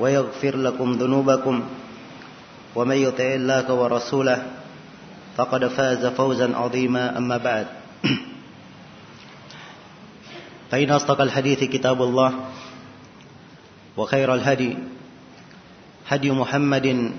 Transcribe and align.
ويغفر 0.00 0.56
لكم 0.56 0.92
ذنوبكم 0.92 1.62
ومن 2.74 2.96
يطع 2.96 3.24
الله 3.24 3.72
ورسوله 3.74 4.42
فقد 5.36 5.66
فاز 5.66 6.06
فوزا 6.06 6.56
عظيما 6.56 7.18
أما 7.18 7.36
بعد. 7.36 7.66
فإن 10.70 10.90
أصدق 10.90 11.20
الحديث 11.20 11.64
كتاب 11.64 12.02
الله 12.02 12.34
وخير 13.96 14.34
الهدي 14.34 14.76
هدي 16.08 16.30
محمد 16.30 17.12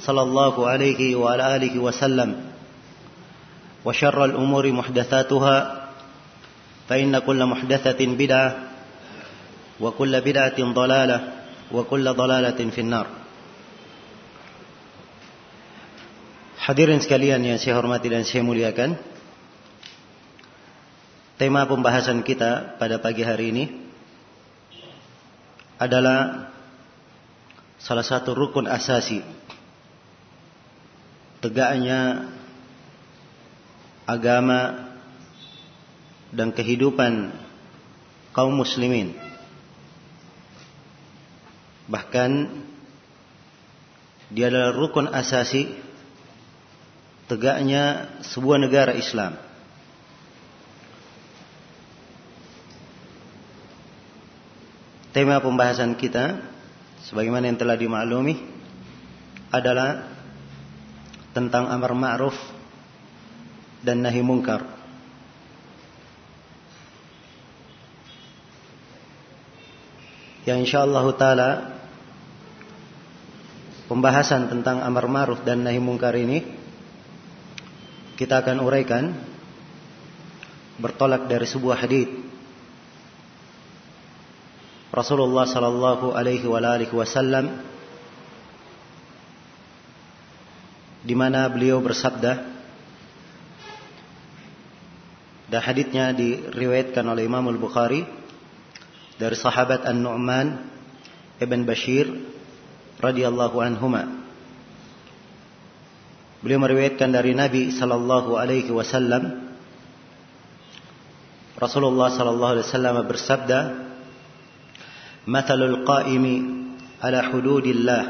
صلى 0.00 0.22
الله 0.22 0.68
عليه 0.68 1.16
وعلى 1.16 1.56
آله 1.56 1.78
وسلم 1.78 2.40
وشر 3.84 4.24
الأمور 4.24 4.72
محدثاتها 4.72 5.88
فإن 6.88 7.18
كل 7.18 7.46
محدثة 7.46 8.06
بدعة 8.06 8.56
وكل 9.80 10.20
بدعة 10.20 10.58
ضلالة 10.72 11.37
وكل 11.71 12.05
ضلالة 12.13 12.59
في 12.71 12.81
النار 12.81 13.07
Hadirin 16.63 17.03
sekalian 17.03 17.43
yang 17.43 17.59
saya 17.59 17.75
hormati 17.75 18.07
dan 18.07 18.23
saya 18.23 18.39
muliakan 18.39 18.95
Tema 21.35 21.67
pembahasan 21.67 22.23
kita 22.23 22.79
pada 22.79 23.03
pagi 23.03 23.19
hari 23.19 23.51
ini 23.51 23.65
adalah 25.75 26.47
salah 27.83 28.05
satu 28.07 28.31
rukun 28.31 28.63
asasi 28.63 29.19
tegaknya 31.43 32.31
agama 34.07 34.93
dan 36.31 36.55
kehidupan 36.55 37.35
kaum 38.31 38.55
muslimin. 38.55 39.11
Bahkan 41.88 42.30
dia 44.28 44.52
adalah 44.52 44.76
rukun 44.76 45.08
asasi 45.08 45.72
tegaknya 47.28 48.12
sebuah 48.24 48.60
negara 48.60 48.92
Islam. 48.92 49.40
Tema 55.16 55.40
pembahasan 55.40 55.96
kita 55.96 56.44
sebagaimana 57.08 57.48
yang 57.48 57.56
telah 57.56 57.80
dimaklumi 57.80 58.36
adalah 59.48 60.04
tentang 61.32 61.72
amar 61.72 61.96
ma'ruf 61.96 62.36
dan 63.80 64.04
nahi 64.04 64.20
mungkar. 64.20 64.68
Yang 70.44 70.68
insyaallah 70.68 71.04
taala 71.16 71.77
pembahasan 73.88 74.52
tentang 74.52 74.84
amar 74.84 75.08
ma'ruf 75.08 75.40
dan 75.42 75.64
nahi 75.64 75.80
mungkar 75.80 76.12
ini 76.14 76.44
kita 78.20 78.44
akan 78.44 78.60
uraikan 78.60 79.16
bertolak 80.76 81.26
dari 81.26 81.48
sebuah 81.48 81.76
hadis 81.80 82.06
Rasulullah 84.92 85.48
sallallahu 85.48 86.12
alaihi 86.12 86.44
wa 86.44 86.60
alihi 86.60 86.92
wasallam 86.92 87.64
di 91.04 91.14
mana 91.16 91.48
beliau 91.48 91.80
bersabda 91.80 92.32
dan 95.48 95.60
hadisnya 95.64 96.12
diriwayatkan 96.12 97.04
oleh 97.08 97.24
Imam 97.24 97.48
Al-Bukhari 97.48 98.04
dari 99.16 99.36
sahabat 99.36 99.88
An-Nu'man 99.88 100.60
Ibn 101.40 101.60
Bashir 101.64 102.36
radhiyallahu 103.02 103.56
anhuma 103.62 104.26
Beliau 106.38 106.62
meriwayatkan 106.62 107.10
dari 107.10 107.34
Nabi 107.34 107.74
sallallahu 107.74 108.38
alaihi 108.38 108.70
wasallam 108.70 109.50
Rasulullah 111.58 112.14
sallallahu 112.14 112.52
alaihi 112.54 112.66
wasallam 112.70 112.96
bersabda 113.10 113.60
مثل 115.28 115.60
القائم 115.62 116.24
على 117.04 117.18
حدود 117.22 117.66
الله 117.66 118.04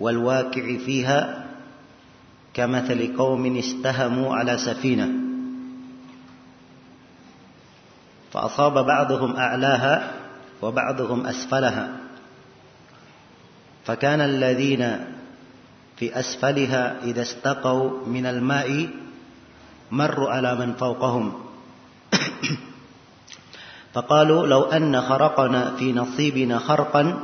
والواقع 0.00 0.66
فيها 0.86 1.20
كمثل 2.54 3.16
قوم 3.16 3.56
استهموا 3.56 4.28
على 4.36 4.58
سفينة 4.58 5.08
فأصاب 8.32 8.86
بعضهم 8.86 9.36
أعلاها 9.36 9.94
وبعضهم 10.62 11.26
أسفلها 11.26 11.86
فكان 13.88 14.20
الذين 14.20 15.00
في 15.96 16.20
أسفلها 16.20 16.96
إذا 17.04 17.22
استقوا 17.22 18.06
من 18.06 18.26
الماء 18.26 18.88
مروا 19.90 20.30
على 20.30 20.54
من 20.54 20.74
فوقهم. 20.74 21.32
فقالوا 23.94 24.46
لو 24.46 24.62
أن 24.62 25.00
خرقنا 25.00 25.76
في 25.76 25.92
نصيبنا 25.92 26.58
خرقا 26.58 27.18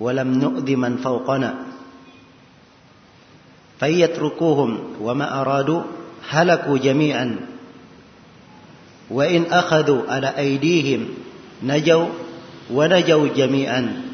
ولم 0.00 0.38
نؤذ 0.38 0.76
من 0.76 0.96
فوقنا. 0.96 1.54
فيتركوهم 3.80 4.78
وما 5.00 5.40
أرادوا 5.40 5.82
هلكوا 6.28 6.78
جميعا. 6.78 7.36
وإن 9.10 9.44
أخذوا 9.52 10.02
على 10.12 10.38
أيديهم 10.38 11.08
نجوا 11.62 12.08
ونجوا 12.70 13.28
جميعا. 13.36 14.11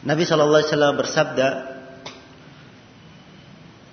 Nabi 0.00 0.22
sallallahu 0.24 0.60
alaihi 0.64 0.72
wasallam 0.72 0.96
bersabda 0.96 1.48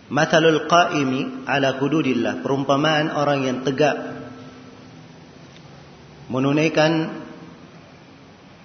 Matalul 0.08 0.72
qaimi 0.72 1.44
ala 1.44 1.76
hududillah. 1.76 2.40
Perumpamaan 2.40 3.12
orang 3.12 3.44
yang 3.44 3.58
tegak 3.68 3.96
menunaikan 6.32 7.12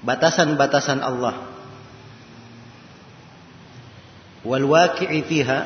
batasan-batasan 0.07 1.03
Allah. 1.03 1.51
Wal 4.47 4.67
waqi'i 4.67 5.23
fiha 5.27 5.61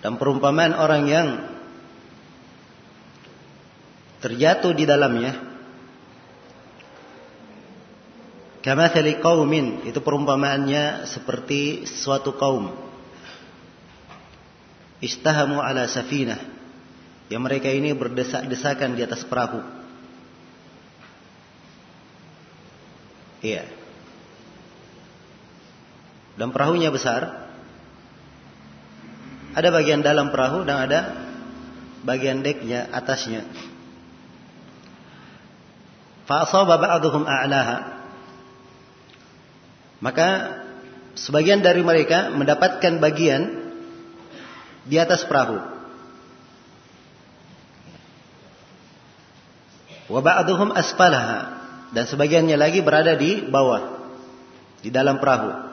dan 0.00 0.16
perumpamaan 0.16 0.72
orang 0.76 1.04
yang 1.08 1.28
terjatuh 4.20 4.72
di 4.76 4.88
dalamnya 4.88 5.49
Kamathali 8.60 9.24
qaumin 9.24 9.88
itu 9.88 10.04
perumpamaannya 10.04 11.08
seperti 11.08 11.88
suatu 11.88 12.36
kaum. 12.36 12.68
Istahamu 15.00 15.64
ala 15.64 15.88
safinah. 15.88 16.36
Yang 17.32 17.42
mereka 17.46 17.72
ini 17.72 17.96
berdesak-desakan 17.96 19.00
di 19.00 19.02
atas 19.06 19.24
perahu. 19.24 19.64
Iya. 23.40 23.64
Dan 26.36 26.52
perahunya 26.52 26.92
besar. 26.92 27.48
Ada 29.56 29.72
bagian 29.72 30.04
dalam 30.04 30.28
perahu 30.28 30.68
dan 30.68 30.84
ada 30.84 31.00
bagian 32.04 32.44
deknya 32.44 32.92
atasnya. 32.92 33.48
Fa 36.28 36.44
asaba 36.44 36.76
ba'dhum 36.76 37.24
a'laha 37.24 37.99
maka 40.00 40.58
sebagian 41.14 41.60
dari 41.60 41.84
mereka 41.84 42.32
mendapatkan 42.32 42.98
bagian 42.98 43.70
di 44.88 44.96
atas 44.96 45.28
perahu. 45.28 45.60
Wa 50.10 50.20
ba'dhum 50.24 50.74
dan 51.94 52.04
sebagiannya 52.08 52.56
lagi 52.58 52.82
berada 52.82 53.14
di 53.14 53.46
bawah 53.46 54.10
di 54.82 54.90
dalam 54.90 55.22
perahu. 55.22 55.70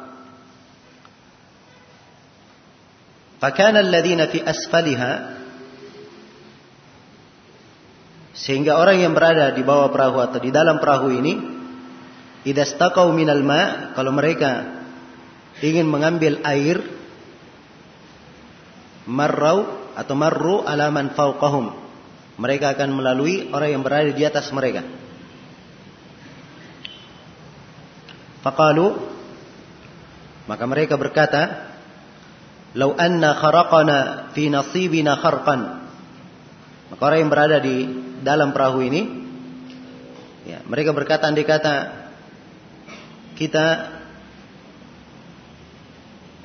Fakana 3.38 3.82
alladziina 3.82 4.30
fi 4.30 4.42
asfaliha 4.42 5.12
sehingga 8.38 8.78
orang 8.78 9.02
yang 9.02 9.14
berada 9.18 9.54
di 9.54 9.66
bawah 9.66 9.90
perahu 9.90 10.22
atau 10.22 10.38
di 10.42 10.54
dalam 10.54 10.78
perahu 10.78 11.10
ini 11.10 11.57
Idza 12.48 12.64
staqau 12.64 13.12
minal 13.12 13.44
ma, 13.44 13.92
kalau 13.92 14.16
mereka 14.16 14.80
ingin 15.60 15.84
mengambil 15.84 16.40
air 16.48 16.80
marrau 19.04 19.92
atau 20.00 20.16
marru 20.16 20.64
alaman 20.64 21.12
fauqahum. 21.12 21.76
Mereka 22.40 22.78
akan 22.78 22.96
melalui 22.96 23.52
orang 23.52 23.76
yang 23.76 23.84
berada 23.84 24.16
di 24.16 24.24
atas 24.24 24.48
mereka. 24.56 24.86
Faqalu 28.46 28.96
maka 30.48 30.64
mereka 30.64 30.96
berkata, 30.96 31.68
"Lau 32.78 32.96
anna 32.96 33.36
kharaqana 33.36 34.32
fi 34.32 34.48
nasibina 34.48 35.20
kharqan." 35.20 35.62
Maka 36.94 37.02
orang 37.04 37.20
yang 37.28 37.32
berada 37.34 37.58
di 37.60 37.78
dalam 38.24 38.56
perahu 38.56 38.80
ini 38.80 39.02
ya, 40.48 40.64
mereka 40.64 40.96
berkata 40.96 41.28
andai 41.28 41.44
kata 41.44 42.07
kita 43.38 43.94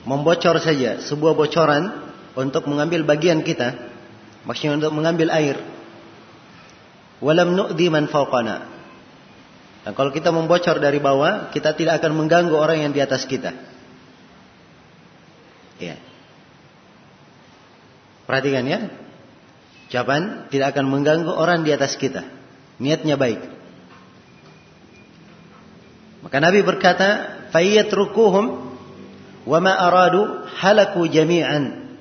membocor 0.04 0.60
saja 0.60 1.00
sebuah 1.00 1.32
bocoran 1.32 2.12
untuk 2.36 2.68
mengambil 2.68 3.08
bagian 3.08 3.40
kita 3.40 3.74
maksudnya 4.44 4.76
untuk 4.78 4.92
mengambil 4.92 5.32
air. 5.32 5.56
Walam 7.22 7.54
nu'di 7.54 7.86
man 7.88 8.10
fawqana. 8.10 8.68
Dan 9.82 9.98
kalau 9.98 10.14
kita 10.14 10.30
membocor 10.30 10.78
dari 10.78 11.00
bawah 11.02 11.50
kita 11.50 11.74
tidak 11.74 12.02
akan 12.02 12.12
mengganggu 12.14 12.54
orang 12.54 12.86
yang 12.86 12.92
di 12.92 13.00
atas 13.02 13.26
kita. 13.26 13.54
Ya. 15.78 15.98
Perhatikan 18.26 18.66
ya. 18.66 18.80
Jawaban 19.90 20.50
tidak 20.50 20.74
akan 20.74 20.86
mengganggu 20.90 21.30
orang 21.30 21.62
di 21.66 21.70
atas 21.74 21.98
kita. 21.98 22.26
Niatnya 22.78 23.14
baik 23.14 23.51
maka 26.32 26.48
Nabi 26.48 26.64
berkata, 26.64 27.08
"Fayyatrukuhum 27.52 28.44
wa 29.44 29.58
ma 29.60 29.76
aradu 29.76 30.48
halaku 30.48 31.04
jami'an." 31.04 31.92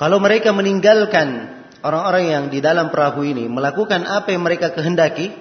Kalau 0.00 0.16
mereka 0.16 0.56
meninggalkan 0.56 1.60
orang-orang 1.84 2.24
yang 2.24 2.44
di 2.48 2.64
dalam 2.64 2.88
perahu 2.88 3.20
ini 3.20 3.52
melakukan 3.52 4.08
apa 4.08 4.32
yang 4.32 4.40
mereka 4.40 4.72
kehendaki, 4.72 5.36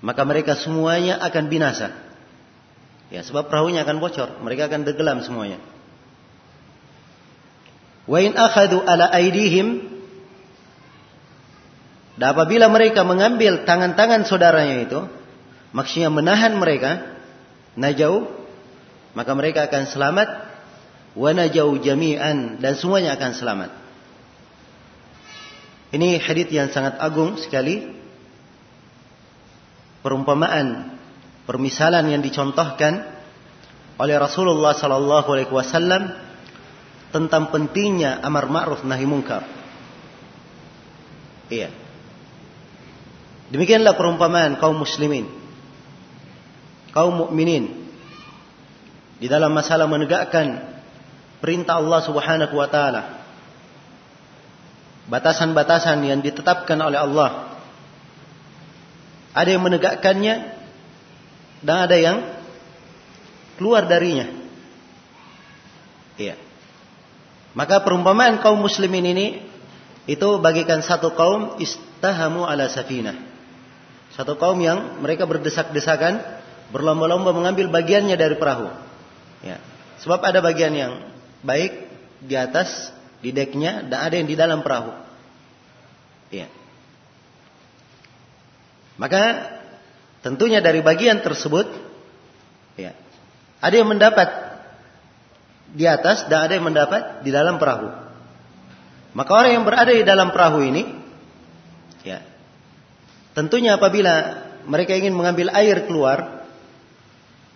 maka 0.00 0.24
mereka 0.24 0.56
semuanya 0.56 1.20
akan 1.20 1.52
binasa. 1.52 1.92
Ya, 3.12 3.20
sebab 3.20 3.52
perahunya 3.52 3.84
akan 3.84 4.00
bocor, 4.00 4.40
mereka 4.40 4.72
akan 4.72 4.88
tenggelam 4.88 5.20
semuanya. 5.20 5.60
Wa 8.08 8.24
in 8.24 8.32
akhadu 8.32 8.80
ala 8.88 9.12
aidihim 9.12 9.84
dan 12.16 12.32
apabila 12.32 12.72
mereka 12.72 13.04
mengambil 13.04 13.68
tangan-tangan 13.68 14.24
saudaranya 14.24 14.88
itu, 14.88 15.17
maksudnya 15.74 16.08
menahan 16.08 16.56
mereka 16.56 17.18
najau 17.78 18.28
maka 19.12 19.32
mereka 19.34 19.66
akan 19.68 19.84
selamat 19.88 20.28
wa 21.18 21.30
najau 21.34 21.76
jami'an 21.80 22.62
dan 22.62 22.72
semuanya 22.76 23.16
akan 23.16 23.32
selamat 23.34 23.70
ini 25.88 26.20
hadis 26.20 26.52
yang 26.52 26.68
sangat 26.68 27.00
agung 27.00 27.40
sekali 27.40 27.88
perumpamaan 30.04 30.98
permisalan 31.48 32.12
yang 32.12 32.20
dicontohkan 32.20 33.08
oleh 33.98 34.16
Rasulullah 34.20 34.76
sallallahu 34.76 35.28
alaihi 35.32 35.50
wasallam 35.50 36.12
tentang 37.08 37.48
pentingnya 37.48 38.20
amar 38.20 38.46
ma'ruf 38.52 38.84
nahi 38.84 39.08
munkar. 39.08 39.48
Iya. 41.48 41.72
Demikianlah 43.48 43.96
perumpamaan 43.96 44.60
kaum 44.60 44.76
muslimin 44.76 45.24
kaum 46.92 47.26
mukminin 47.26 47.88
di 49.18 49.26
dalam 49.26 49.50
masalah 49.50 49.90
menegakkan 49.90 50.62
perintah 51.42 51.82
Allah 51.82 52.00
Subhanahu 52.02 52.54
wa 52.54 52.68
taala. 52.70 53.02
Batasan-batasan 55.08 56.04
yang 56.04 56.20
ditetapkan 56.20 56.78
oleh 56.78 57.00
Allah. 57.00 57.58
Ada 59.32 59.56
yang 59.56 59.64
menegakkannya 59.64 60.34
dan 61.64 61.76
ada 61.88 61.96
yang 61.96 62.16
keluar 63.56 63.88
darinya. 63.88 64.28
Iya. 66.18 66.36
Maka 67.56 67.82
perumpamaan 67.82 68.38
kaum 68.38 68.60
muslimin 68.60 69.06
ini 69.08 69.26
itu 70.06 70.28
bagikan 70.38 70.84
satu 70.84 71.16
kaum 71.16 71.58
istahamu 71.58 72.46
ala 72.46 72.70
safinah. 72.70 73.18
Satu 74.14 74.38
kaum 74.38 74.58
yang 74.62 75.02
mereka 75.02 75.26
berdesak-desakan 75.26 76.37
berlomba-lomba 76.68 77.32
mengambil 77.32 77.72
bagiannya 77.72 78.16
dari 78.16 78.36
perahu. 78.36 78.68
Ya. 79.44 79.60
Sebab 80.04 80.20
ada 80.22 80.38
bagian 80.44 80.72
yang 80.74 80.92
baik 81.42 81.88
di 82.22 82.34
atas 82.34 82.92
di 83.18 83.34
deknya 83.34 83.86
dan 83.86 83.98
ada 83.98 84.14
yang 84.14 84.28
di 84.28 84.36
dalam 84.38 84.62
perahu. 84.62 84.94
Ya. 86.30 86.46
Maka 88.98 89.54
tentunya 90.20 90.58
dari 90.58 90.82
bagian 90.82 91.22
tersebut 91.22 91.70
ya, 92.74 92.92
ada 93.62 93.74
yang 93.74 93.88
mendapat 93.88 94.28
di 95.72 95.86
atas 95.86 96.26
dan 96.26 96.50
ada 96.50 96.52
yang 96.58 96.66
mendapat 96.66 97.22
di 97.22 97.30
dalam 97.30 97.56
perahu. 97.62 97.88
Maka 99.14 99.30
orang 99.34 99.52
yang 99.56 99.64
berada 99.64 99.90
di 99.94 100.04
dalam 100.04 100.34
perahu 100.34 100.62
ini 100.62 100.82
ya, 102.02 102.22
tentunya 103.34 103.78
apabila 103.78 104.46
mereka 104.68 104.94
ingin 104.94 105.16
mengambil 105.16 105.48
air 105.54 105.88
keluar 105.88 106.37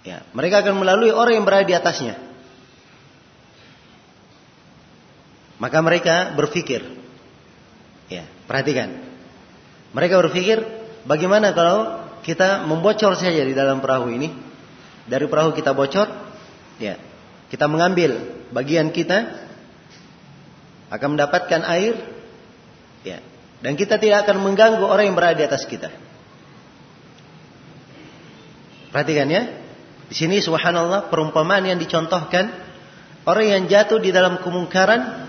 Ya, 0.02 0.26
mereka 0.34 0.66
akan 0.66 0.82
melalui 0.82 1.14
orang 1.14 1.38
yang 1.38 1.46
berada 1.46 1.62
di 1.62 1.74
atasnya. 1.78 2.18
Maka 5.62 5.78
mereka 5.78 6.34
berpikir, 6.34 6.82
ya, 8.10 8.26
perhatikan. 8.50 8.98
Mereka 9.94 10.18
berpikir, 10.26 10.58
bagaimana 11.06 11.54
kalau 11.54 12.02
kita 12.26 12.66
membocor 12.66 13.14
saja 13.14 13.46
di 13.46 13.54
dalam 13.54 13.78
perahu 13.78 14.10
ini? 14.10 14.34
Dari 15.06 15.30
perahu 15.30 15.54
kita 15.54 15.70
bocor, 15.70 16.10
ya, 16.82 16.98
kita 17.46 17.70
mengambil 17.70 18.42
bagian 18.50 18.90
kita, 18.90 19.38
akan 20.90 21.14
mendapatkan 21.14 21.62
air, 21.62 21.94
ya, 23.06 23.22
dan 23.62 23.78
kita 23.78 24.02
tidak 24.02 24.26
akan 24.26 24.42
mengganggu 24.42 24.82
orang 24.82 25.14
yang 25.14 25.14
berada 25.14 25.38
di 25.38 25.46
atas 25.46 25.62
kita. 25.62 25.94
Perhatikan 28.90 29.30
ya, 29.30 29.61
di 30.12 30.20
sini 30.20 30.44
subhanallah 30.44 31.08
perumpamaan 31.08 31.64
yang 31.64 31.80
dicontohkan 31.80 32.52
orang 33.24 33.46
yang 33.48 33.62
jatuh 33.64 33.96
di 33.96 34.12
dalam 34.12 34.44
kemungkaran 34.44 35.24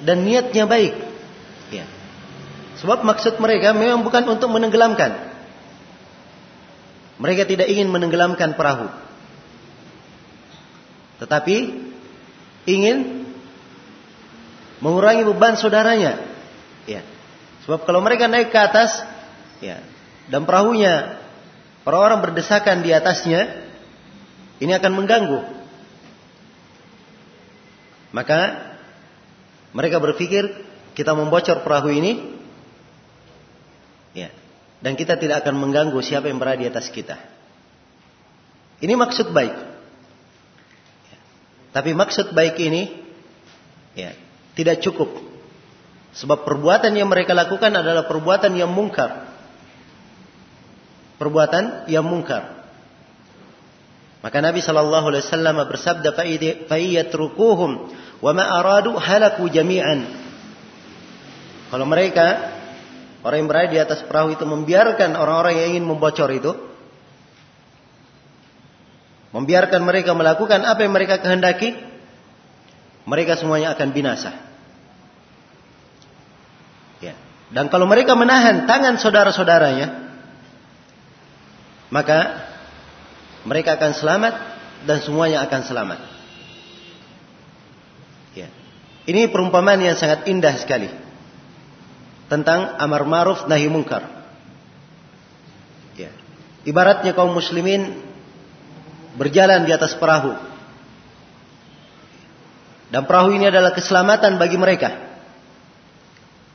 dan 0.00 0.24
niatnya 0.24 0.64
baik. 0.64 0.96
Ya. 1.68 1.84
Sebab 2.80 3.04
maksud 3.04 3.36
mereka 3.36 3.76
memang 3.76 4.00
bukan 4.00 4.32
untuk 4.32 4.48
menenggelamkan. 4.48 5.28
Mereka 7.20 7.44
tidak 7.44 7.68
ingin 7.68 7.92
menenggelamkan 7.92 8.56
perahu. 8.56 8.88
Tetapi 11.20 11.56
ingin 12.64 13.28
mengurangi 14.80 15.28
beban 15.28 15.60
saudaranya. 15.60 16.24
Ya. 16.88 17.04
Sebab 17.68 17.84
kalau 17.84 18.00
mereka 18.00 18.24
naik 18.24 18.48
ke 18.48 18.56
atas, 18.56 19.04
ya, 19.60 19.84
dan 20.32 20.48
perahunya 20.48 21.20
orang-orang 21.84 22.24
berdesakan 22.24 22.80
di 22.80 22.96
atasnya, 22.96 23.65
ini 24.56 24.72
akan 24.72 24.92
mengganggu. 24.96 25.40
Maka 28.16 28.40
mereka 29.76 30.00
berpikir 30.00 30.48
kita 30.96 31.12
membocor 31.12 31.60
perahu 31.60 31.92
ini, 31.92 32.40
ya, 34.16 34.32
dan 34.80 34.96
kita 34.96 35.20
tidak 35.20 35.44
akan 35.44 35.60
mengganggu 35.60 36.00
siapa 36.00 36.32
yang 36.32 36.40
berada 36.40 36.64
di 36.64 36.68
atas 36.72 36.88
kita. 36.88 37.20
Ini 38.80 38.96
maksud 38.96 39.36
baik. 39.36 39.56
Ya. 41.12 41.18
Tapi 41.76 41.90
maksud 41.92 42.32
baik 42.32 42.56
ini, 42.56 42.96
ya, 43.92 44.16
tidak 44.56 44.80
cukup. 44.80 45.12
Sebab 46.16 46.48
perbuatan 46.48 46.96
yang 46.96 47.12
mereka 47.12 47.36
lakukan 47.36 47.68
adalah 47.68 48.08
perbuatan 48.08 48.56
yang 48.56 48.72
mungkar. 48.72 49.28
Perbuatan 51.20 51.92
yang 51.92 52.08
mungkar. 52.08 52.55
Maka 54.24 54.38
Nabi 54.40 54.64
Shallallahu 54.64 55.06
Alaihi 55.12 55.24
Wasallam 55.28 55.56
bersabda, 55.68 56.16
"Faiyatrukuhum 56.66 57.70
wa 58.24 58.30
ma 58.32 58.44
aradu 58.58 58.96
halaku 58.96 59.52
jami'an." 59.52 60.08
Kalau 61.68 61.84
mereka 61.84 62.56
orang 63.26 63.42
yang 63.44 63.50
berada 63.50 63.68
di 63.68 63.78
atas 63.82 64.06
perahu 64.06 64.32
itu 64.32 64.46
membiarkan 64.46 65.18
orang-orang 65.18 65.58
yang 65.58 65.68
ingin 65.76 65.86
membocor 65.90 66.30
itu, 66.30 66.54
membiarkan 69.34 69.82
mereka 69.82 70.14
melakukan 70.14 70.62
apa 70.62 70.80
yang 70.86 70.94
mereka 70.94 71.18
kehendaki, 71.18 71.74
mereka 73.04 73.36
semuanya 73.36 73.74
akan 73.74 73.88
binasa. 73.92 74.32
Ya. 77.02 77.18
Dan 77.50 77.68
kalau 77.68 77.84
mereka 77.84 78.14
menahan 78.16 78.64
tangan 78.64 78.96
saudara-saudaranya, 78.96 80.06
maka 81.90 82.45
mereka 83.46 83.78
akan 83.78 83.94
selamat 83.94 84.34
dan 84.84 84.98
semuanya 85.06 85.46
akan 85.46 85.60
selamat. 85.62 86.00
Ya. 88.34 88.50
Ini 89.06 89.30
perumpamaan 89.30 89.78
yang 89.78 89.94
sangat 89.94 90.26
indah 90.26 90.58
sekali 90.58 90.90
tentang 92.26 92.74
amar 92.82 93.06
ma'ruf 93.06 93.46
nahi 93.46 93.70
mungkar. 93.70 94.02
Ya. 95.94 96.10
Ibaratnya 96.66 97.14
kaum 97.14 97.32
muslimin 97.32 98.02
berjalan 99.14 99.62
di 99.62 99.70
atas 99.70 99.94
perahu. 99.94 100.34
Dan 102.90 103.06
perahu 103.06 103.30
ini 103.34 103.46
adalah 103.46 103.70
keselamatan 103.74 104.42
bagi 104.42 104.58
mereka. 104.58 104.90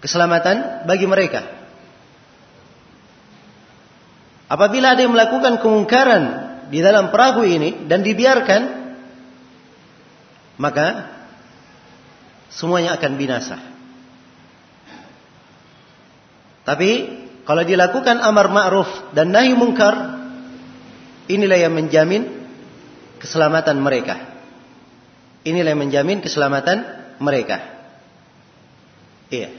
Keselamatan 0.04 0.88
bagi 0.88 1.08
mereka. 1.08 1.42
Apabila 4.52 4.92
ada 4.92 5.00
yang 5.00 5.16
melakukan 5.16 5.64
kemungkaran 5.64 6.51
di 6.72 6.80
dalam 6.80 7.12
perahu 7.12 7.44
ini 7.44 7.84
dan 7.92 8.00
dibiarkan, 8.00 8.62
maka 10.56 11.12
semuanya 12.48 12.96
akan 12.96 13.12
binasa. 13.20 13.60
Tapi 16.64 16.92
kalau 17.44 17.68
dilakukan 17.68 18.24
amar 18.24 18.48
ma'ruf 18.48 18.88
dan 19.12 19.36
nahi 19.36 19.52
mungkar, 19.52 20.24
inilah 21.28 21.60
yang 21.60 21.76
menjamin 21.76 22.48
keselamatan 23.20 23.76
mereka. 23.84 24.16
Inilah 25.44 25.76
yang 25.76 25.82
menjamin 25.84 26.24
keselamatan 26.24 26.86
mereka. 27.20 27.60
Iya. 29.28 29.52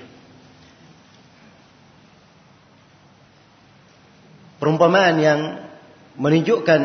Perumpamaan 4.63 5.17
yang 5.19 5.41
menunjukkan 6.17 6.81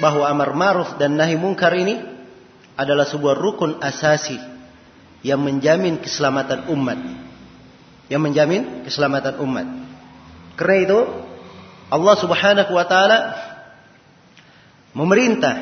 bahwa 0.00 0.24
amar 0.28 0.50
ma'ruf 0.56 0.96
dan 0.96 1.18
nahi 1.20 1.36
mungkar 1.36 1.76
ini 1.76 2.00
adalah 2.80 3.04
sebuah 3.04 3.36
rukun 3.36 3.76
asasi 3.84 4.40
yang 5.20 5.40
menjamin 5.44 6.00
keselamatan 6.00 6.72
umat. 6.72 6.98
Yang 8.08 8.22
menjamin 8.24 8.62
keselamatan 8.88 9.36
umat. 9.44 9.66
Karena 10.56 10.76
itu 10.84 10.98
Allah 11.90 12.14
Subhanahu 12.16 12.72
wa 12.72 12.84
taala 12.88 13.18
memerintah 14.96 15.54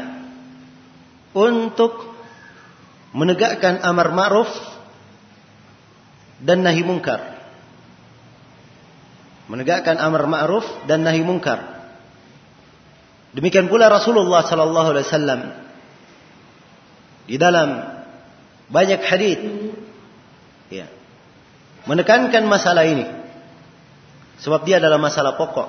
untuk 1.37 2.09
menegakkan 3.13 3.83
amar 3.85 4.15
ma'ruf 4.15 4.51
dan 6.39 6.63
nahi 6.63 6.83
mungkar. 6.87 7.37
Menegakkan 9.49 9.97
amar 9.97 10.29
ma'ruf 10.29 10.65
dan 10.87 11.03
nahi 11.03 11.25
mungkar. 11.25 11.78
Demikian 13.33 13.69
pula 13.69 13.93
Rasulullah 13.93 14.45
sallallahu 14.45 14.89
alaihi 14.97 15.07
wasallam 15.09 15.41
di 17.29 17.37
dalam 17.37 17.69
banyak 18.73 19.01
hadis 19.05 19.39
ya, 20.73 20.89
menekankan 21.85 22.45
masalah 22.49 22.89
ini. 22.89 23.05
Sebab 24.39 24.65
dia 24.65 24.79
adalah 24.79 25.03
masalah 25.03 25.35
pokok 25.35 25.69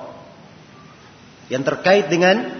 yang 1.50 1.66
terkait 1.66 2.06
dengan 2.06 2.54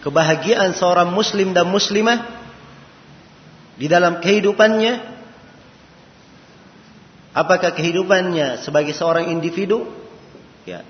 kebahagiaan 0.00 0.72
seorang 0.72 1.12
muslim 1.12 1.52
dan 1.52 1.68
muslimah 1.68 2.24
di 3.76 3.86
dalam 3.86 4.18
kehidupannya. 4.24 5.12
Apakah 7.32 7.72
kehidupannya 7.72 8.60
sebagai 8.64 8.92
seorang 8.96 9.28
individu? 9.32 9.88
Ya 10.64 10.84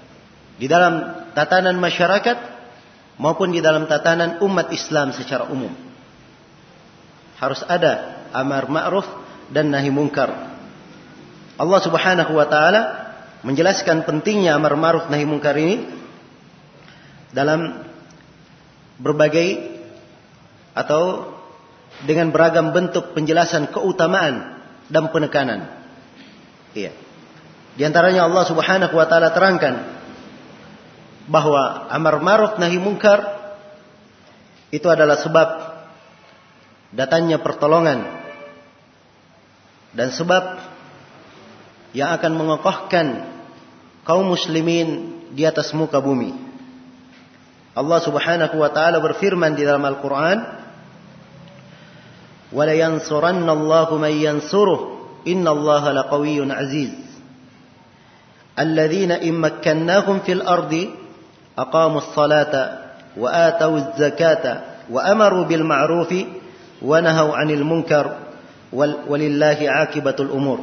di 0.62 0.70
dalam 0.70 1.26
tatanan 1.34 1.74
masyarakat 1.80 2.36
maupun 3.22 3.54
di 3.54 3.62
dalam 3.62 3.86
tatanan 3.86 4.42
umat 4.42 4.74
Islam 4.74 5.14
secara 5.14 5.46
umum. 5.46 5.70
Harus 7.38 7.62
ada 7.70 8.26
amar 8.34 8.66
ma'ruf 8.66 9.06
dan 9.54 9.70
nahi 9.70 9.94
mungkar. 9.94 10.30
Allah 11.54 11.80
Subhanahu 11.86 12.32
wa 12.34 12.46
taala 12.50 12.82
menjelaskan 13.46 14.02
pentingnya 14.02 14.58
amar 14.58 14.74
ma'ruf 14.74 15.06
nahi 15.06 15.22
mungkar 15.22 15.54
ini 15.54 15.86
dalam 17.30 17.86
berbagai 18.98 19.70
atau 20.74 21.30
dengan 22.02 22.34
beragam 22.34 22.74
bentuk 22.74 23.14
penjelasan 23.14 23.70
keutamaan 23.70 24.58
dan 24.90 25.14
penekanan. 25.14 25.70
Iya. 26.74 26.90
Di 27.78 27.82
antaranya 27.86 28.26
Allah 28.26 28.44
Subhanahu 28.50 28.94
wa 28.98 29.06
taala 29.06 29.30
terangkan 29.30 29.74
bahwa 31.30 31.86
amar 31.92 32.18
ma'ruf 32.18 32.58
nahi 32.58 32.78
mungkar 32.78 33.20
itu 34.72 34.86
adalah 34.88 35.20
sebab 35.20 35.48
datangnya 36.96 37.38
pertolongan 37.38 38.04
dan 39.92 40.08
sebab 40.08 40.44
yang 41.92 42.16
akan 42.16 42.32
mengokohkan 42.32 43.06
kaum 44.08 44.32
muslimin 44.32 45.20
di 45.36 45.44
atas 45.44 45.76
muka 45.76 46.00
bumi. 46.00 46.32
Allah 47.72 48.00
Subhanahu 48.04 48.56
wa 48.60 48.68
taala 48.72 49.00
berfirman 49.00 49.56
di 49.56 49.64
dalam 49.64 49.84
Al-Qur'an, 49.84 50.38
"Wa 52.52 52.62
la 52.68 52.74
yansuranna 52.76 53.52
Allahu 53.52 53.96
man 53.96 54.12
yansuruh, 54.12 54.80
innallaha 55.24 55.92
laqawiyyun 55.92 56.52
'aziz." 56.52 56.92
Alladzina 58.52 59.20
in 59.24 59.40
makkannahum 59.40 60.20
fil 60.24 60.44
ardi 60.44 61.01
أقاموا 61.58 62.00
الصلاة 62.00 62.54
وآتوا 63.16 63.76
الزكاة 63.78 64.44
وأمروا 64.90 65.44
بالمعروف 65.44 66.10
ونهوا 66.82 67.32
عن 67.36 67.48
المنكر 67.50 68.06
ولله 69.08 69.58
ma'rufi 69.68 70.16
الأمور. 70.20 70.58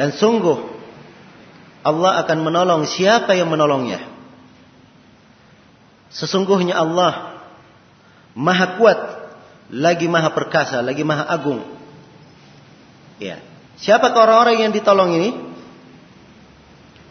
Dan 0.00 0.16
sungguh 0.16 0.58
Allah 1.84 2.24
akan 2.24 2.38
menolong 2.40 2.88
siapa 2.88 3.36
yang 3.36 3.52
menolongnya. 3.52 4.00
Sesungguhnya 6.08 6.80
Allah 6.80 7.36
maha 8.32 8.80
kuat 8.80 8.98
lagi 9.70 10.08
maha 10.10 10.32
perkasa 10.32 10.80
lagi 10.80 11.04
maha 11.04 11.28
agung. 11.28 11.62
Ya. 13.20 13.44
Siapakah 13.76 14.24
orang-orang 14.24 14.68
yang 14.68 14.72
ditolong 14.72 15.12
ini? 15.16 15.49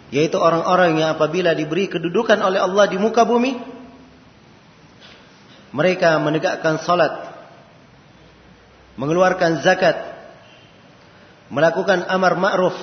Yaitu 0.09 0.37
orang-orang 0.41 0.97
yang 0.97 1.13
apabila 1.13 1.53
diberi 1.53 1.85
kedudukan 1.85 2.41
oleh 2.41 2.57
Allah 2.57 2.85
di 2.89 2.97
muka 2.97 3.25
bumi 3.25 3.57
mereka 5.69 6.17
menegakkan 6.17 6.81
salat 6.81 7.29
mengeluarkan 8.97 9.61
zakat 9.61 9.95
melakukan 11.53 12.05
amar 12.09 12.37
ma'ruf 12.37 12.77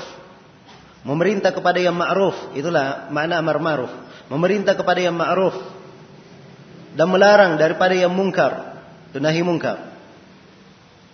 memerintah 1.02 1.50
kepada 1.50 1.82
yang 1.82 1.98
ma'ruf 1.98 2.54
itulah 2.54 3.10
makna 3.10 3.42
amar 3.42 3.58
ma'ruf 3.58 3.92
memerintah 4.30 4.74
kepada 4.78 5.02
yang 5.02 5.14
ma'ruf 5.14 5.54
dan 6.96 7.10
melarang 7.10 7.58
daripada 7.58 7.92
yang 7.92 8.10
mungkar 8.14 8.76
nahi 9.20 9.40
mungkar. 9.40 9.96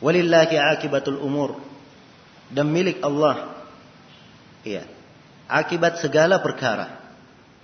Walillahi 0.03 0.59
akibatul 0.59 1.23
umur 1.23 1.63
dan 2.51 2.67
milik 2.67 2.99
Allah. 3.07 3.55
Iya 4.67 4.87
akibat 5.51 6.03
segala 6.03 6.43
perkara. 6.43 7.03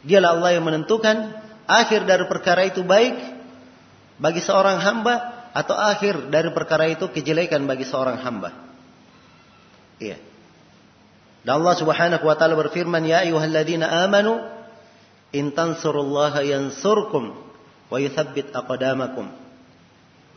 Dialah 0.03 0.39
Allah 0.39 0.51
yang 0.55 0.65
menentukan 0.67 1.35
akhir 1.69 2.07
dari 2.09 2.25
perkara 2.31 2.65
itu 2.67 2.87
baik 2.87 3.15
bagi 4.19 4.41
seorang 4.43 4.79
hamba 4.81 5.49
atau 5.53 5.75
akhir 5.75 6.31
dari 6.31 6.51
perkara 6.55 6.87
itu 6.91 7.11
kejelekan 7.11 7.67
bagi 7.67 7.87
seorang 7.87 8.19
hamba. 8.23 8.55
Iya. 9.99 10.19
Dan 11.43 11.63
Allah 11.63 11.75
Subhanahu 11.79 12.25
wa 12.25 12.37
taala 12.39 12.55
berfirman, 12.59 13.03
"Ya 13.07 13.27
ayyuhalladzina 13.27 13.87
amanu 14.07 14.43
in 15.35 15.55
tansurullaha 15.55 16.43
yansurkum 16.47 17.35
wa 17.91 17.97
yuthabbit 17.99 18.55
aqdamakum." 18.55 19.31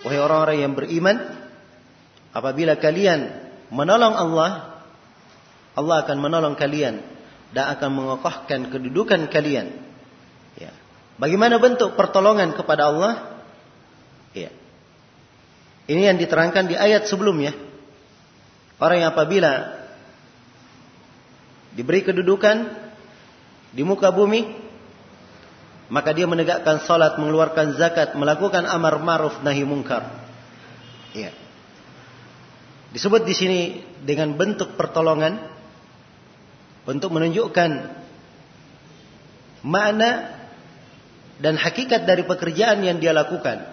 Wahai 0.02 0.18
orang-orang 0.18 0.58
yang 0.66 0.74
beriman, 0.74 1.22
apabila 2.34 2.78
kalian 2.82 3.30
menolong 3.70 4.18
Allah, 4.18 4.82
Allah 5.78 5.96
akan 6.02 6.18
menolong 6.18 6.58
kalian 6.58 7.06
dan 7.51 7.75
akan 7.77 7.89
mengokohkan 7.91 8.72
kedudukan 8.72 9.27
kalian. 9.27 9.75
Ya. 10.55 10.72
Bagaimana 11.20 11.60
bentuk 11.60 12.00
pertolongan 12.00 12.55
kepada 12.55 12.91
Allah? 12.91 13.43
Ya. 14.31 14.51
Ini 15.91 16.12
yang 16.12 16.17
diterangkan 16.20 16.72
di 16.72 16.75
ayat 16.79 17.12
sebelumnya. 17.12 17.51
Orang 18.79 19.03
yang 19.03 19.12
apabila 19.13 19.77
diberi 21.75 22.01
kedudukan 22.01 22.72
di 23.75 23.84
muka 23.84 24.10
bumi, 24.10 24.48
maka 25.91 26.15
dia 26.15 26.24
menegakkan 26.25 26.88
salat, 26.88 27.20
mengeluarkan 27.20 27.75
zakat, 27.75 28.15
melakukan 28.15 28.63
amar 28.63 28.96
ma'ruf 29.03 29.43
nahi 29.43 29.67
mungkar. 29.67 30.08
Ya. 31.12 31.36
Disebut 32.96 33.27
di 33.27 33.36
sini 33.36 33.60
dengan 34.03 34.36
bentuk 34.39 34.79
pertolongan 34.79 35.61
untuk 36.86 37.14
menunjukkan 37.14 37.72
makna 39.62 40.42
dan 41.42 41.58
hakikat 41.58 42.06
dari 42.06 42.26
pekerjaan 42.26 42.82
yang 42.86 43.02
dia 43.02 43.14
lakukan. 43.14 43.66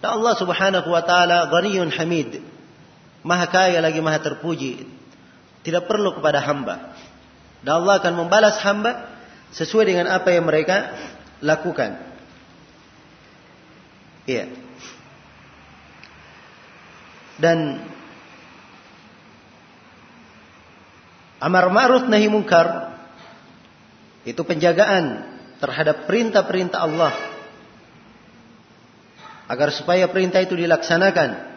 Dan 0.00 0.10
Allah 0.16 0.34
Subhanahu 0.36 0.88
wa 0.88 1.02
taala 1.04 1.52
ghaniyun 1.52 1.92
hamid. 1.92 2.40
Maha 3.20 3.46
kaya 3.52 3.84
lagi 3.84 4.00
maha 4.00 4.20
terpuji. 4.20 4.88
Tidak 5.60 5.84
perlu 5.84 6.16
kepada 6.16 6.40
hamba. 6.40 6.96
Dan 7.60 7.84
Allah 7.84 8.00
akan 8.00 8.12
membalas 8.16 8.56
hamba 8.64 9.12
sesuai 9.52 9.92
dengan 9.92 10.08
apa 10.08 10.32
yang 10.32 10.48
mereka 10.48 10.96
lakukan. 11.44 12.00
Iya. 14.24 14.48
Dan 17.36 17.80
amar 21.40 21.72
ma'ruf 21.72 22.06
nahi 22.06 22.28
munkar 22.28 22.92
itu 24.28 24.44
penjagaan 24.44 25.24
terhadap 25.60 26.04
perintah-perintah 26.04 26.80
Allah. 26.80 27.14
Agar 29.50 29.74
supaya 29.74 30.06
perintah 30.06 30.44
itu 30.44 30.54
dilaksanakan. 30.54 31.50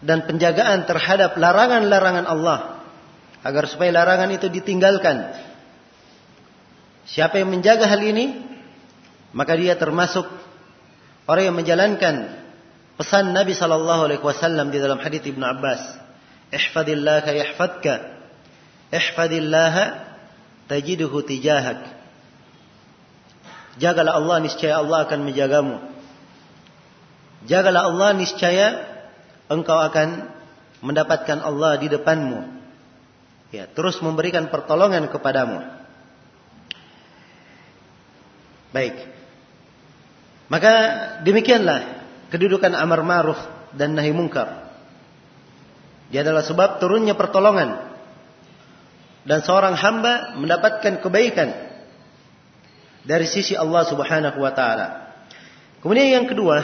Dan 0.00 0.24
penjagaan 0.24 0.84
terhadap 0.84 1.36
larangan-larangan 1.38 2.26
Allah. 2.28 2.58
Agar 3.40 3.64
supaya 3.70 3.94
larangan 3.94 4.34
itu 4.36 4.52
ditinggalkan. 4.52 5.32
Siapa 7.08 7.40
yang 7.40 7.50
menjaga 7.50 7.88
hal 7.88 8.02
ini, 8.04 8.36
maka 9.32 9.56
dia 9.56 9.78
termasuk 9.78 10.28
orang 11.26 11.50
yang 11.50 11.56
menjalankan 11.56 12.14
pesan 13.00 13.32
Nabi 13.32 13.56
sallallahu 13.56 14.10
alaihi 14.10 14.22
wasallam 14.22 14.68
di 14.68 14.78
dalam 14.78 15.00
hadis 15.00 15.24
Ibnu 15.24 15.40
Abbas, 15.40 15.80
"Ihfadillah 16.50 17.24
yahfadka, 17.24 17.94
ihfadillah 18.90 19.74
tajiduhu 20.66 21.22
tijahak." 21.22 22.00
Jagalah 23.80 24.18
Allah 24.18 24.36
niscaya 24.44 24.82
Allah 24.82 25.08
akan 25.08 25.20
menjagamu. 25.24 25.76
Jagalah 27.48 27.88
Allah 27.88 28.10
niscaya 28.12 28.66
engkau 29.48 29.78
akan 29.78 30.28
mendapatkan 30.84 31.38
Allah 31.40 31.80
di 31.80 31.88
depanmu. 31.88 32.60
Ya, 33.50 33.66
terus 33.66 33.98
memberikan 34.04 34.52
pertolongan 34.52 35.08
kepadamu. 35.10 35.64
Baik. 38.70 38.94
Maka 40.46 40.72
demikianlah 41.26 42.04
kedudukan 42.30 42.74
amar 42.74 43.02
ma'ruf 43.02 43.38
dan 43.74 43.94
nahi 43.94 44.14
mungkar. 44.14 44.59
Dia 46.10 46.26
adalah 46.26 46.42
sebab 46.42 46.82
turunnya 46.82 47.14
pertolongan 47.14 47.90
dan 49.24 49.38
seorang 49.46 49.78
hamba 49.78 50.34
mendapatkan 50.34 50.98
kebaikan 50.98 51.54
dari 53.06 53.26
sisi 53.30 53.54
Allah 53.54 53.86
Subhanahu 53.86 54.38
wa 54.42 54.52
taala. 54.52 54.86
Kemudian 55.80 56.20
yang 56.20 56.26
kedua, 56.28 56.60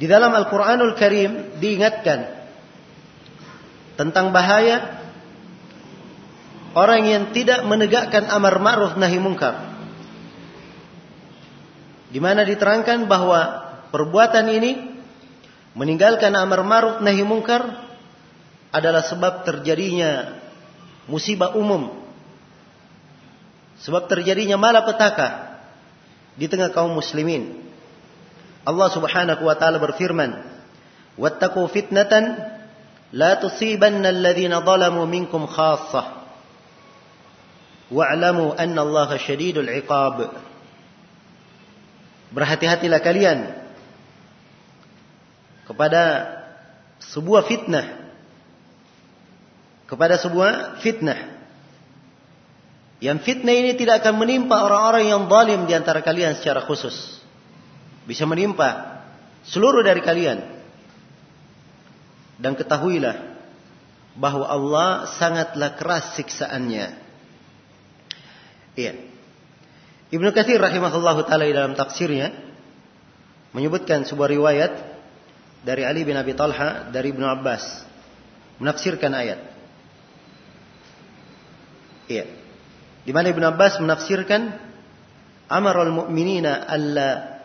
di 0.00 0.08
dalam 0.08 0.32
Al-Quranul 0.32 0.96
Karim 0.96 1.60
diingatkan 1.60 2.24
tentang 4.00 4.32
bahaya 4.32 5.04
orang 6.72 7.04
yang 7.04 7.24
tidak 7.36 7.62
menegakkan 7.68 8.26
amar 8.32 8.56
ma'ruf 8.58 8.96
nahi 8.96 9.20
mungkar. 9.20 9.70
Di 12.10 12.18
mana 12.18 12.42
diterangkan 12.42 13.06
bahwa 13.06 13.40
perbuatan 13.94 14.50
ini 14.50 14.89
meninggalkan 15.80 16.36
amar 16.36 16.60
ma'ruf 16.60 17.00
nahi 17.00 17.24
mungkar 17.24 17.64
adalah 18.68 19.00
sebab 19.00 19.48
terjadinya 19.48 20.36
musibah 21.08 21.56
umum. 21.56 21.88
Sebab 23.80 24.12
terjadinya 24.12 24.60
malapetaka 24.60 25.56
di 26.36 26.44
tengah 26.52 26.68
kaum 26.68 26.92
muslimin. 26.92 27.64
Allah 28.68 28.88
Subhanahu 28.92 29.40
wa 29.40 29.56
taala 29.56 29.80
berfirman, 29.80 30.36
"Wattaqu 31.16 31.64
fitnatan 31.72 32.36
la 33.16 33.40
tusibanna 33.40 34.12
alladhina 34.12 34.60
zalamu 34.60 35.08
minkum 35.08 35.48
khassah. 35.48 36.20
Wa'lamu 37.88 38.52
anna 38.52 38.84
Allah 38.84 39.16
syadidul 39.16 39.64
'iqab." 39.64 40.28
Berhati-hatilah 42.36 43.00
kalian 43.00 43.59
kepada 45.70 46.02
sebuah 46.98 47.46
fitnah 47.46 47.86
kepada 49.86 50.18
sebuah 50.18 50.82
fitnah 50.82 51.38
yang 53.00 53.22
fitnah 53.22 53.54
ini 53.54 53.78
tidak 53.78 54.02
akan 54.04 54.18
menimpa 54.18 54.60
orang-orang 54.60 55.08
yang 55.08 55.24
zalim 55.30 55.64
di 55.64 55.72
antara 55.72 56.02
kalian 56.02 56.36
secara 56.36 56.60
khusus 56.66 57.22
bisa 58.04 58.26
menimpa 58.26 59.00
seluruh 59.46 59.86
dari 59.86 60.02
kalian. 60.02 60.60
Dan 62.40 62.56
ketahuilah 62.56 63.36
bahwa 64.16 64.48
Allah 64.48 64.88
sangatlah 65.20 65.76
keras 65.76 66.16
siksaannya. 66.16 66.86
Iya. 68.74 68.92
Ibnu 70.10 70.28
Katsir 70.32 70.58
rahimahullah 70.58 71.22
taala 71.28 71.46
dalam 71.46 71.76
tafsirnya 71.76 72.32
menyebutkan 73.54 74.08
sebuah 74.08 74.28
riwayat 74.32 74.72
dari 75.60 75.84
Ali 75.84 76.04
bin 76.04 76.16
Abi 76.16 76.32
Talha 76.32 76.88
dari 76.88 77.12
Ibnu 77.12 77.24
Abbas 77.24 77.84
menafsirkan 78.60 79.12
ayat. 79.12 79.40
Iya. 82.10 82.24
Di 83.04 83.12
mana 83.12 83.32
Ibnu 83.32 83.44
Abbas 83.44 83.80
menafsirkan 83.80 84.56
amarul 85.48 85.92
mu'minina 86.04 86.68
alla 86.68 87.40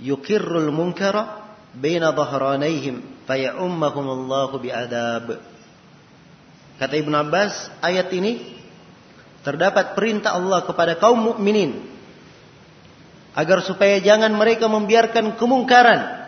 yuqirrul 0.00 0.72
munkara 0.72 1.44
baina 1.76 2.12
dhahranayhim 2.14 3.26
fayummahum 3.28 4.06
Allah 4.08 4.50
bi'adab. 4.56 5.26
Kata 6.74 6.94
Ibnu 6.98 7.14
Abbas, 7.14 7.70
ayat 7.80 8.10
ini 8.10 8.54
terdapat 9.44 9.92
perintah 9.92 10.34
Allah 10.34 10.64
kepada 10.64 10.96
kaum 10.96 11.20
mukminin 11.20 11.84
agar 13.36 13.60
supaya 13.60 14.00
jangan 14.00 14.32
mereka 14.32 14.66
membiarkan 14.66 15.36
kemungkaran 15.36 16.23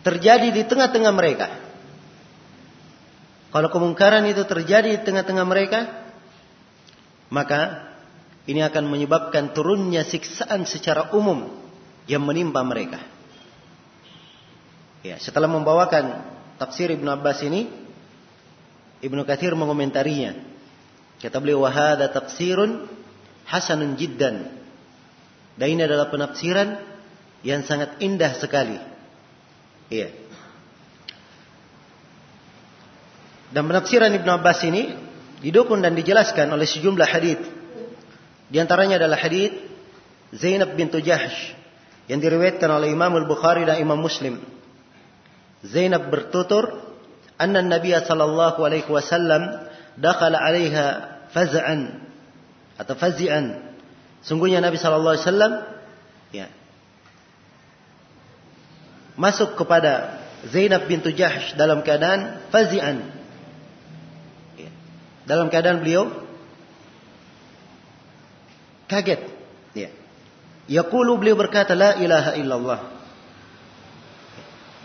terjadi 0.00 0.48
di 0.52 0.62
tengah-tengah 0.64 1.12
mereka. 1.12 1.48
Kalau 3.50 3.68
kemungkaran 3.68 4.24
itu 4.30 4.46
terjadi 4.46 4.94
di 4.94 5.00
tengah-tengah 5.02 5.46
mereka, 5.46 5.80
maka 7.34 7.90
ini 8.46 8.62
akan 8.62 8.86
menyebabkan 8.86 9.50
turunnya 9.50 10.06
siksaan 10.06 10.64
secara 10.66 11.10
umum 11.12 11.50
yang 12.06 12.22
menimpa 12.22 12.62
mereka. 12.62 13.02
Ya, 15.00 15.16
setelah 15.18 15.48
membawakan 15.48 16.22
tafsir 16.60 16.92
Ibnu 16.92 17.08
Abbas 17.08 17.40
ini, 17.42 17.66
Ibnu 19.00 19.24
Katsir 19.24 19.56
mengomentarinya. 19.56 20.36
Kata 21.20 21.40
beliau, 21.40 21.64
"Wahada 21.64 22.08
tafsirun 22.12 22.84
hasanun 23.48 23.96
jiddan." 23.96 24.60
Dan 25.56 25.66
ini 25.76 25.82
adalah 25.84 26.12
penafsiran 26.12 26.80
yang 27.44 27.64
sangat 27.64 28.00
indah 28.00 28.36
sekali. 28.36 28.76
Iya. 29.90 30.08
Dan 33.50 33.66
penafsiran 33.66 34.14
Ibnu 34.14 34.30
Abbas 34.30 34.62
ini 34.62 34.94
didukung 35.42 35.82
dan 35.82 35.98
dijelaskan 35.98 36.46
oleh 36.54 36.70
sejumlah 36.70 37.08
hadis. 37.10 37.42
Di 38.46 38.62
antaranya 38.62 39.02
adalah 39.02 39.18
hadis 39.18 39.50
Zainab 40.30 40.78
bintu 40.78 41.02
Jahsh 41.02 41.58
yang 42.06 42.22
diriwayatkan 42.22 42.70
oleh 42.70 42.94
Imam 42.94 43.10
Al-Bukhari 43.10 43.66
dan 43.66 43.82
Imam 43.82 43.98
Muslim. 43.98 44.38
Zainab 45.66 46.06
bertutur, 46.06 46.70
"Anna 47.34 47.66
Nabi 47.66 47.90
sallallahu 47.90 48.62
alaihi 48.62 48.86
wasallam 48.86 49.66
dakhala 49.98 50.38
'alaiha 50.38 50.86
faz'an 51.34 52.06
atau 52.78 52.94
fazi'an." 52.94 53.74
Sungguhnya 54.22 54.62
Nabi 54.62 54.78
sallallahu 54.78 55.18
alaihi 55.18 55.26
wasallam 55.26 55.52
ya 56.30 56.46
masuk 59.20 59.52
kepada 59.60 60.24
Zainab 60.48 60.88
bintu 60.88 61.12
Jahsh 61.12 61.52
dalam 61.60 61.84
keadaan 61.84 62.48
fazi'an 62.48 63.20
dalam 65.30 65.46
keadaan 65.46 65.78
beliau 65.78 66.10
kaget. 68.90 69.22
Ya. 69.78 69.94
Yaqulu 70.66 71.14
beliau 71.22 71.38
berkata 71.38 71.78
la 71.78 71.94
ilaha 72.02 72.34
illallah. 72.34 72.80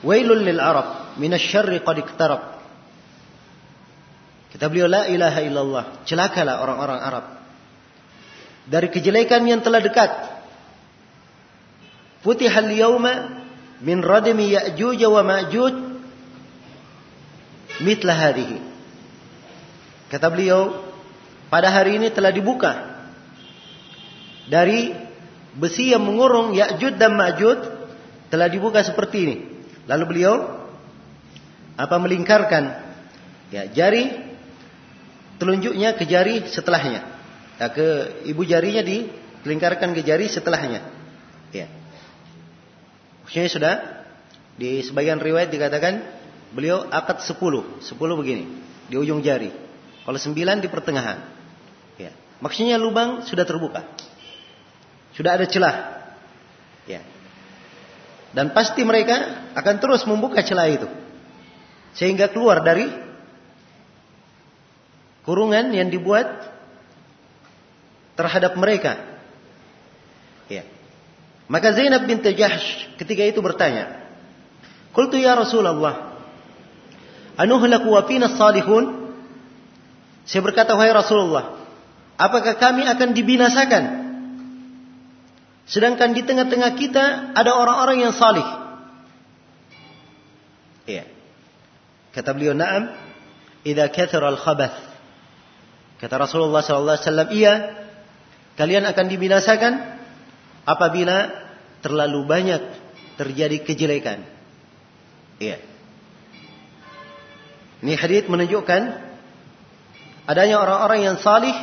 Wailul 0.05 0.45
lil 0.45 0.61
Arab 0.61 1.17
min 1.17 1.33
asy-syarri 1.33 1.81
qad 1.81 1.97
iktarab. 1.97 2.61
Kata 4.53 4.69
beliau 4.69 4.85
la 4.85 5.09
ilaha 5.09 5.41
illallah. 5.41 5.83
Celakalah 6.05 6.61
orang-orang 6.61 6.99
Arab. 7.01 7.25
Dari 8.69 8.93
kejelekan 8.93 9.41
yang 9.49 9.65
telah 9.65 9.81
dekat. 9.81 10.13
Futihal 12.21 12.69
yawma 12.69 13.44
min 13.83 13.99
radmi 13.99 14.55
Ya'juj 14.55 15.01
wa 15.09 15.21
Ma'juj 15.25 15.75
mitla 17.83 18.13
hadhihi. 18.15 18.57
Kata 20.07 20.31
beliau, 20.31 20.85
pada 21.51 21.73
hari 21.73 21.99
ini 21.99 22.07
telah 22.13 22.31
dibuka 22.31 22.71
dari 24.47 24.93
besi 25.57 25.91
yang 25.91 26.05
mengurung 26.05 26.53
Ya'jud 26.53 26.95
dan 26.95 27.17
Ma'jud 27.17 27.59
telah 28.29 28.47
dibuka 28.47 28.83
seperti 28.85 29.17
ini. 29.23 29.37
Lalu 29.89 30.03
beliau 30.05 30.35
apa 31.75 31.95
melingkarkan 31.99 32.63
ya 33.51 33.67
jari 33.67 34.15
telunjuknya 35.37 35.99
ke 35.99 36.03
jari 36.07 36.47
setelahnya. 36.47 37.01
Ya, 37.55 37.71
ke 37.71 37.87
ibu 38.27 38.43
jarinya 38.43 38.83
dilingkarkan 38.83 39.95
ke 39.95 40.01
jari 40.03 40.27
setelahnya. 40.27 40.83
Ya. 41.55 41.71
Maksudnya 43.25 43.49
sudah 43.49 43.73
di 44.55 44.85
sebagian 44.85 45.17
riwayat 45.17 45.49
dikatakan 45.49 45.97
beliau 46.53 46.85
akad 46.87 47.25
sepuluh, 47.25 47.81
sepuluh 47.81 48.13
begini 48.13 48.45
di 48.85 48.95
ujung 49.01 49.25
jari. 49.25 49.49
Kalau 50.05 50.19
sembilan 50.21 50.61
di 50.61 50.69
pertengahan. 50.69 51.19
Ya. 51.97 52.13
Maksudnya 52.37 52.77
lubang 52.77 53.25
sudah 53.25 53.41
terbuka. 53.41 53.81
Sudah 55.17 55.41
ada 55.41 55.49
celah. 55.49 55.75
Ya. 56.85 57.01
Dan 58.29 58.53
pasti 58.53 58.85
mereka 58.85 59.49
akan 59.57 59.75
terus 59.81 60.05
membuka 60.05 60.45
celah 60.45 60.69
itu. 60.69 60.85
Sehingga 61.97 62.29
keluar 62.29 62.61
dari 62.61 62.85
kurungan 65.25 65.73
yang 65.73 65.89
dibuat 65.89 66.29
terhadap 68.13 68.53
mereka. 68.53 69.01
Ya. 70.45 70.74
Maka 71.45 71.77
Zainab 71.77 72.09
binti 72.09 72.33
Jahsh 72.33 72.89
ketika 72.97 73.21
itu 73.21 73.37
bertanya, 73.37 74.01
"Qultu 74.89 75.21
ya 75.21 75.37
Rasulullah, 75.37 76.17
anuhlaku 77.37 77.89
wa 77.93 78.01
fina 78.09 78.33
salihun?" 78.33 79.05
Saya 80.25 80.41
berkata, 80.41 80.73
wahai 80.73 80.89
Rasulullah, 80.89 81.61
apakah 82.17 82.57
kami 82.57 82.81
akan 82.89 83.13
dibinasakan? 83.13 83.83
Sedangkan 85.69 86.17
di 86.17 86.25
tengah-tengah 86.25 86.71
kita 86.81 87.05
ada 87.37 87.53
orang-orang 87.53 88.09
yang 88.09 88.13
salih. 88.13 88.45
Iya. 90.89 91.05
Kata 92.09 92.33
beliau, 92.33 92.57
"Na'am, 92.57 92.89
idza 93.61 93.85
kathara 93.93 94.33
al-khabath." 94.33 94.77
Kata 96.01 96.15
Rasulullah 96.21 96.65
sallallahu 96.65 96.97
alaihi 96.97 97.05
wasallam, 97.09 97.29
"Iya, 97.33 97.53
kalian 98.57 98.85
akan 98.89 99.05
dibinasakan 99.09 99.73
apabila 100.65 101.31
terlalu 101.79 102.25
banyak 102.25 102.61
terjadi 103.15 103.57
kejelekan." 103.63 104.25
Iya. 105.39 105.57
Ini 107.85 107.93
hadis 107.95 108.25
menunjukkan 108.25 108.81
adanya 110.25 110.57
orang-orang 110.57 110.99
yang 111.05 111.17
salih 111.21 111.53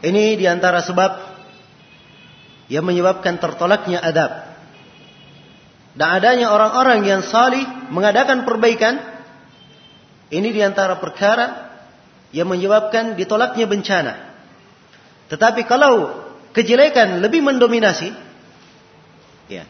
ini 0.00 0.36
di 0.36 0.44
antara 0.48 0.80
sebab 0.80 1.30
yang 2.72 2.86
menyebabkan 2.86 3.36
tertolaknya 3.36 4.00
adab. 4.00 4.48
Dan 5.90 6.08
adanya 6.22 6.54
orang-orang 6.54 7.02
yang 7.02 7.20
salih 7.26 7.66
mengadakan 7.90 8.46
perbaikan 8.46 9.02
ini 10.30 10.54
di 10.54 10.62
antara 10.62 11.02
perkara 11.02 11.68
yang 12.30 12.46
menyebabkan 12.46 13.18
ditolaknya 13.18 13.66
bencana. 13.66 14.14
Tetapi 15.26 15.66
kalau 15.66 16.19
kejelekan 16.56 17.22
lebih 17.22 17.42
mendominasi, 17.42 18.10
ya, 19.50 19.64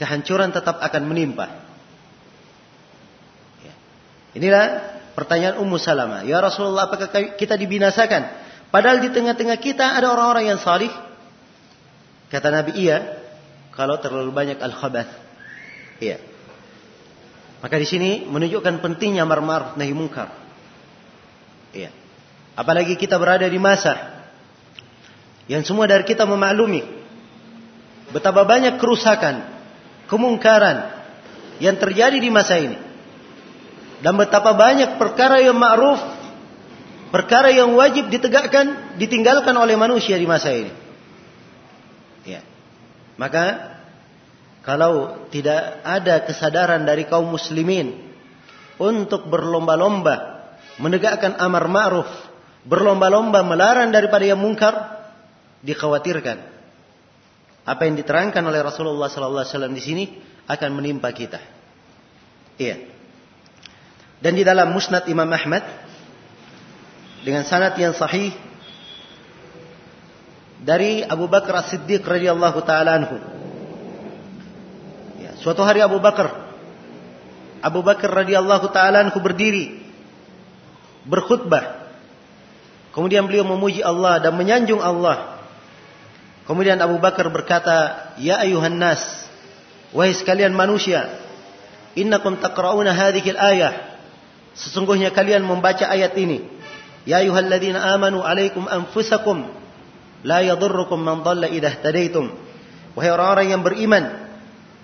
kehancuran 0.00 0.52
tetap 0.52 0.80
akan 0.80 1.02
menimpa. 1.08 1.46
Ya. 3.64 3.74
Inilah 4.36 4.64
Pertanyaan 5.20 5.58
Ummu 5.60 5.76
Salamah, 5.76 6.22
"Ya 6.24 6.38
Rasulullah, 6.38 6.86
apakah 6.88 7.10
kita 7.36 7.58
dibinasakan? 7.58 8.30
Padahal 8.70 9.02
di 9.02 9.10
tengah-tengah 9.10 9.58
kita 9.58 9.98
ada 9.98 10.08
orang-orang 10.08 10.54
yang 10.54 10.60
salih." 10.62 10.88
Kata 12.30 12.48
Nabi, 12.48 12.78
"Iya, 12.78 13.20
kalau 13.74 13.98
terlalu 13.98 14.30
banyak 14.30 14.58
al-khabath." 14.62 15.10
Iya. 15.98 16.22
Maka 17.60 17.76
di 17.76 17.84
sini 17.84 18.10
menunjukkan 18.24 18.80
pentingnya 18.80 19.26
amar 19.28 19.44
ma'ruf 19.44 19.76
nahi 19.76 19.92
munkar. 19.92 20.32
Iya. 21.76 21.92
Apalagi 22.56 22.96
kita 22.96 23.20
berada 23.20 23.44
di 23.44 23.60
masa 23.60 24.19
yang 25.50 25.66
semua 25.66 25.90
dari 25.90 26.06
kita 26.06 26.22
memaklumi 26.30 26.86
betapa 28.14 28.46
banyak 28.46 28.78
kerusakan, 28.78 29.42
kemungkaran 30.06 30.94
yang 31.58 31.74
terjadi 31.74 32.22
di 32.22 32.30
masa 32.30 32.62
ini. 32.62 32.78
Dan 34.00 34.16
betapa 34.16 34.54
banyak 34.56 34.96
perkara 34.96 35.42
yang 35.42 35.58
ma'ruf, 35.58 36.00
perkara 37.10 37.50
yang 37.50 37.74
wajib 37.74 38.08
ditegakkan, 38.08 38.96
ditinggalkan 38.96 39.52
oleh 39.52 39.74
manusia 39.74 40.16
di 40.16 40.24
masa 40.24 40.54
ini. 40.54 40.72
Ya. 42.24 42.40
Maka 43.18 43.76
kalau 44.64 45.26
tidak 45.28 45.82
ada 45.84 46.24
kesadaran 46.24 46.86
dari 46.86 47.04
kaum 47.04 47.28
muslimin 47.28 47.98
untuk 48.80 49.28
berlomba-lomba 49.28 50.46
menegakkan 50.80 51.36
amar 51.36 51.68
ma'ruf, 51.68 52.08
berlomba-lomba 52.64 53.44
melarang 53.44 53.92
daripada 53.92 54.24
yang 54.24 54.40
mungkar, 54.40 54.99
dikhawatirkan 55.60 56.38
apa 57.64 57.82
yang 57.84 57.94
diterangkan 57.94 58.40
oleh 58.42 58.60
Rasulullah 58.64 59.12
sallallahu 59.12 59.44
alaihi 59.44 59.54
wasallam 59.54 59.74
di 59.76 59.82
sini 59.82 60.04
akan 60.48 60.70
menimpa 60.74 61.12
kita. 61.12 61.38
Iya. 62.58 62.76
Dan 64.20 64.36
di 64.36 64.44
dalam 64.44 64.72
Musnad 64.74 65.08
Imam 65.08 65.28
Ahmad 65.28 65.64
dengan 67.24 67.44
sanad 67.44 67.76
yang 67.76 67.96
sahih 67.96 68.32
dari 70.60 71.00
Abu 71.04 71.28
Bakar 71.28 71.64
As-Siddiq 71.64 72.04
radhiyallahu 72.04 72.58
taala 72.64 73.00
anhu. 73.00 73.16
Ya, 75.20 75.36
suatu 75.40 75.64
hari 75.64 75.80
Abu 75.80 76.00
Bakar 76.00 76.50
Abu 77.60 77.80
Bakar 77.84 78.12
radhiyallahu 78.24 78.72
taala 78.72 79.08
anhu 79.08 79.20
berdiri 79.20 79.80
berkhutbah. 81.04 81.92
Kemudian 82.92 83.24
beliau 83.24 83.46
memuji 83.46 83.84
Allah 83.84 84.18
dan 84.18 84.34
menyanjung 84.34 84.82
Allah. 84.82 85.39
Kemudian 86.50 86.82
Abu 86.82 86.98
Bakar 86.98 87.30
berkata, 87.30 88.10
"Ya 88.18 88.42
ayuhan 88.42 88.74
nas, 88.74 88.98
wahai 89.94 90.10
sekalian 90.10 90.50
manusia, 90.50 91.06
innakum 91.94 92.42
taqra'una 92.42 92.90
hadhihi 92.90 93.38
al-ayah 93.38 93.90
Sesungguhnya 94.54 95.14
kalian 95.14 95.46
membaca 95.46 95.86
ayat 95.86 96.12
ini. 96.18 96.42
Ya 97.06 97.22
ayyuhalladzina 97.22 97.80
amanu 97.94 98.20
alaikum 98.20 98.66
anfusakum 98.68 99.48
la 100.26 100.44
yadurrukum 100.44 101.00
man 101.00 101.24
dhalla 101.24 101.48
idza 101.48 101.80
tadaitum. 101.80 102.34
Wahai 102.98 103.10
orang-orang 103.14 103.46
yang 103.54 103.62
beriman, 103.62 104.04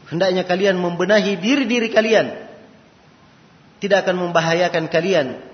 hendaknya 0.09 0.46
kalian 0.46 0.79
membenahi 0.79 1.37
diri-diri 1.37 1.90
kalian. 1.90 2.46
Tidak 3.83 3.98
akan 4.07 4.31
membahayakan 4.31 4.88
kalian 4.88 5.44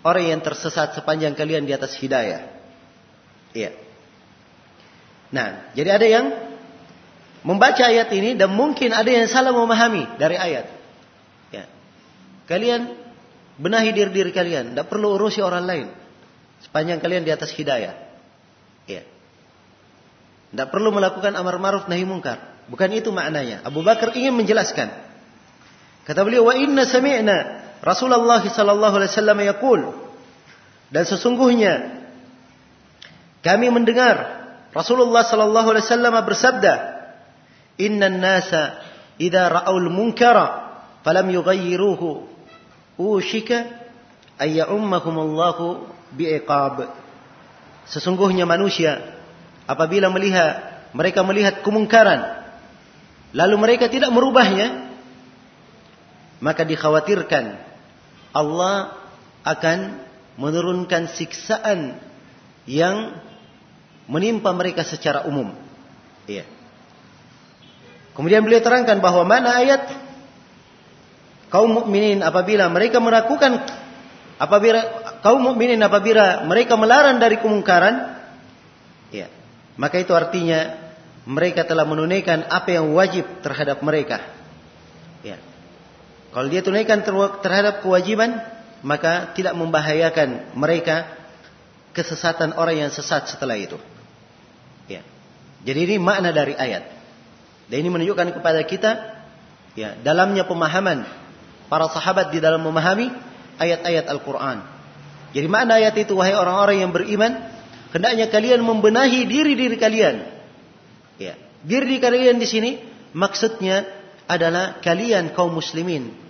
orang 0.00 0.24
yang 0.32 0.40
tersesat 0.40 0.96
sepanjang 0.96 1.36
kalian 1.36 1.68
di 1.68 1.76
atas 1.76 1.98
hidayah. 1.98 2.48
Iya. 3.52 3.87
Nah, 5.28 5.72
jadi 5.76 6.00
ada 6.00 6.06
yang 6.08 6.26
membaca 7.44 7.84
ayat 7.84 8.08
ini 8.12 8.34
dan 8.34 8.52
mungkin 8.52 8.92
ada 8.96 9.08
yang 9.08 9.28
salah 9.28 9.52
memahami 9.52 10.16
dari 10.16 10.36
ayat. 10.36 10.66
Ya. 11.52 11.64
kalian 12.48 12.96
benahi 13.60 13.92
diri 13.92 14.12
diri 14.12 14.32
kalian, 14.32 14.72
tidak 14.72 14.88
perlu 14.88 15.16
urusi 15.16 15.44
orang 15.44 15.64
lain. 15.64 15.86
Sepanjang 16.64 16.98
kalian 16.98 17.22
di 17.22 17.32
atas 17.32 17.52
hidayah. 17.54 17.94
Ya. 18.88 19.02
Tidak 20.48 20.68
perlu 20.72 20.90
melakukan 20.90 21.36
amar 21.36 21.60
ma'ruf 21.60 21.86
nahi 21.92 22.08
mungkar. 22.08 22.40
Bukan 22.72 22.88
itu 22.92 23.12
maknanya. 23.12 23.64
Abu 23.64 23.84
Bakar 23.84 24.16
ingin 24.16 24.32
menjelaskan. 24.32 24.88
Kata 26.08 26.20
beliau, 26.24 26.48
"Wa 26.48 26.56
inna 26.56 26.88
sami'na 26.88 27.36
Rasulullah 27.84 28.40
sallallahu 28.40 28.94
alaihi 28.96 29.12
wasallam 29.12 29.38
yaqul" 29.44 29.80
Dan 30.88 31.04
sesungguhnya 31.04 32.00
kami 33.44 33.68
mendengar 33.68 34.37
Rasulullah 34.72 35.24
sallallahu 35.24 35.68
alaihi 35.72 35.84
wasallam 35.86 36.14
bersabda, 36.24 36.74
"Innan 37.80 38.20
nasa 38.20 38.78
idza 39.16 39.48
ra'aul 39.48 39.88
munkara 39.88 40.78
falam 41.02 41.26
yughayyiruhu 41.32 42.26
ushika 43.00 43.64
ay 44.36 44.60
ya'ummahumullahu 44.60 45.88
bi'iqab." 46.14 46.88
Sesungguhnya 47.88 48.44
manusia 48.44 49.00
apabila 49.64 50.12
melihat 50.12 50.68
mereka 50.92 51.20
melihat 51.24 51.60
kemungkaran 51.64 52.44
lalu 53.36 53.56
mereka 53.60 53.92
tidak 53.92 54.08
merubahnya 54.08 54.88
maka 56.40 56.64
dikhawatirkan 56.64 57.60
Allah 58.32 58.96
akan 59.44 60.00
menurunkan 60.40 61.12
siksaan 61.12 61.98
yang 62.68 63.16
menimpa 64.08 64.50
mereka 64.56 64.82
secara 64.82 65.28
umum. 65.28 65.52
Iya. 66.24 66.48
Kemudian 68.16 68.42
beliau 68.42 68.58
terangkan 68.58 68.98
bahwa 68.98 69.22
mana 69.22 69.62
ayat 69.62 69.94
kaum 71.52 71.70
mukminin 71.70 72.24
apabila 72.24 72.66
mereka 72.66 72.98
melakukan 72.98 73.62
apabila 74.42 74.80
kaum 75.22 75.38
mukminin 75.38 75.78
apabila 75.78 76.42
mereka 76.44 76.74
melarang 76.74 77.22
dari 77.22 77.38
kemungkaran 77.38 78.18
ya 79.14 79.30
maka 79.78 80.02
itu 80.02 80.12
artinya 80.12 80.76
mereka 81.24 81.64
telah 81.64 81.86
menunaikan 81.86 82.44
apa 82.50 82.74
yang 82.74 82.90
wajib 82.92 83.24
terhadap 83.40 83.80
mereka 83.80 84.20
ya 85.24 85.40
kalau 86.34 86.52
dia 86.52 86.60
tunaikan 86.60 87.00
terhadap 87.40 87.80
kewajiban 87.80 88.36
maka 88.84 89.32
tidak 89.34 89.56
membahayakan 89.56 90.54
mereka 90.54 91.08
kesesatan 91.96 92.54
orang 92.54 92.86
yang 92.86 92.90
sesat 92.94 93.26
setelah 93.26 93.58
itu. 93.58 93.74
Jadi 95.66 95.78
ini 95.90 95.96
makna 95.98 96.30
dari 96.30 96.54
ayat. 96.54 96.86
Dan 97.68 97.84
ini 97.84 97.90
menunjukkan 97.92 98.40
kepada 98.40 98.60
kita 98.64 98.90
ya, 99.76 99.98
dalamnya 100.00 100.48
pemahaman 100.48 101.04
para 101.68 101.86
sahabat 101.92 102.32
di 102.32 102.40
dalam 102.40 102.64
memahami 102.64 103.12
ayat-ayat 103.60 104.08
Al-Qur'an. 104.08 104.64
Jadi 105.36 105.46
makna 105.50 105.76
ayat 105.76 105.94
itu 106.00 106.16
wahai 106.16 106.32
orang-orang 106.32 106.80
yang 106.80 106.92
beriman, 106.94 107.36
hendaknya 107.92 108.32
kalian 108.32 108.64
membenahi 108.64 109.28
diri-diri 109.28 109.76
kalian. 109.76 110.24
Ya. 111.20 111.36
Diri 111.60 112.00
kalian 112.00 112.40
di 112.40 112.48
sini 112.48 112.70
maksudnya 113.12 113.84
adalah 114.30 114.80
kalian 114.80 115.34
kaum 115.36 115.52
muslimin 115.52 116.28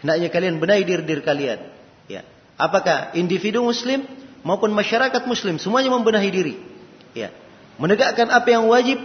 Hendaknya 0.00 0.28
kalian 0.32 0.56
benahi 0.56 0.82
diri 0.88 1.04
diri 1.04 1.22
kalian. 1.22 1.60
Ya. 2.08 2.24
Apakah 2.56 3.12
individu 3.16 3.60
muslim 3.60 4.04
maupun 4.40 4.72
masyarakat 4.72 5.28
muslim 5.28 5.60
semuanya 5.60 5.92
membenahi 5.92 6.30
diri. 6.32 6.54
Ya. 7.12 7.28
Menegakkan 7.80 8.28
apa 8.28 8.48
yang 8.52 8.68
wajib, 8.68 9.00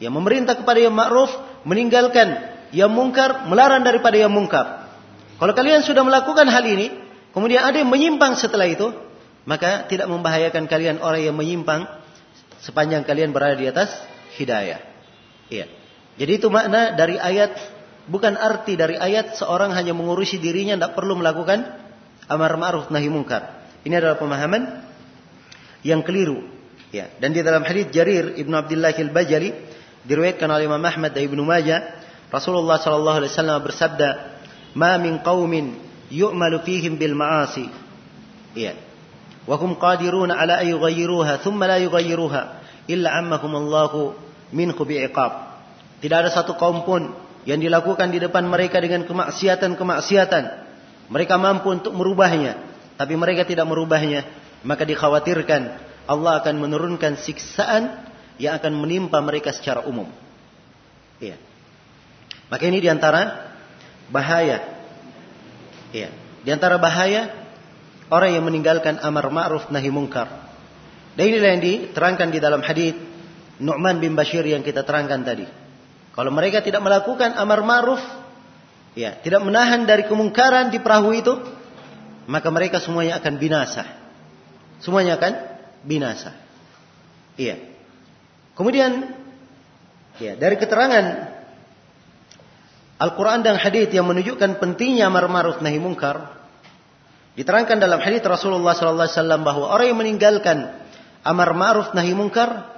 ya 0.00 0.08
memerintah 0.08 0.56
kepada 0.56 0.80
yang 0.80 0.96
ma'ruf, 0.96 1.28
meninggalkan 1.68 2.56
yang 2.72 2.88
mungkar, 2.88 3.44
melarang 3.46 3.84
daripada 3.84 4.16
yang 4.16 4.32
mungkar. 4.32 4.88
Kalau 5.36 5.52
kalian 5.52 5.84
sudah 5.84 6.00
melakukan 6.00 6.48
hal 6.48 6.64
ini, 6.64 6.96
kemudian 7.36 7.60
ada 7.60 7.76
yang 7.76 7.92
menyimpang 7.92 8.40
setelah 8.40 8.64
itu, 8.64 8.88
maka 9.44 9.84
tidak 9.86 10.08
membahayakan 10.08 10.64
kalian 10.64 10.96
orang 11.04 11.22
yang 11.28 11.36
menyimpang 11.36 11.84
sepanjang 12.64 13.04
kalian 13.04 13.36
berada 13.36 13.54
di 13.54 13.68
atas 13.68 13.92
hidayah. 14.40 14.80
Iya. 15.52 15.68
Jadi 16.16 16.32
itu 16.40 16.48
makna 16.48 16.96
dari 16.96 17.20
ayat 17.20 17.52
Bukan 18.06 18.38
arti 18.38 18.78
dari 18.78 18.94
ayat 18.94 19.34
seorang 19.34 19.74
hanya 19.74 19.90
mengurusi 19.90 20.38
dirinya 20.38 20.78
tidak 20.78 20.94
perlu 20.94 21.18
melakukan 21.18 21.66
amar 22.30 22.54
ma'ruf 22.54 22.86
nahi 22.94 23.10
mungkar. 23.10 23.66
Ini 23.82 23.98
adalah 23.98 24.14
pemahaman 24.14 24.62
yang 25.82 26.06
keliru. 26.06 26.46
Ya, 26.94 27.10
dan 27.18 27.34
di 27.34 27.42
dalam 27.42 27.66
hadis 27.66 27.90
Jarir 27.90 28.38
Ibnu 28.38 28.54
Abdullah 28.54 28.94
Al-Bajali 28.94 29.50
diriwayatkan 30.06 30.46
oleh 30.46 30.70
Imam 30.70 30.82
Ahmad 30.82 31.10
dan 31.10 31.26
Ibnu 31.26 31.42
Majah, 31.42 31.82
Rasulullah 32.30 32.78
sallallahu 32.78 33.18
alaihi 33.22 33.32
wasallam 33.34 33.58
bersabda, 33.66 34.08
"Ma 34.78 34.94
min 35.02 35.18
qaumin 35.18 35.74
yu'malu 36.14 36.62
fihim 36.62 36.94
bil 36.94 37.18
ma'asi." 37.18 37.66
Ya. 38.54 38.78
Wa 39.46 39.58
hum 39.58 39.78
qadiruna 39.78 40.38
ala 40.38 40.62
an 40.62 40.66
yughayyiruha 40.66 41.42
thumma 41.42 41.70
la 41.70 41.78
yughayyiruha 41.82 42.42
illa 42.86 43.08
ammahum 43.18 43.52
Allah 43.66 44.14
minhu 44.54 44.78
bi'iqab. 44.78 45.32
Tidak 46.02 46.16
ada 46.16 46.30
satu 46.30 46.54
kaum 46.54 46.86
pun 46.86 47.14
yang 47.46 47.62
dilakukan 47.62 48.10
di 48.10 48.18
depan 48.18 48.46
mereka 48.46 48.78
dengan 48.82 49.06
kemaksiatan-kemaksiatan. 49.06 50.44
Mereka 51.06 51.34
mampu 51.38 51.70
untuk 51.70 51.94
merubahnya, 51.94 52.58
tapi 52.98 53.14
mereka 53.14 53.46
tidak 53.46 53.70
merubahnya, 53.70 54.26
maka 54.66 54.82
dikhawatirkan 54.82 55.85
Allah 56.06 56.42
akan 56.42 56.54
menurunkan 56.62 57.18
siksaan 57.18 58.06
yang 58.38 58.56
akan 58.56 58.72
menimpa 58.78 59.18
mereka 59.22 59.50
secara 59.50 59.82
umum. 59.84 60.06
Iya. 61.18 61.36
Maka 62.46 62.62
ini 62.68 62.78
di 62.78 62.86
antara 62.86 63.52
bahaya. 64.10 64.62
Iya. 65.90 66.14
Di 66.46 66.50
antara 66.54 66.78
bahaya 66.78 67.34
orang 68.06 68.38
yang 68.38 68.44
meninggalkan 68.46 69.02
amar 69.02 69.26
ma'ruf 69.34 69.66
nahi 69.74 69.90
mungkar. 69.90 70.46
Dan 71.16 71.32
inilah 71.32 71.48
yang 71.58 71.62
diterangkan 71.64 72.28
di 72.30 72.38
dalam 72.38 72.60
hadis 72.62 72.94
Nu'man 73.56 73.98
bin 73.98 74.12
Bashir 74.12 74.44
yang 74.44 74.60
kita 74.60 74.84
terangkan 74.84 75.24
tadi. 75.24 75.48
Kalau 76.12 76.28
mereka 76.32 76.60
tidak 76.60 76.84
melakukan 76.84 77.34
amar 77.40 77.64
ma'ruf, 77.64 78.00
ya, 78.92 79.16
tidak 79.20 79.40
menahan 79.44 79.88
dari 79.88 80.04
kemungkaran 80.04 80.68
di 80.68 80.78
perahu 80.80 81.16
itu, 81.16 81.34
maka 82.28 82.48
mereka 82.52 82.80
semuanya 82.84 83.16
akan 83.16 83.34
binasa. 83.40 83.84
Semuanya 84.80 85.16
akan 85.16 85.55
binasa. 85.86 86.34
Iya. 87.38 87.62
Kemudian 88.58 89.14
ya, 90.18 90.34
dari 90.34 90.58
keterangan 90.58 91.36
Al-Quran 92.96 93.44
dan 93.44 93.60
hadis 93.60 93.92
yang 93.92 94.08
menunjukkan 94.08 94.58
pentingnya 94.58 95.06
amar 95.12 95.28
ma'ruf 95.28 95.60
nahi 95.60 95.76
mungkar, 95.76 96.32
diterangkan 97.36 97.76
dalam 97.76 98.00
hadis 98.00 98.24
Rasulullah 98.24 98.72
SAW 98.72 99.44
bahwa 99.44 99.68
orang 99.68 99.92
yang 99.92 100.00
meninggalkan 100.00 100.72
amar 101.20 101.52
ma'ruf 101.52 101.92
nahi 101.92 102.16
mungkar 102.16 102.72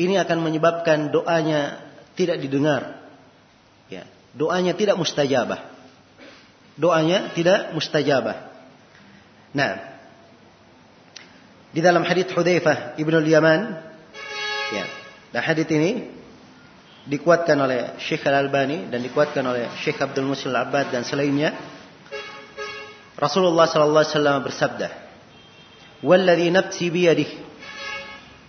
ini 0.00 0.16
akan 0.16 0.40
menyebabkan 0.40 1.12
doanya 1.12 1.84
tidak 2.16 2.40
didengar. 2.40 3.04
Ya, 3.92 4.08
doanya 4.32 4.72
tidak 4.72 4.96
mustajabah. 4.96 5.60
Doanya 6.80 7.36
tidak 7.36 7.76
mustajabah. 7.76 8.48
Nah, 9.52 9.89
di 11.70 11.78
dalam 11.78 12.02
hadis 12.02 12.26
Hudzaifah 12.34 12.98
Ibnu 12.98 13.22
Yaman, 13.22 13.60
ya, 14.74 14.84
dan 15.30 15.42
hadis 15.46 15.70
ini 15.70 16.10
dikuatkan 17.06 17.54
oleh 17.54 17.94
Syekh 18.02 18.26
Al-Albani 18.26 18.90
dan 18.90 19.00
dikuatkan 19.00 19.42
oleh 19.46 19.70
Syekh 19.80 20.02
Abdul 20.02 20.26
Musil 20.26 20.54
Abbad 20.54 20.90
dan 20.90 21.06
selainnya. 21.06 21.54
Rasulullah 23.14 23.70
sallallahu 23.70 24.02
alaihi 24.02 24.14
wasallam 24.16 24.38
bersabda, 24.42 24.88
"Walladzi 26.02 26.48
nafsi 26.50 26.86
biyadihi" 26.90 27.36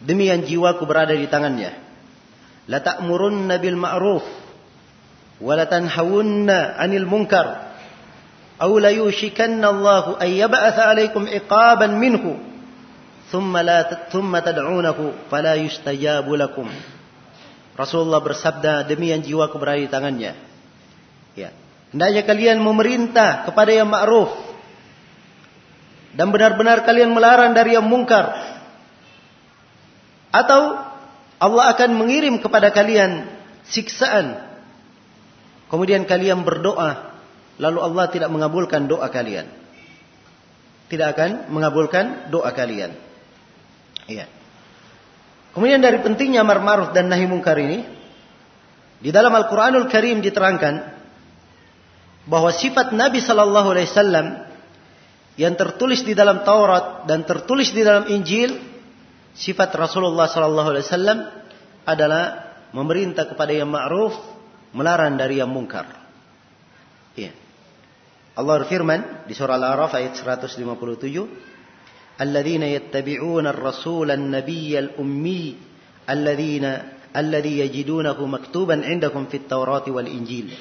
Demi 0.02 0.34
yang 0.34 0.42
jiwaku 0.42 0.82
berada 0.90 1.14
di 1.14 1.30
tangannya. 1.30 1.78
La 2.66 2.82
ta'murunna 2.82 3.62
bil 3.62 3.78
ma'ruf 3.78 4.26
wa 5.38 5.54
la 5.54 5.70
tanhawunna 5.70 6.74
'anil 6.78 7.06
munkar 7.06 7.70
aw 8.58 8.72
la 8.82 8.90
yushikanna 8.90 9.70
Allah 9.70 10.18
an 10.18 10.30
yab'atha 10.30 10.90
'alaykum 10.90 11.30
iqaban 11.30 12.02
minhu 12.02 12.51
thumma 13.32 13.64
la 13.64 13.88
thumma 14.12 14.44
tad'unahu 14.44 15.32
fala 15.32 15.56
yustajabu 15.58 16.36
lakum 16.36 16.68
Rasulullah 17.74 18.20
bersabda 18.20 18.84
demi 18.86 19.10
yang 19.10 19.24
jiwaku 19.24 19.56
berada 19.58 19.80
di 19.80 19.90
tangannya 19.90 20.34
ya 21.34 21.50
hendaknya 21.96 22.22
kalian 22.28 22.60
memerintah 22.60 23.48
kepada 23.48 23.72
yang 23.72 23.88
ma'ruf 23.88 24.30
dan 26.12 26.28
benar-benar 26.30 26.84
kalian 26.84 27.16
melarang 27.16 27.56
dari 27.56 27.80
yang 27.80 27.88
mungkar 27.88 28.36
atau 30.32 30.92
Allah 31.42 31.74
akan 31.74 31.98
mengirim 31.98 32.38
kepada 32.38 32.70
kalian 32.70 33.28
siksaan. 33.66 34.40
Kemudian 35.74 36.06
kalian 36.06 36.46
berdoa, 36.46 37.18
lalu 37.58 37.80
Allah 37.82 38.06
tidak 38.14 38.30
mengabulkan 38.30 38.86
doa 38.86 39.08
kalian. 39.10 39.48
Tidak 40.92 41.08
akan 41.08 41.50
mengabulkan 41.50 42.30
doa 42.30 42.52
kalian. 42.52 42.94
Iya. 44.10 44.26
Kemudian 45.52 45.84
dari 45.84 46.00
pentingnya 46.00 46.42
amar 46.48 46.64
ma'ruf 46.64 46.96
dan 46.96 47.12
nahi 47.12 47.28
mungkar 47.28 47.60
ini, 47.60 47.84
di 49.02 49.10
dalam 49.10 49.34
Al-Qur'anul 49.34 49.90
Karim 49.90 50.22
diterangkan 50.24 50.94
bahwa 52.30 52.54
sifat 52.54 52.94
Nabi 52.94 53.20
Shallallahu 53.20 53.68
Alaihi 53.74 53.90
Wasallam 53.90 54.28
yang 55.36 55.58
tertulis 55.58 56.06
di 56.06 56.14
dalam 56.14 56.46
Taurat 56.46 57.10
dan 57.10 57.26
tertulis 57.26 57.74
di 57.74 57.82
dalam 57.82 58.08
Injil, 58.08 58.62
sifat 59.34 59.74
Rasulullah 59.76 60.30
Shallallahu 60.30 60.70
Alaihi 60.72 60.86
Wasallam 60.86 61.20
adalah 61.84 62.24
memerintah 62.72 63.28
kepada 63.28 63.52
yang 63.52 63.74
ma'ruf, 63.74 64.16
melarang 64.72 65.18
dari 65.20 65.42
yang 65.42 65.52
mungkar. 65.52 65.90
Ya. 67.18 67.36
Allah 68.32 68.64
berfirman 68.64 69.28
di 69.28 69.36
surah 69.36 69.60
Al-A'raf 69.60 69.92
ayat 69.98 70.16
157, 70.16 70.64
"Alladzina 72.22 72.70
yattabi'una 72.70 73.50
ar-rasula 73.50 74.14
an-nabiyya 74.14 74.86
al-ummi 74.86 75.58
alladzina 76.06 76.72
alladzi 77.18 77.66
yajidunahu 77.66 78.22
maktuban 78.30 78.86
'indakum 78.86 79.26
fit 79.26 79.50
Taurati 79.50 79.90
wal 79.90 80.06
Injil." 80.06 80.54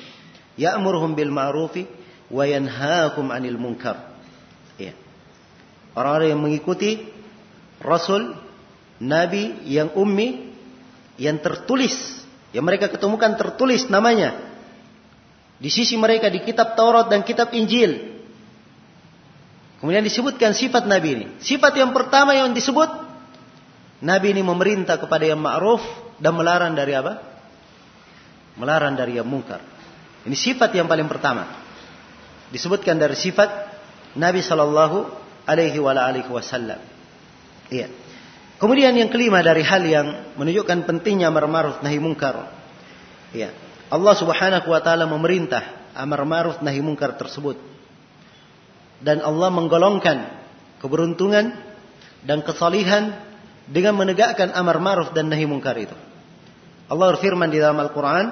ya'muruhum 0.60 1.16
bil 1.16 1.32
ma'rufi 1.32 1.88
wa 2.28 2.44
yanhaakum 2.44 3.32
'anil 3.32 3.56
munkar. 3.56 4.12
Ya. 4.76 4.92
Orang-orang 5.96 6.36
yang 6.36 6.42
mengikuti 6.44 6.90
Rasul, 7.80 8.36
Nabi 9.00 9.64
yang 9.64 9.96
ummi, 9.96 10.52
yang 11.16 11.40
tertulis, 11.40 11.96
yang 12.52 12.68
mereka 12.68 12.92
ketemukan 12.92 13.40
tertulis 13.40 13.88
namanya 13.88 14.36
di 15.60 15.68
sisi 15.72 15.96
mereka 15.96 16.28
di 16.28 16.44
kitab 16.44 16.76
Taurat 16.76 17.08
dan 17.08 17.24
kitab 17.24 17.52
Injil. 17.56 18.19
Kemudian 19.80 20.04
disebutkan 20.04 20.52
sifat 20.52 20.84
Nabi 20.84 21.08
ini. 21.16 21.26
Sifat 21.40 21.72
yang 21.72 21.96
pertama 21.96 22.36
yang 22.36 22.52
disebut 22.52 22.88
Nabi 24.04 24.36
ini 24.36 24.44
memerintah 24.44 25.00
kepada 25.00 25.24
yang 25.24 25.40
ma'ruf 25.40 25.80
dan 26.20 26.36
melarang 26.36 26.76
dari 26.76 26.92
apa? 26.92 27.20
Melarang 28.60 28.92
dari 28.92 29.16
yang 29.16 29.24
mungkar. 29.24 29.64
Ini 30.28 30.36
sifat 30.36 30.76
yang 30.76 30.84
paling 30.84 31.08
pertama. 31.08 31.48
Disebutkan 32.52 33.00
dari 33.00 33.16
sifat 33.16 33.48
Nabi 34.20 34.44
Shallallahu 34.44 34.98
Alaihi 35.48 35.80
Wasallam. 35.80 36.80
Iya. 37.72 37.88
Kemudian 38.60 38.92
yang 38.92 39.08
kelima 39.08 39.40
dari 39.40 39.64
hal 39.64 39.80
yang 39.88 40.36
menunjukkan 40.36 40.84
pentingnya 40.84 41.32
amar 41.32 41.48
ma'ruf 41.48 41.80
nahi 41.80 41.96
mungkar. 41.96 42.52
Iya. 43.32 43.56
Allah 43.88 44.12
Subhanahu 44.12 44.68
wa 44.68 44.80
taala 44.84 45.08
memerintah 45.08 45.88
amar 45.96 46.20
ma'ruf 46.28 46.60
nahi 46.60 46.84
mungkar 46.84 47.16
tersebut 47.16 47.56
dan 49.00 49.24
Allah 49.24 49.48
menggolongkan 49.48 50.18
keberuntungan 50.80 51.56
dan 52.24 52.44
kesalihan 52.44 53.16
dengan 53.68 53.96
menegakkan 53.96 54.52
amar 54.52 54.80
ma'ruf 54.80 55.12
dan 55.16 55.32
nahi 55.32 55.48
mungkar 55.48 55.76
itu. 55.80 55.96
Allah 56.90 57.06
berfirman 57.14 57.48
di 57.48 57.62
dalam 57.62 57.78
Al-Qur'an, 57.78 58.26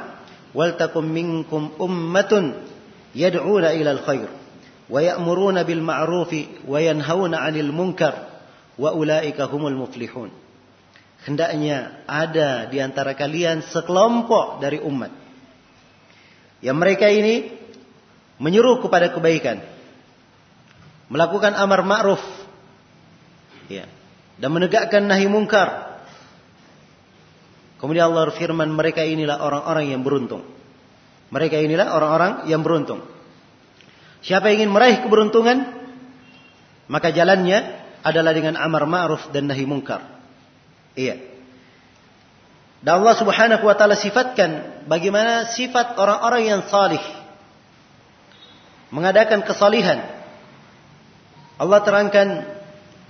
"Wal 0.53 0.75
takum 0.75 1.07
minkum 1.07 1.73
ummatun 1.79 2.59
yad'una 3.15 3.73
ila 3.77 3.91
al-khair 3.97 4.29
wa 4.89 4.99
ya'muruna 4.99 5.63
bil 5.63 5.85
ma'ruf 5.85 6.33
wa 6.67 6.79
yanhauna 6.83 7.45
'anil 7.45 7.71
munkar 7.71 8.29
wa 8.77 8.91
ulaika 8.93 9.47
humul 9.47 9.79
muflihun." 9.79 10.35
Hendaknya 11.23 12.03
ada 12.07 12.67
di 12.67 12.79
antara 12.79 13.15
kalian 13.15 13.63
sekelompok 13.67 14.63
dari 14.63 14.79
umat 14.83 15.11
yang 16.63 16.79
mereka 16.79 17.07
ini 17.11 17.55
menyuruh 18.39 18.83
kepada 18.83 19.15
kebaikan 19.15 19.78
melakukan 21.09 21.57
amar 21.57 21.85
ma'ruf 21.85 22.23
ya 23.73 23.89
dan 24.39 24.51
menegakkan 24.53 25.05
nahi 25.05 25.27
mungkar 25.27 25.89
Kemudian 27.79 28.11
Allah 28.11 28.27
berfirman, 28.31 28.75
mereka 28.75 29.07
inilah 29.07 29.39
orang-orang 29.39 29.95
yang 29.95 30.03
beruntung. 30.03 30.43
Mereka 31.31 31.63
inilah 31.63 31.95
orang-orang 31.95 32.51
yang 32.51 32.67
beruntung. 32.67 33.07
Siapa 34.19 34.51
yang 34.51 34.67
ingin 34.67 34.73
meraih 34.75 34.99
keberuntungan, 35.07 35.79
maka 36.91 37.15
jalannya 37.15 37.79
adalah 38.03 38.35
dengan 38.35 38.59
amar 38.59 38.83
ma'ruf 38.83 39.31
dan 39.31 39.47
nahi 39.47 39.63
mungkar. 39.63 40.03
Iya. 40.99 41.23
Dan 42.83 43.03
Allah 43.03 43.15
Subhanahu 43.15 43.63
wa 43.63 43.75
taala 43.79 43.95
sifatkan 43.95 44.83
bagaimana 44.91 45.47
sifat 45.47 45.95
orang-orang 45.95 46.51
yang 46.51 46.61
salih. 46.67 47.03
Mengadakan 48.91 49.47
kesalihan. 49.47 50.18
Allah 51.59 51.83
terangkan 51.83 52.29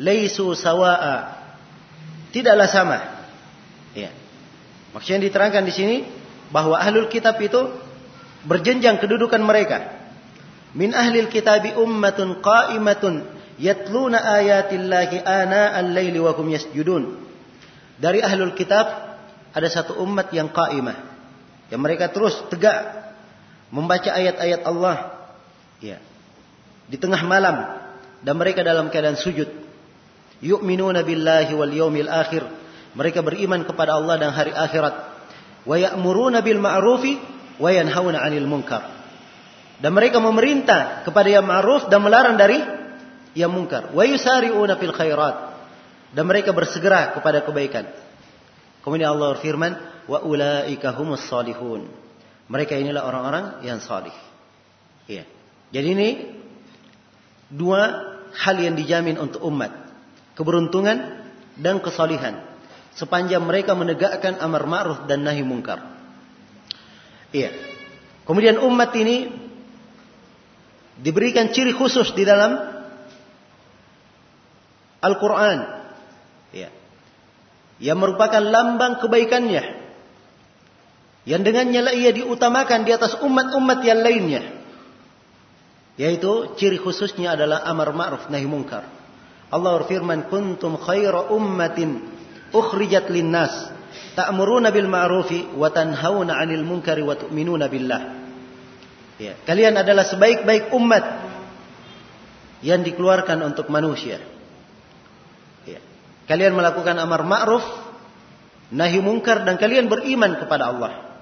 laisu 0.00 0.56
sawa'a. 0.56 1.36
Tidaklah 2.32 2.68
sama. 2.68 2.98
Iya. 3.92 4.12
Maksudnya 4.96 5.28
diterangkan 5.28 5.64
di 5.68 5.72
sini 5.72 5.96
bahwa 6.48 6.80
ahlul 6.80 7.12
kitab 7.12 7.36
itu 7.44 7.76
berjenjang 8.48 8.96
kedudukan 8.96 9.40
mereka. 9.44 10.00
Min 10.72 10.96
ahlil 10.96 11.28
kitabi 11.28 11.76
ummatun 11.76 12.40
qa'imatun 12.40 13.28
yatluna 13.60 14.20
ayatillahi 14.40 15.24
ana 15.24 15.76
al-laili 15.76 16.16
wa 16.20 16.32
hum 16.32 16.48
yasjudun. 16.48 17.20
Dari 18.00 18.24
ahlul 18.24 18.56
kitab 18.56 19.18
ada 19.52 19.68
satu 19.68 20.00
umat 20.00 20.32
yang 20.32 20.48
qa'imah. 20.48 20.96
Yang 21.68 21.80
mereka 21.84 22.08
terus 22.08 22.32
tegak 22.48 23.12
membaca 23.68 24.08
ayat-ayat 24.08 24.64
Allah. 24.64 24.96
Ya. 25.84 26.00
Di 26.88 26.96
tengah 26.96 27.20
malam 27.28 27.77
dan 28.22 28.34
mereka 28.34 28.66
dalam 28.66 28.90
keadaan 28.90 29.18
sujud. 29.18 29.48
Yu'minuna 30.38 31.02
billahi 31.02 31.52
wal 31.54 31.74
yawmil 31.74 32.10
akhir 32.10 32.46
mereka 32.98 33.20
beriman 33.20 33.62
kepada 33.62 33.94
Allah 33.94 34.16
dan 34.16 34.30
hari 34.32 34.54
akhirat. 34.54 34.94
Wa 35.68 35.76
ya'muruna 35.76 36.40
bil 36.40 36.58
ma'rufi 36.62 37.20
wa 37.60 37.68
yanhauna 37.68 38.22
'anil 38.24 38.48
munkar. 38.48 38.90
Dan 39.78 39.94
mereka 39.94 40.18
memerintah 40.18 41.06
kepada 41.06 41.28
yang 41.30 41.46
ma'ruf 41.46 41.86
dan 41.86 42.02
melarang 42.02 42.34
dari 42.34 42.58
yang 43.36 43.52
munkar. 43.52 43.92
Wa 43.92 44.02
yusari'una 44.02 44.80
fil 44.80 44.94
khairat. 44.96 45.36
Dan 46.10 46.24
mereka 46.24 46.56
bersegera 46.56 47.12
kepada 47.12 47.44
kebaikan. 47.44 47.86
Kemudian 48.80 49.12
Allah 49.12 49.36
berfirman, 49.36 49.72
wa 50.08 50.18
ulaika 50.24 50.96
humus 50.96 51.28
salihun. 51.28 51.84
Mereka 52.48 52.80
inilah 52.80 53.04
orang-orang 53.04 53.60
yang 53.60 53.78
salih. 53.84 54.14
Iya. 55.04 55.28
Jadi 55.68 55.88
ini 55.92 56.08
dua 57.52 58.07
hal 58.34 58.56
yang 58.58 58.74
dijamin 58.74 59.16
untuk 59.16 59.44
umat. 59.46 59.70
Keberuntungan 60.34 61.24
dan 61.58 61.82
kesalihan 61.82 62.48
sepanjang 62.98 63.46
mereka 63.46 63.78
menegakkan 63.78 64.42
amar 64.42 64.66
ma'ruf 64.66 65.06
dan 65.06 65.22
nahi 65.22 65.46
mungkar. 65.46 65.78
Iya. 67.30 67.54
Kemudian 68.26 68.58
umat 68.58 68.90
ini 68.98 69.30
diberikan 70.98 71.54
ciri 71.54 71.70
khusus 71.70 72.10
di 72.18 72.26
dalam 72.26 72.58
Al-Quran. 74.98 75.58
Ya. 76.50 76.74
Yang 77.78 77.98
merupakan 78.02 78.42
lambang 78.42 78.98
kebaikannya. 78.98 79.86
Yang 81.22 81.42
dengannya 81.46 81.80
ia 81.94 82.10
diutamakan 82.10 82.82
di 82.82 82.90
atas 82.90 83.14
umat-umat 83.22 83.78
yang 83.86 84.02
lainnya. 84.02 84.57
Yaitu 85.98 86.54
ciri 86.54 86.78
khususnya 86.78 87.34
adalah 87.34 87.66
amar 87.66 87.90
ma'ruf 87.90 88.30
nahi 88.30 88.46
mungkar. 88.46 88.86
Allah 89.50 89.70
berfirman, 89.82 90.30
"Kuntum 90.30 90.78
khaira 90.78 91.34
ummatin 91.34 92.06
ukhrijat 92.54 93.10
linnas 93.10 93.74
ta'muruna 94.18 94.74
bil 94.74 94.90
ma'rufi 94.90 95.54
wa 95.54 95.70
tanhauna 95.70 96.38
'anil 96.38 96.66
munkari 96.66 97.02
wa 97.06 97.14
tu'minuna 97.14 97.70
billah. 97.70 98.02
Ya, 99.18 99.34
kalian 99.42 99.74
adalah 99.74 100.06
sebaik-baik 100.06 100.70
umat 100.74 101.04
yang 102.62 102.86
dikeluarkan 102.86 103.42
untuk 103.42 103.66
manusia. 103.70 104.22
Ya. 105.66 105.82
Kalian 106.30 106.54
melakukan 106.54 106.94
amar 106.98 107.26
ma'ruf, 107.26 107.66
nahi 108.70 109.02
munkar 109.02 109.42
dan 109.42 109.58
kalian 109.58 109.90
beriman 109.90 110.38
kepada 110.38 110.70
Allah. 110.70 111.18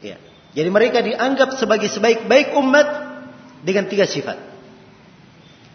Ya. 0.00 0.16
Jadi 0.52 0.68
mereka 0.68 1.04
dianggap 1.04 1.56
sebagai 1.56 1.88
sebaik-baik 1.92 2.56
umat 2.56 2.88
dengan 3.62 3.86
tiga 3.88 4.04
sifat. 4.04 4.38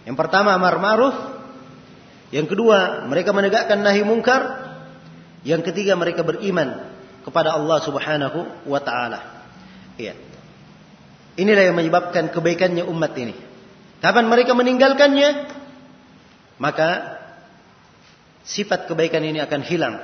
Yang 0.08 0.16
pertama 0.20 0.56
amar 0.56 0.80
ma'ruf, 0.80 1.16
yang 2.32 2.48
kedua, 2.48 3.08
mereka 3.08 3.32
menegakkan 3.32 3.80
nahi 3.80 4.04
mungkar. 4.04 4.68
Yang 5.48 5.72
ketiga, 5.72 5.96
mereka 5.96 6.28
beriman 6.28 6.92
kepada 7.24 7.56
Allah 7.56 7.80
Subhanahu 7.84 8.68
wa 8.68 8.80
taala. 8.84 9.48
Iya. 9.96 10.16
Inilah 11.40 11.72
yang 11.72 11.78
menyebabkan 11.78 12.32
kebaikannya 12.32 12.84
umat 12.88 13.14
ini. 13.16 13.36
Kapan 14.04 14.28
mereka 14.28 14.52
meninggalkannya, 14.54 15.30
maka 16.60 17.20
sifat 18.44 18.92
kebaikan 18.92 19.24
ini 19.24 19.40
akan 19.44 19.62
hilang 19.64 19.96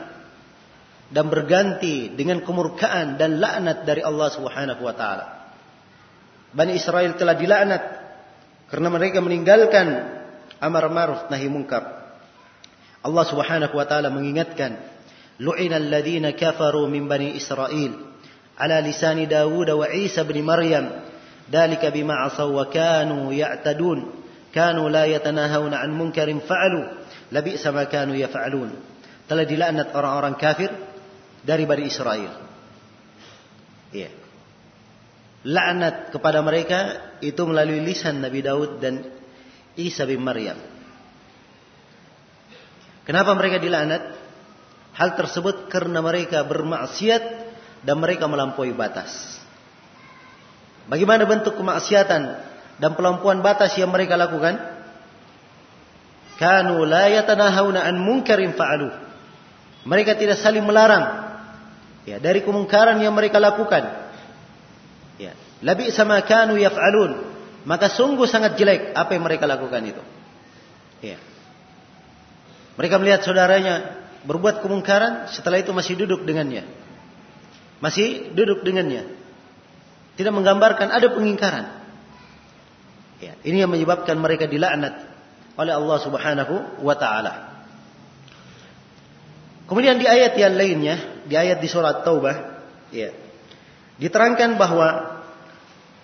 dan 1.13 1.29
berganti 1.29 2.09
dengan 2.11 2.41
kemurkaan 2.41 3.21
dan 3.21 3.37
laknat 3.37 3.85
dari 3.85 4.01
Allah 4.01 4.29
Subhanahu 4.31 4.81
wa 4.81 4.95
taala. 4.95 5.42
Bani 6.53 6.77
Israel 6.77 7.17
telah 7.17 7.33
dilaknat 7.33 7.83
karena 8.69 8.89
mereka 8.93 9.21
meninggalkan 9.21 9.87
amar 10.61 10.85
ma'ruf 10.89 11.29
nahi 11.29 11.49
munkar. 11.49 11.83
Allah 13.03 13.25
Subhanahu 13.27 13.75
wa 13.75 13.85
taala 13.89 14.13
mengingatkan, 14.13 14.79
"Lu'ina 15.41 15.81
alladziina 15.81 16.37
kafaru 16.37 16.85
min 16.87 17.09
bani 17.09 17.35
Israel 17.35 18.15
ala 18.55 18.77
lisan 18.79 19.19
Dawud 19.25 19.69
wa 19.73 19.89
Isa 19.89 20.21
bin 20.23 20.45
Maryam 20.45 21.03
Dalika 21.43 21.91
bima 21.91 22.23
asaw 22.23 22.47
wa 22.47 22.65
kanu 22.71 23.35
ya'tadun. 23.35 24.23
Kanu 24.53 24.87
la 24.87 25.09
yatanahawna 25.09 25.81
an 25.81 25.91
munkarin 25.91 26.39
fa'alu. 26.39 27.03
Labi'sa 27.33 27.73
ma 27.75 27.89
kanu 27.89 28.15
yaf'alun. 28.15 28.71
Telah 29.27 29.45
dilaknat 29.47 29.91
orang-orang 29.91 30.35
kafir 30.39 30.71
dari 31.43 31.67
Bani 31.67 31.83
Israel. 31.89 32.31
Iya. 33.91 34.22
Laknat 35.43 36.15
kepada 36.15 36.39
mereka 36.39 37.11
itu 37.19 37.43
melalui 37.43 37.83
lisan 37.83 38.23
Nabi 38.23 38.39
Daud 38.39 38.79
dan 38.79 39.03
Isa 39.75 40.07
bin 40.07 40.23
Maryam. 40.23 40.55
Kenapa 43.03 43.35
mereka 43.35 43.59
dilaknat? 43.59 44.23
Hal 44.95 45.19
tersebut 45.19 45.67
karena 45.67 45.99
mereka 45.99 46.45
bermaksiat 46.47 47.23
dan 47.83 47.95
mereka 47.99 48.29
melampaui 48.29 48.71
batas. 48.71 49.41
Bagaimana 50.87 51.27
bentuk 51.27 51.59
kemaksiatan 51.59 52.21
dan 52.79 52.91
pelampuan 52.95 53.43
batas 53.43 53.75
yang 53.75 53.91
mereka 53.91 54.15
lakukan? 54.15 54.59
Kanu 56.39 56.83
la 56.87 57.11
yatanahawna 57.11 57.83
an 57.83 57.95
munkarin 57.99 58.55
fa'alu. 58.55 58.89
Mereka 59.83 60.15
tidak 60.15 60.39
saling 60.39 60.63
melarang 60.63 61.35
ya 62.07 62.19
dari 62.19 62.43
kemungkaran 62.43 62.99
yang 62.99 63.11
mereka 63.11 63.39
lakukan. 63.39 64.02
Lebih 65.63 65.95
sama 65.95 66.19
kanu 66.27 66.59
yaf'alun. 66.59 67.33
Maka 67.63 67.87
sungguh 67.87 68.27
sangat 68.27 68.59
jelek 68.59 68.91
apa 68.91 69.15
yang 69.15 69.23
mereka 69.23 69.47
lakukan 69.47 69.79
itu. 69.87 70.03
Ya. 70.99 71.15
Mereka 72.75 72.99
melihat 72.99 73.23
saudaranya 73.23 74.03
berbuat 74.27 74.59
kemungkaran, 74.59 75.31
setelah 75.31 75.63
itu 75.63 75.71
masih 75.71 75.95
duduk 75.95 76.27
dengannya. 76.27 76.67
Masih 77.79 78.35
duduk 78.35 78.67
dengannya. 78.67 79.07
Tidak 80.19 80.33
menggambarkan 80.35 80.91
ada 80.91 81.07
pengingkaran. 81.11 81.65
Ya, 83.23 83.39
ini 83.47 83.63
yang 83.63 83.71
menyebabkan 83.71 84.19
mereka 84.19 84.51
dilaknat 84.51 84.99
oleh 85.55 85.73
Allah 85.73 85.97
Subhanahu 86.03 86.83
wa 86.83 86.95
taala. 86.99 87.33
Kemudian 89.63 89.95
di 89.95 90.03
ayat 90.03 90.35
yang 90.35 90.59
lainnya, 90.59 91.23
di 91.23 91.39
ayat 91.39 91.63
di 91.63 91.71
surat 91.71 92.03
Taubah, 92.03 92.35
ya, 92.91 93.15
diterangkan 93.95 94.59
bahwa 94.59 95.12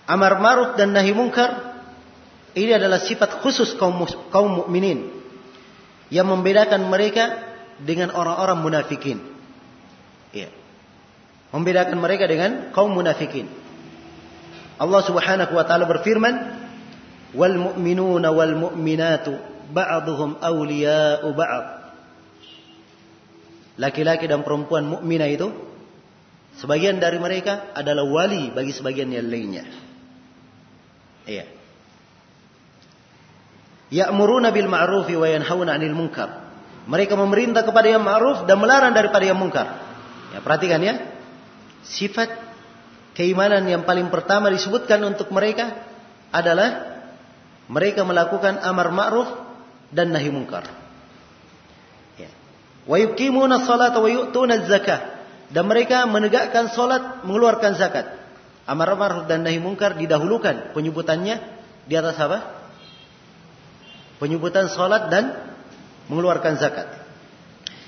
amar 0.10 0.42
ma'ruf 0.42 0.74
dan 0.74 0.98
nahi 0.98 1.14
mungkar 1.14 1.78
ini 2.58 2.74
adalah 2.74 2.98
sifat 2.98 3.46
khusus 3.46 3.78
kaum 3.78 4.02
kaum 4.34 4.66
mukminin 4.66 5.14
yang 6.10 6.26
membedakan 6.26 6.90
mereka 6.90 7.38
dengan 7.78 8.10
orang-orang 8.10 8.60
munafikin. 8.66 9.22
Ya. 10.34 10.50
Membedakan 11.54 12.02
mereka 12.02 12.26
dengan 12.26 12.74
kaum 12.74 12.92
munafikin. 12.92 13.46
Allah 14.82 15.02
Subhanahu 15.06 15.54
wa 15.54 15.66
taala 15.70 15.86
berfirman, 15.86 16.36
"Wal 17.38 17.56
mu'minuna 17.62 18.34
wal 18.34 18.58
mu'minatu 18.58 19.38
ba'dhum 19.70 20.42
awliya'u 20.42 21.30
ba'd." 21.38 21.80
laki-laki 23.80 24.28
dan 24.28 24.44
perempuan 24.44 24.92
mukminah 24.92 25.32
itu 25.32 25.48
sebagian 26.60 27.00
dari 27.00 27.16
mereka 27.16 27.72
adalah 27.72 28.04
wali 28.04 28.52
bagi 28.52 28.76
sebagian 28.76 29.08
yang 29.16 29.32
lainnya. 29.32 29.64
Iya. 31.30 31.46
Ya'muruna 33.90 34.50
bil 34.50 34.66
ma'rufi 34.66 35.14
wa 35.14 35.30
yanhauna 35.30 35.78
'anil 35.78 35.94
munkar. 35.94 36.50
Mereka 36.90 37.14
memerintah 37.14 37.62
kepada 37.62 37.86
yang 37.86 38.02
ma'ruf 38.02 38.50
dan 38.50 38.58
melarang 38.58 38.98
daripada 38.98 39.22
yang 39.22 39.38
munkar. 39.38 39.78
Ya, 40.34 40.42
perhatikan 40.42 40.82
ya. 40.82 40.98
Sifat 41.86 42.34
keimanan 43.14 43.66
yang 43.70 43.86
paling 43.86 44.10
pertama 44.10 44.50
disebutkan 44.50 45.06
untuk 45.06 45.30
mereka 45.30 45.86
adalah 46.34 47.02
mereka 47.70 48.02
melakukan 48.02 48.58
amar 48.66 48.90
ma'ruf 48.90 49.30
dan 49.94 50.10
nahi 50.10 50.34
munkar 50.34 50.80
wa 52.90 52.98
yuqimuna 52.98 53.70
salata 53.70 54.02
wa 54.02 54.10
yu'tuna 54.10 54.66
zakah 54.66 55.22
dan 55.54 55.64
mereka 55.70 56.10
menegakkan 56.10 56.74
salat 56.74 57.22
mengeluarkan 57.22 57.78
zakat 57.78 58.06
amar 58.70 58.94
ma'ruf 58.94 59.26
dan 59.26 59.42
nahi 59.42 59.58
munkar 59.58 59.98
didahulukan. 59.98 60.78
Penyebutannya 60.78 61.36
di 61.90 61.94
atas 61.98 62.22
apa? 62.22 62.40
Penyebutan 64.22 64.70
salat 64.70 65.10
dan 65.10 65.34
mengeluarkan 66.06 66.62
zakat. 66.62 66.88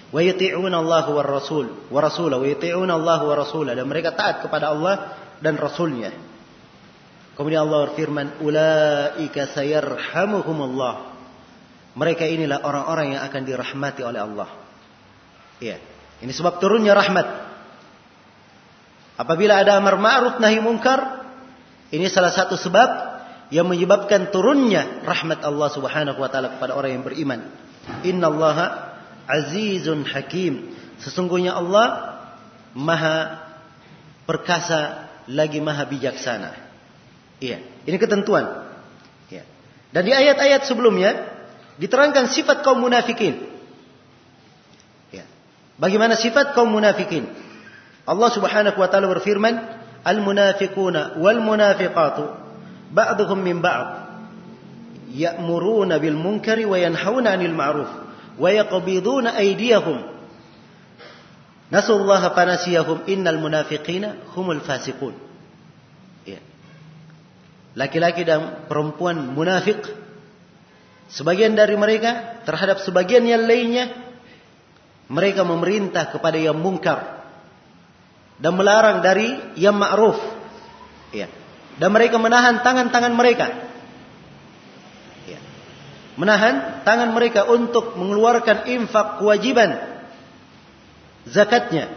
Wa 0.09 0.19
yuti'una 0.19 0.81
Allah 0.81 1.05
wa 1.05 1.23
rasul 1.23 1.87
wa 1.87 1.99
rasulah. 2.01 2.41
Wa 2.41 2.47
yuti'una 2.49 2.97
Allah 2.97 3.19
wa 3.21 3.35
rasulah. 3.37 3.77
Dan 3.77 3.85
mereka 3.85 4.17
taat 4.17 4.41
kepada 4.41 4.73
Allah 4.73 5.13
dan 5.37 5.55
rasulnya. 5.61 6.09
Kemudian 7.37 7.63
Allah 7.69 7.89
berfirman 7.89 8.41
ulaika 8.41 9.53
sayarhamuhumullah. 9.53 11.13
Mereka 11.91 12.23
inilah 12.23 12.63
orang-orang 12.63 13.15
yang 13.17 13.21
akan 13.27 13.41
dirahmati 13.43 14.01
oleh 14.01 14.19
Allah. 14.23 14.49
Iya. 15.59 15.77
Ini 16.23 16.31
sebab 16.31 16.57
turunnya 16.63 16.95
rahmat. 16.95 17.50
Apabila 19.21 19.61
ada 19.61 19.77
amar 19.77 20.01
ma'ruf 20.01 20.41
nahi 20.41 20.57
munkar, 20.57 21.29
ini 21.93 22.09
salah 22.09 22.33
satu 22.33 22.57
sebab 22.57 22.89
yang 23.53 23.69
menyebabkan 23.69 24.33
turunnya 24.33 25.05
rahmat 25.05 25.45
Allah 25.45 25.69
Subhanahu 25.69 26.17
wa 26.17 26.29
taala 26.33 26.57
kepada 26.57 26.73
orang 26.73 26.97
yang 26.97 27.03
beriman. 27.05 27.45
Innallaha 28.01 28.97
azizun 29.29 30.09
hakim. 30.09 30.73
Sesungguhnya 30.97 31.53
Allah 31.53 32.17
Maha 32.73 33.45
perkasa 34.25 35.11
lagi 35.29 35.61
Maha 35.61 35.85
bijaksana. 35.85 36.57
Iya, 37.37 37.61
ini 37.85 37.97
ketentuan. 38.01 38.73
Iya. 39.29 39.45
Dan 39.93 40.01
di 40.01 40.17
ayat-ayat 40.17 40.65
sebelumnya 40.65 41.29
diterangkan 41.77 42.25
sifat 42.33 42.65
kaum 42.65 42.81
munafikin. 42.81 43.51
Bagaimana 45.81 46.13
sifat 46.13 46.53
kaum 46.53 46.69
munafikin? 46.69 47.25
Allah 48.05 48.29
Subhanahu 48.33 48.77
wa 48.81 48.87
taala 48.89 49.05
berfirman, 49.09 49.55
"Al-munafiquna 50.01 51.21
wal 51.21 51.39
munafiqatu 51.41 52.23
ba'dhum 52.89 53.39
min 53.39 53.61
ba'd 53.61 54.09
ya'muruna 55.13 56.01
bil 56.01 56.17
munkari 56.17 56.65
wa 56.65 56.81
yanhauna 56.81 57.37
'anil 57.37 57.53
ma'ruf 57.53 57.91
wa 58.41 58.49
yaqbiduna 58.49 59.37
aydiyahum 59.37 60.09
Nasullaha 61.71 62.35
fanasiyahum 62.35 63.07
innal 63.07 63.37
munafiqina 63.37 64.33
humul 64.33 64.65
fasiqun." 64.65 65.13
Ya. 66.25 66.41
Laki-laki 67.77 68.25
dan 68.25 68.65
perempuan 68.65 69.31
munafik 69.31 69.79
sebagian 71.13 71.53
dari 71.53 71.77
mereka 71.77 72.41
terhadap 72.49 72.81
sebagian 72.81 73.23
yang 73.29 73.45
lainnya 73.45 73.93
mereka 75.05 75.43
memerintah 75.43 76.09
kepada 76.09 76.39
yang 76.39 76.57
mungkar 76.57 77.20
dan 78.41 78.57
melarang 78.57 79.05
dari 79.05 79.37
yang 79.55 79.77
ma'ruf. 79.77 80.17
Ya. 81.13 81.29
Dan 81.77 81.93
mereka 81.93 82.17
menahan 82.17 82.65
tangan-tangan 82.65 83.13
mereka. 83.13 83.47
Ya. 85.29 85.39
Menahan 86.17 86.81
tangan 86.81 87.13
mereka 87.13 87.45
untuk 87.45 87.95
mengeluarkan 87.95 88.65
infak 88.67 89.21
kewajiban 89.21 89.77
zakatnya. 91.29 91.93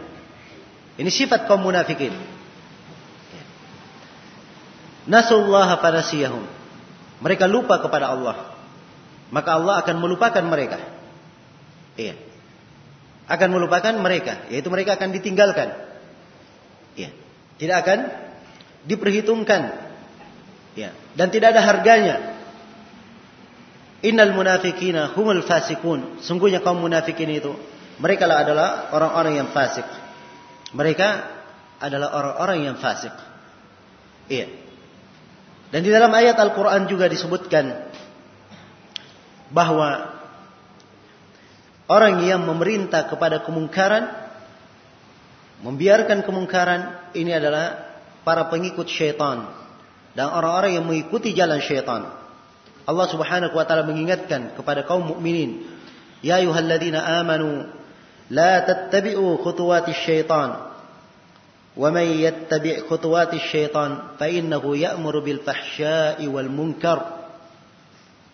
Ini 0.95 1.09
sifat 1.11 1.49
kaum 1.49 1.65
munafikin. 1.65 2.13
Ya. 3.33 3.43
Fanasiyahum. 5.81 6.45
Mereka 7.25 7.49
lupa 7.49 7.81
kepada 7.81 8.13
Allah. 8.13 8.53
Maka 9.33 9.57
Allah 9.57 9.81
akan 9.81 9.95
melupakan 9.97 10.45
mereka. 10.45 10.77
Iya 11.97 12.15
akan 13.25 13.49
melupakan 13.57 13.93
mereka, 13.97 14.45
yaitu 14.53 14.69
mereka 14.69 14.97
akan 14.97 15.09
ditinggalkan. 15.09 15.73
Ya, 16.95 17.11
tidak 17.59 17.77
akan 17.85 17.99
diperhitungkan. 18.87 19.61
Ya, 20.75 20.91
dan 21.15 21.27
tidak 21.31 21.55
ada 21.55 21.61
harganya. 21.63 22.15
Innal 24.03 24.35
munafikina 24.35 25.15
humul 25.15 25.43
fasikun. 25.43 26.19
Sungguhnya 26.23 26.59
kaum 26.59 26.79
munafikin 26.83 27.31
itu 27.31 27.55
mereka 27.99 28.27
adalah 28.27 28.91
orang-orang 28.91 29.39
yang 29.39 29.49
fasik. 29.55 29.87
Mereka 30.75 31.07
adalah 31.79 32.11
orang-orang 32.11 32.57
yang 32.71 32.77
fasik. 32.77 33.15
Iya. 34.27 34.51
Dan 35.71 35.81
di 35.81 35.89
dalam 35.89 36.11
ayat 36.11 36.37
Al-Quran 36.37 36.85
juga 36.91 37.07
disebutkan 37.07 37.89
bahwa 39.49 40.15
Orang 41.85 42.25
yang 42.25 42.41
memerintah 42.41 43.05
kepada 43.05 43.45
kemungkaran, 43.45 44.09
membiarkan 45.60 46.24
kemungkaran, 46.24 47.12
ini 47.12 47.32
adalah 47.34 47.90
para 48.24 48.48
pengikut 48.48 48.88
syaitan. 48.88 49.48
Dan 50.16 50.26
orang-orang 50.30 50.80
yang 50.80 50.86
mengikuti 50.86 51.36
jalan 51.36 51.62
syaitan. 51.62 52.10
Allah 52.88 53.06
subhanahu 53.06 53.54
wa 53.54 53.62
ta'ala 53.62 53.86
mengingatkan 53.86 54.58
kepada 54.58 54.82
kaum 54.82 55.06
mukminin, 55.06 55.62
Ya 56.20 56.36
ayuhalladzina 56.42 57.00
amanu, 57.22 57.64
la 58.28 58.60
tattabi'u 58.66 59.40
khutuwati 59.40 59.94
syaitan. 59.94 60.70
ومن 61.76 62.06
يتبع 62.18 62.90
خطوات 62.90 63.34
الشيطان 63.34 64.18
فإنه 64.18 64.64
يأمر 64.76 65.14
بالفحشاء 65.18 66.18
والمنكر 66.26 66.98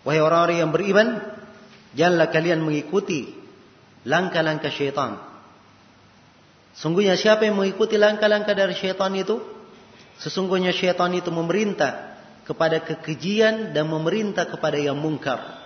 Wahai 0.07 0.23
orang-orang 0.23 0.63
yang 0.63 0.71
beriman, 0.71 1.19
janganlah 1.91 2.31
kalian 2.31 2.63
mengikuti 2.63 3.27
langkah-langkah 4.07 4.71
syaitan. 4.71 5.19
Sungguhnya 6.72 7.20
siapa 7.20 7.44
yang 7.44 7.60
mengikuti 7.60 8.00
langkah-langkah 8.00 8.56
dari 8.56 8.72
syaitan 8.72 9.12
itu? 9.12 9.40
Sesungguhnya 10.16 10.72
syaitan 10.72 11.12
itu 11.12 11.28
memerintah 11.28 12.16
kepada 12.48 12.80
kekejian 12.82 13.76
dan 13.76 13.86
memerintah 13.86 14.48
kepada 14.48 14.80
yang 14.80 14.96
mungkar. 14.96 15.62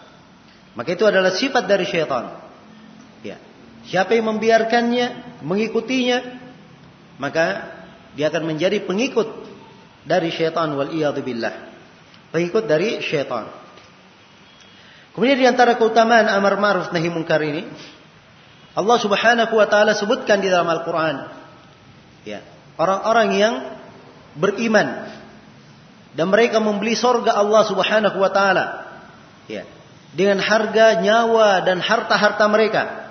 Maka 0.76 0.92
itu 0.92 1.08
adalah 1.08 1.32
sifat 1.32 1.64
dari 1.64 1.88
syaitan. 1.88 2.36
Ya. 3.24 3.40
Siapa 3.86 4.18
yang 4.18 4.34
membiarkannya, 4.34 5.40
mengikutinya, 5.46 6.18
maka 7.22 7.70
dia 8.18 8.28
akan 8.28 8.44
menjadi 8.44 8.82
pengikut 8.82 9.46
dari 10.04 10.34
syaitan 10.34 10.74
wal 10.74 10.90
billah. 11.22 11.54
Pengikut 12.34 12.66
dari 12.66 12.98
syaitan. 13.00 13.48
Kemudian 15.16 15.38
di 15.40 15.46
antara 15.48 15.80
keutamaan 15.80 16.28
amar 16.28 16.60
ma'ruf 16.60 16.92
nahi 16.92 17.08
munkar 17.08 17.40
ini, 17.40 17.64
Allah 18.76 18.98
Subhanahu 19.00 19.56
wa 19.56 19.66
taala 19.72 19.96
sebutkan 19.96 20.44
di 20.44 20.52
dalam 20.52 20.68
Al-Qur'an 20.68 21.32
ya, 22.28 22.44
orang-orang 22.76 23.28
yang 23.32 23.54
beriman 24.36 25.08
dan 26.12 26.28
mereka 26.28 26.60
membeli 26.60 26.92
sorga 26.92 27.40
Allah 27.40 27.64
Subhanahu 27.64 28.20
wa 28.20 28.28
taala 28.28 28.64
ya, 29.48 29.64
dengan 30.12 30.44
harga 30.44 31.00
nyawa 31.00 31.64
dan 31.64 31.80
harta-harta 31.80 32.44
mereka. 32.52 33.06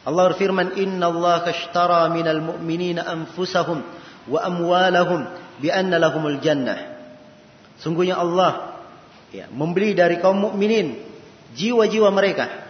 Allah 0.00 0.32
berfirman, 0.32 0.80
Inna 0.80 1.12
Allah 1.12 1.44
kashtara 1.44 2.08
minal 2.08 2.40
mu'minina 2.40 3.04
anfusahum 3.04 3.84
wa 4.32 4.38
amwalahum 4.40 5.28
bi'anna 5.60 6.00
lahumul 6.00 6.40
jannah. 6.40 6.96
Sungguhnya 7.84 8.16
Allah 8.16 8.80
ya, 9.28 9.52
membeli 9.52 9.92
dari 9.92 10.16
kaum 10.16 10.40
mukminin 10.40 11.04
jiwa-jiwa 11.52 12.08
mereka 12.16 12.69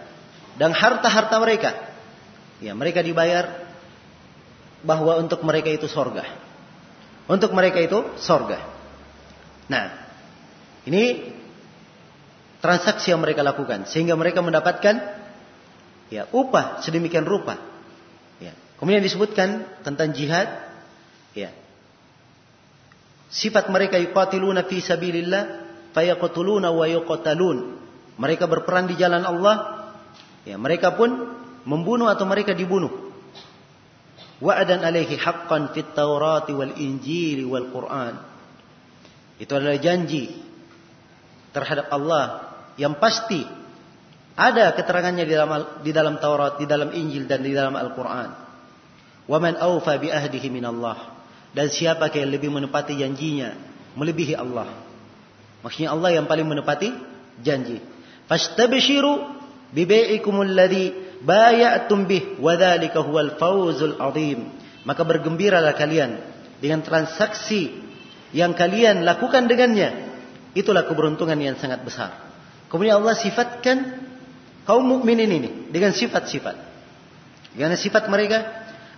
dan 0.59 0.75
harta-harta 0.75 1.35
mereka. 1.39 1.71
Ya, 2.61 2.73
mereka 2.77 3.03
dibayar 3.03 3.69
bahwa 4.81 5.17
untuk 5.21 5.41
mereka 5.45 5.69
itu 5.69 5.85
sorga. 5.85 6.25
Untuk 7.29 7.53
mereka 7.53 7.79
itu 7.79 8.01
sorga. 8.17 8.59
Nah, 9.69 10.01
ini 10.85 11.31
transaksi 12.61 13.09
yang 13.09 13.19
mereka 13.19 13.41
lakukan 13.41 13.89
sehingga 13.89 14.13
mereka 14.13 14.45
mendapatkan 14.45 15.01
ya 16.13 16.29
upah 16.29 16.85
sedemikian 16.85 17.25
rupa 17.25 17.57
ya 18.37 18.53
kemudian 18.77 19.01
disebutkan 19.01 19.65
tentang 19.81 20.13
jihad 20.13 20.45
ya 21.33 21.49
sifat 23.33 23.73
mereka 23.73 23.97
yuqatiluna 23.97 24.69
fi 24.69 24.77
sabilillah 24.77 25.43
fayaqtuluna 25.97 26.69
wa 26.69 26.85
yuqtalun 26.85 27.81
mereka 28.21 28.45
berperang 28.45 28.85
di 28.85 28.93
jalan 28.93 29.25
Allah 29.25 29.80
ya 30.47 30.55
mereka 30.57 30.93
pun 30.97 31.09
membunuh 31.67 32.09
atau 32.09 32.25
mereka 32.25 32.57
dibunuh 32.57 32.89
wa'adan 34.41 34.81
alaihi 34.81 35.17
haqqan 35.17 35.73
fit 35.75 35.93
taurati 35.93 36.51
wal 36.57 36.73
injili 36.73 37.45
wal 37.45 37.69
quran 37.69 38.17
itu 39.41 39.51
adalah 39.57 39.77
janji 39.81 40.29
terhadap 41.49 41.89
Allah 41.89 42.53
yang 42.77 42.97
pasti 43.01 43.41
ada 44.37 44.71
keterangannya 44.77 45.25
di 45.27 45.33
dalam 45.35 45.51
di 45.83 45.91
dalam 45.91 46.15
Taurat, 46.21 46.55
di 46.55 46.65
dalam 46.65 46.93
Injil 46.95 47.27
dan 47.27 47.43
di 47.43 47.51
dalam 47.51 47.75
Al-Qur'an. 47.75 48.29
Wa 49.27 49.37
man 49.37 49.59
awfa 49.59 49.99
bi 49.99 50.07
ahdihi 50.07 50.47
min 50.47 50.63
Allah. 50.63 51.19
Dan 51.51 51.67
siapa 51.67 52.07
yang 52.15 52.31
lebih 52.31 52.47
menepati 52.47 52.95
janjinya 52.95 53.51
melebihi 53.99 54.39
Allah. 54.39 54.71
Maksudnya 55.61 55.91
Allah 55.91 56.15
yang 56.15 56.25
paling 56.31 56.47
menepati 56.47 56.89
janji. 57.43 57.83
Fastabshiru 58.31 59.40
bi 59.71 59.87
bai'ikumul 59.87 60.51
ladzi 60.51 60.93
bay'atum 61.23 62.05
bih 62.05 62.37
wa 62.39 62.55
dzalika 62.55 63.01
huwal 63.01 63.35
fawzul. 63.39 63.97
Maka 64.81 65.01
bergembiralah 65.05 65.77
kalian 65.77 66.17
dengan 66.61 66.81
transaksi 66.81 67.69
yang 68.33 68.53
kalian 68.57 69.05
lakukan 69.05 69.45
dengannya. 69.47 70.11
Itulah 70.51 70.83
keberuntungan 70.83 71.39
yang 71.39 71.55
sangat 71.55 71.85
besar. 71.85 72.11
Kemudian 72.67 72.99
Allah 72.99 73.15
sifatkan 73.15 74.07
kaum 74.67 74.83
mukminin 74.83 75.31
ini 75.31 75.49
dengan 75.71 75.95
sifat-sifat. 75.95 76.55
Dengan 77.55 77.75
sifat 77.75 78.07
mereka 78.07 78.47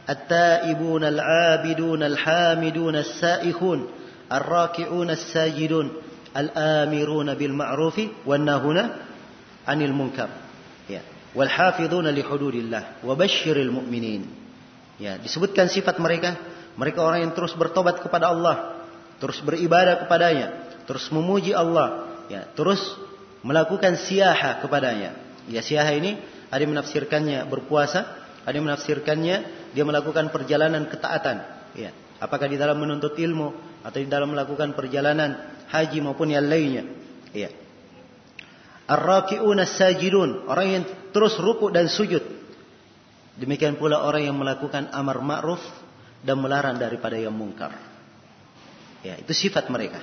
at-taibun 0.06 1.02
al-abidun 1.02 2.02
al-hamidun 2.02 2.94
as-saihun 2.98 3.90
ar-raki'un 4.30 5.08
as-sajidun 5.10 5.94
al-amirun 6.34 7.34
bil 7.38 7.54
ma'rufi 7.54 8.10
wan 8.26 8.46
nahuna 8.46 9.10
'anil 11.34 11.42
munkar. 11.42 11.42
Ya. 11.42 11.42
Wal 11.42 11.52
hafizuna 11.52 12.10
li 12.14 12.22
hududillah 12.22 12.84
wa 13.02 13.14
mu'minin. 13.18 14.24
Ya, 15.02 15.18
disebutkan 15.18 15.68
sifat 15.74 15.98
mereka, 15.98 16.38
mereka 16.78 17.02
orang 17.02 17.26
yang 17.26 17.34
terus 17.34 17.58
bertobat 17.58 17.98
kepada 18.06 18.30
Allah, 18.30 18.86
terus 19.18 19.42
beribadah 19.42 20.06
kepadanya, 20.06 20.78
terus 20.86 21.10
memuji 21.10 21.50
Allah, 21.50 22.22
ya, 22.30 22.46
terus 22.54 22.80
melakukan 23.42 23.98
siaha 23.98 24.62
kepadanya. 24.62 25.18
Ya 25.50 25.60
siaha 25.60 25.92
ini 25.98 26.22
ada 26.54 26.62
yang 26.62 26.78
menafsirkannya 26.78 27.50
berpuasa, 27.50 28.06
ada 28.46 28.54
yang 28.54 28.70
menafsirkannya 28.70 29.36
dia 29.74 29.84
melakukan 29.84 30.30
perjalanan 30.30 30.86
ketaatan. 30.88 31.42
Ya. 31.74 31.92
Apakah 32.22 32.48
di 32.48 32.56
dalam 32.56 32.80
menuntut 32.80 33.18
ilmu 33.18 33.52
atau 33.84 34.00
di 34.00 34.08
dalam 34.08 34.32
melakukan 34.32 34.72
perjalanan 34.78 35.60
haji 35.68 36.00
maupun 36.00 36.32
yang 36.32 36.48
lainnya. 36.48 36.88
Ya. 37.36 37.52
Ar-raki'un 38.94 39.58
sajidun 39.66 40.46
orang 40.46 40.68
yang 40.70 40.84
terus 41.10 41.42
ruku 41.42 41.74
dan 41.74 41.90
sujud. 41.90 42.22
Demikian 43.42 43.82
pula 43.82 44.06
orang 44.06 44.30
yang 44.30 44.38
melakukan 44.38 44.94
amar 44.94 45.18
ma'ruf 45.18 45.62
dan 46.22 46.38
melarang 46.38 46.78
daripada 46.78 47.18
yang 47.18 47.34
mungkar. 47.34 47.74
Ya, 49.02 49.18
itu 49.18 49.34
sifat 49.34 49.74
mereka. 49.74 50.00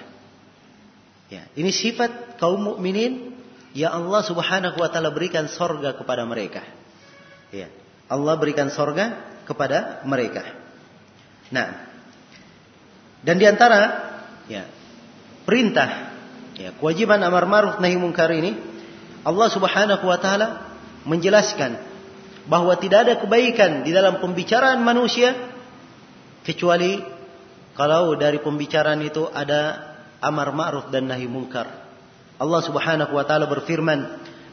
Ya, 1.30 1.47
ini 1.55 1.70
sifat 1.70 2.43
kaum 2.43 2.59
mukminin 2.74 3.30
Ya 3.70 3.95
Allah 3.95 4.22
subhanahu 4.26 4.82
wa 4.82 4.91
ta'ala 4.91 5.14
berikan 5.14 5.47
sorga 5.47 5.95
kepada 5.95 6.26
mereka. 6.26 6.66
Ya. 7.55 7.70
Allah 8.11 8.34
berikan 8.34 8.66
sorga 8.74 9.38
kepada 9.47 10.03
mereka. 10.03 10.43
Nah. 11.55 11.86
Dan 13.22 13.38
di 13.38 13.47
antara 13.47 14.11
ya, 14.51 14.66
perintah, 15.47 16.16
ya, 16.59 16.74
kewajiban 16.74 17.20
amar 17.22 17.47
ma'ruf 17.47 17.78
nahi 17.78 17.95
mungkar 17.95 18.32
ini, 18.34 18.57
Allah 19.20 19.48
subhanahu 19.52 20.04
wa 20.04 20.18
ta'ala 20.20 20.48
menjelaskan 21.04 21.76
bahwa 22.48 22.74
tidak 22.80 22.98
ada 23.06 23.14
kebaikan 23.20 23.84
di 23.84 23.92
dalam 23.92 24.18
pembicaraan 24.18 24.80
manusia 24.80 25.36
kecuali 26.42 26.98
kalau 27.76 28.16
dari 28.16 28.40
pembicaraan 28.40 29.00
itu 29.04 29.28
ada 29.28 29.90
amar 30.20 30.52
ma'ruf 30.52 30.92
dan 30.92 31.08
nahi 31.08 31.24
mungkar. 31.24 31.68
Allah 32.40 32.60
Subhanahu 32.64 33.12
wa 33.12 33.24
taala 33.24 33.48
berfirman, 33.48 34.00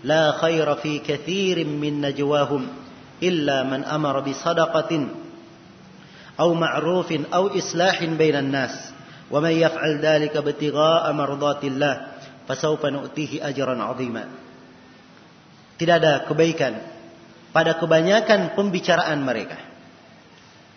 "La 0.04 0.36
khaira 0.40 0.80
fi 0.80 1.00
katsirin 1.00 1.68
min 1.80 2.04
najwahum 2.04 2.68
illa 3.24 3.64
man 3.64 3.84
amara 3.88 4.24
bi 4.24 4.36
sadaqatin 4.36 5.12
aw 6.38 6.50
ma'rufin 6.52 7.32
aw 7.32 7.52
islahin 7.56 8.16
bainan 8.16 8.52
nas." 8.52 8.76
Wa 9.28 9.44
man 9.44 9.52
yaf'al 9.56 10.00
dhalika 10.00 10.40
ibtigha'a 10.40 11.12
mardatillah 11.12 11.94
fasawfa 12.48 12.92
nu'tihi 12.92 13.44
ajran 13.44 13.80
'azima. 13.80 14.47
Tidak 15.78 15.96
ada 15.98 16.26
kebaikan 16.26 16.82
pada 17.54 17.78
kebanyakan 17.78 18.58
pembicaraan 18.58 19.22
mereka. 19.22 19.58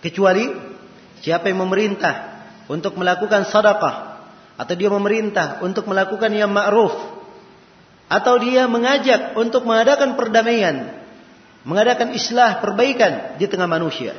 Kecuali 0.01 0.49
siapa 1.21 1.53
yang 1.53 1.65
memerintah 1.65 2.41
untuk 2.69 2.97
melakukan 2.97 3.49
sedekah 3.49 3.97
atau 4.61 4.75
dia 4.77 4.93
memerintah 4.93 5.65
untuk 5.65 5.89
melakukan 5.89 6.33
yang 6.33 6.53
ma'ruf 6.53 6.93
atau 8.11 8.35
dia 8.43 8.69
mengajak 8.69 9.37
untuk 9.37 9.65
mengadakan 9.65 10.19
perdamaian, 10.19 11.01
mengadakan 11.65 12.13
islah, 12.13 12.59
perbaikan 12.61 13.41
di 13.41 13.47
tengah 13.49 13.69
manusia. 13.69 14.17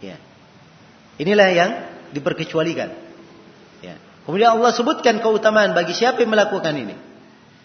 Ya. 0.00 0.16
Inilah 1.20 1.48
yang 1.50 1.70
diperkecualikan. 2.12 2.94
Ya. 3.82 3.96
Kemudian 4.24 4.56
Allah 4.56 4.72
sebutkan 4.72 5.18
keutamaan 5.18 5.74
bagi 5.74 5.92
siapa 5.92 6.22
yang 6.22 6.32
melakukan 6.32 6.74
ini. 6.76 6.96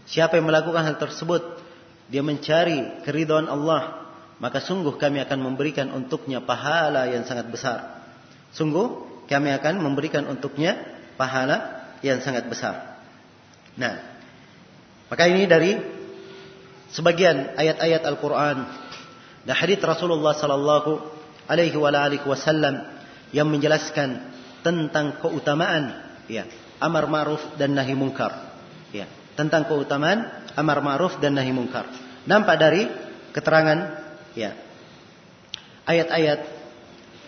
Siapa 0.10 0.42
yang 0.42 0.50
melakukan 0.50 0.82
hal 0.82 0.98
tersebut, 0.98 1.62
dia 2.10 2.26
mencari 2.26 3.05
keridhaan 3.05 3.45
Allah, 3.45 4.10
maka 4.41 4.57
sungguh 4.60 4.97
kami 4.97 5.22
akan 5.22 5.39
memberikan 5.45 5.93
untuknya 5.93 6.41
pahala 6.41 7.05
yang 7.10 7.24
sangat 7.24 7.47
besar. 7.53 8.01
Sungguh 8.49 9.05
kami 9.30 9.53
akan 9.53 9.86
memberikan 9.86 10.26
untuknya 10.26 10.76
pahala 11.14 11.86
yang 12.01 12.18
sangat 12.26 12.49
besar. 12.49 12.97
Nah, 13.78 14.01
maka 15.05 15.30
ini 15.30 15.45
dari 15.45 15.78
sebagian 16.89 17.53
ayat-ayat 17.53 18.01
Al-Quran 18.10 18.57
dan 19.45 19.53
hadits 19.53 19.86
Rasulullah 19.86 20.34
Sallallahu 20.34 20.91
alaihi 21.45 21.78
wasallam 22.26 22.89
yang 23.30 23.45
menjelaskan 23.45 24.26
tentang 24.66 25.22
keutamaan 25.22 25.93
ya 26.26 26.49
amar 26.82 27.05
ma'ruf 27.05 27.41
dan 27.60 27.78
nahi 27.78 27.93
mungkar. 27.93 28.49
Ya, 28.89 29.05
tentang 29.40 29.72
keutamaan 29.72 30.28
amar 30.60 30.84
ma'ruf 30.84 31.16
dan 31.24 31.40
nahi 31.40 31.56
mungkar. 31.56 31.88
Nampak 32.28 32.60
dari 32.60 32.92
keterangan 33.32 33.80
ya 34.36 34.52
ayat-ayat 35.88 36.40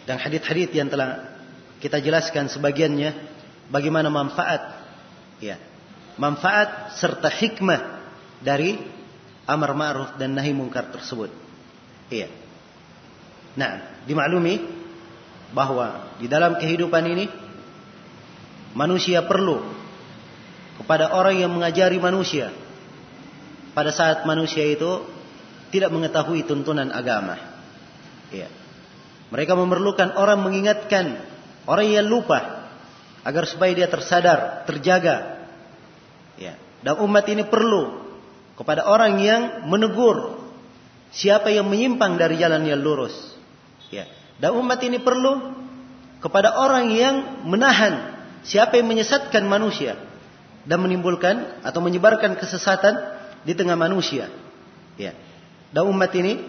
dan 0.04 0.20
hadith-hadith 0.20 0.76
yang 0.76 0.92
telah 0.92 1.32
kita 1.80 2.04
jelaskan 2.04 2.52
sebagiannya 2.52 3.16
bagaimana 3.72 4.12
manfaat 4.12 4.60
ya 5.40 5.56
manfaat 6.20 7.00
serta 7.00 7.32
hikmah 7.32 8.04
dari 8.44 8.76
amar 9.48 9.72
ma'ruf 9.72 10.20
dan 10.20 10.36
nahi 10.36 10.52
mungkar 10.52 10.92
tersebut. 10.92 11.32
Iya. 12.12 12.28
Nah, 13.56 14.04
dimaklumi 14.04 14.60
bahwa 15.56 16.12
di 16.20 16.28
dalam 16.28 16.60
kehidupan 16.60 17.04
ini 17.08 17.26
manusia 18.76 19.24
perlu 19.24 19.71
kepada 20.82 21.14
orang 21.14 21.38
yang 21.38 21.54
mengajari 21.54 22.02
manusia 22.02 22.50
pada 23.78 23.94
saat 23.94 24.26
manusia 24.26 24.66
itu 24.66 25.06
tidak 25.70 25.94
mengetahui 25.94 26.44
tuntunan 26.44 26.90
agama. 26.90 27.38
Iya. 28.34 28.50
Mereka 29.32 29.56
memerlukan 29.56 30.18
orang 30.18 30.42
mengingatkan 30.44 31.22
orang 31.70 31.88
yang 31.88 32.10
lupa 32.10 32.68
agar 33.24 33.48
supaya 33.48 33.72
dia 33.72 33.88
tersadar, 33.88 34.68
terjaga. 34.68 35.48
Ya. 36.36 36.58
Dan 36.82 37.00
umat 37.06 37.30
ini 37.30 37.48
perlu 37.48 38.02
kepada 38.60 38.84
orang 38.90 39.22
yang 39.22 39.42
menegur 39.70 40.42
siapa 41.14 41.54
yang 41.54 41.70
menyimpang 41.70 42.20
dari 42.20 42.36
jalan 42.42 42.66
yang 42.68 42.82
lurus. 42.82 43.14
Ya. 43.94 44.10
Dan 44.42 44.58
umat 44.60 44.82
ini 44.84 45.00
perlu 45.00 45.62
kepada 46.20 46.58
orang 46.58 46.92
yang 46.92 47.16
menahan 47.48 48.20
siapa 48.44 48.76
yang 48.82 48.90
menyesatkan 48.92 49.46
manusia 49.48 50.11
dan 50.66 50.78
menimbulkan 50.82 51.64
atau 51.66 51.80
menyebarkan 51.82 52.38
kesesatan 52.38 52.94
di 53.42 53.54
tengah 53.58 53.78
manusia. 53.78 54.30
Ya. 54.98 55.18
Dan 55.72 55.88
umat 55.90 56.12
ini 56.14 56.42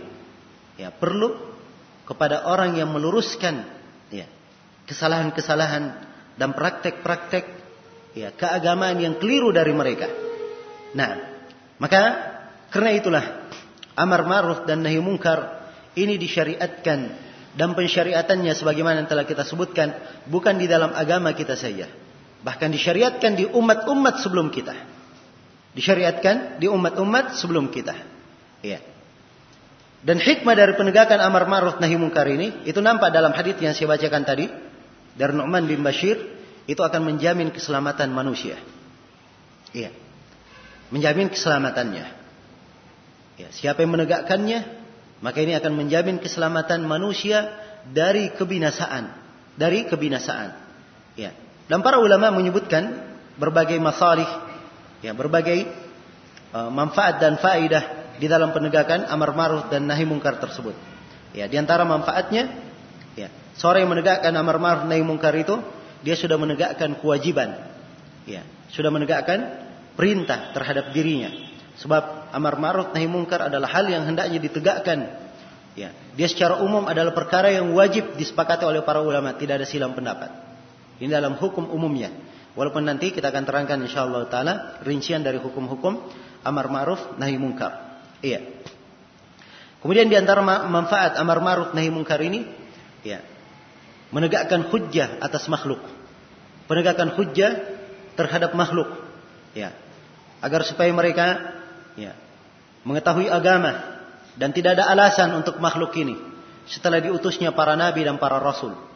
ya 0.76 0.92
perlu 0.92 1.36
kepada 2.04 2.44
orang 2.50 2.76
yang 2.76 2.90
meluruskan 2.90 3.64
ya 4.10 4.26
kesalahan-kesalahan 4.84 5.84
dan 6.36 6.50
praktek-praktek 6.52 7.44
ya 8.12 8.34
keagamaan 8.34 8.98
yang 9.00 9.14
keliru 9.16 9.54
dari 9.54 9.72
mereka. 9.72 10.10
Nah, 10.92 11.10
maka 11.80 12.02
karena 12.68 12.90
itulah 12.92 13.24
amar 13.96 14.24
ma'ruf 14.26 14.68
dan 14.68 14.84
nahi 14.84 15.00
mungkar 15.00 15.70
ini 15.96 16.16
disyariatkan 16.16 16.98
dan 17.52 17.76
pensyariatannya 17.76 18.52
sebagaimana 18.56 19.04
yang 19.04 19.10
telah 19.12 19.28
kita 19.28 19.44
sebutkan 19.44 19.92
bukan 20.28 20.56
di 20.56 20.66
dalam 20.68 20.92
agama 20.96 21.36
kita 21.36 21.56
saja. 21.56 21.88
Bahkan 22.42 22.68
disyariatkan 22.74 23.38
di 23.38 23.44
umat-umat 23.46 24.18
sebelum 24.22 24.50
kita. 24.50 24.74
Disyariatkan 25.72 26.58
di 26.58 26.66
umat-umat 26.68 27.38
sebelum 27.38 27.70
kita. 27.70 27.94
Ya. 28.60 28.82
Dan 30.02 30.18
hikmah 30.18 30.58
dari 30.58 30.74
penegakan 30.74 31.22
amar 31.22 31.46
ma'ruf 31.46 31.78
nahi 31.78 31.94
mungkar 31.94 32.26
ini 32.26 32.66
itu 32.66 32.82
nampak 32.82 33.14
dalam 33.14 33.30
hadis 33.30 33.54
yang 33.62 33.70
saya 33.70 33.86
bacakan 33.94 34.26
tadi 34.26 34.50
dari 35.14 35.32
Nu'man 35.32 35.62
bin 35.70 35.78
Bashir 35.86 36.18
itu 36.66 36.82
akan 36.82 37.14
menjamin 37.14 37.54
keselamatan 37.54 38.10
manusia. 38.10 38.58
Iya 39.70 39.94
menjamin 40.92 41.32
keselamatannya. 41.32 42.06
Ya, 43.40 43.48
siapa 43.48 43.80
yang 43.80 43.96
menegakkannya, 43.96 44.60
maka 45.24 45.40
ini 45.40 45.56
akan 45.56 45.72
menjamin 45.72 46.20
keselamatan 46.20 46.84
manusia 46.84 47.48
dari 47.88 48.28
kebinasaan, 48.36 49.08
dari 49.56 49.88
kebinasaan. 49.88 50.52
Ya. 51.16 51.32
Dan 51.72 51.80
para 51.80 51.96
ulama 52.04 52.28
menyebutkan 52.36 53.00
berbagai 53.40 53.80
masalih, 53.80 54.28
ya, 55.00 55.16
berbagai 55.16 55.72
uh, 56.52 56.68
manfaat 56.68 57.16
dan 57.16 57.40
faidah 57.40 58.12
di 58.20 58.28
dalam 58.28 58.52
penegakan 58.52 59.08
amar 59.08 59.32
ma'ruf 59.32 59.72
dan 59.72 59.88
nahi 59.88 60.04
mungkar 60.04 60.36
tersebut. 60.36 60.76
Ya, 61.32 61.48
di 61.48 61.56
antara 61.56 61.88
manfaatnya, 61.88 62.52
ya, 63.16 63.32
seorang 63.56 63.88
yang 63.88 63.92
menegakkan 63.96 64.36
amar 64.36 64.60
ma'ruf 64.60 64.84
nahi 64.84 65.00
mungkar 65.00 65.32
itu, 65.32 65.64
dia 66.04 66.12
sudah 66.12 66.36
menegakkan 66.36 66.92
kewajiban. 67.00 67.56
Ya, 68.28 68.44
sudah 68.68 68.92
menegakkan 68.92 69.64
perintah 69.96 70.52
terhadap 70.52 70.92
dirinya. 70.92 71.32
Sebab 71.80 72.36
amar 72.36 72.60
ma'ruf 72.60 72.92
nahi 72.92 73.08
mungkar 73.08 73.48
adalah 73.48 73.72
hal 73.72 73.88
yang 73.88 74.04
hendaknya 74.04 74.44
ditegakkan. 74.44 75.08
Ya, 75.72 75.96
dia 76.20 76.28
secara 76.28 76.60
umum 76.60 76.84
adalah 76.84 77.16
perkara 77.16 77.48
yang 77.48 77.72
wajib 77.72 78.20
disepakati 78.20 78.68
oleh 78.68 78.84
para 78.84 79.00
ulama, 79.00 79.32
tidak 79.40 79.64
ada 79.64 79.64
silam 79.64 79.96
pendapat. 79.96 80.51
Ini 81.02 81.10
dalam 81.10 81.34
hukum 81.34 81.66
umumnya. 81.66 82.14
Walaupun 82.54 82.86
nanti 82.86 83.10
kita 83.10 83.34
akan 83.34 83.42
terangkan 83.42 83.82
insyaallah 83.82 84.30
taala 84.30 84.78
rincian 84.86 85.26
dari 85.26 85.42
hukum-hukum 85.42 85.98
amar 86.46 86.70
ma'ruf 86.70 87.18
nahi 87.18 87.34
mungkar. 87.42 87.98
Iya. 88.22 88.62
Kemudian 89.82 90.06
di 90.06 90.14
antara 90.14 90.46
manfaat 90.46 91.18
amar 91.18 91.42
ma'ruf 91.42 91.74
nahi 91.74 91.90
mungkar 91.90 92.22
ini 92.22 92.46
ya, 93.02 93.18
menegakkan 94.14 94.70
hujjah 94.70 95.18
atas 95.18 95.50
makhluk. 95.50 95.82
Penegakan 96.70 97.18
hujjah 97.18 97.50
terhadap 98.14 98.54
makhluk. 98.54 98.86
Ya. 99.58 99.74
Agar 100.38 100.62
supaya 100.62 100.92
mereka 100.94 101.58
ya, 101.98 102.14
mengetahui 102.86 103.26
agama 103.26 104.06
dan 104.38 104.54
tidak 104.54 104.78
ada 104.78 104.86
alasan 104.86 105.34
untuk 105.34 105.58
makhluk 105.58 105.90
ini 105.98 106.14
setelah 106.70 107.02
diutusnya 107.02 107.50
para 107.50 107.74
nabi 107.74 108.06
dan 108.06 108.22
para 108.22 108.38
rasul. 108.38 108.91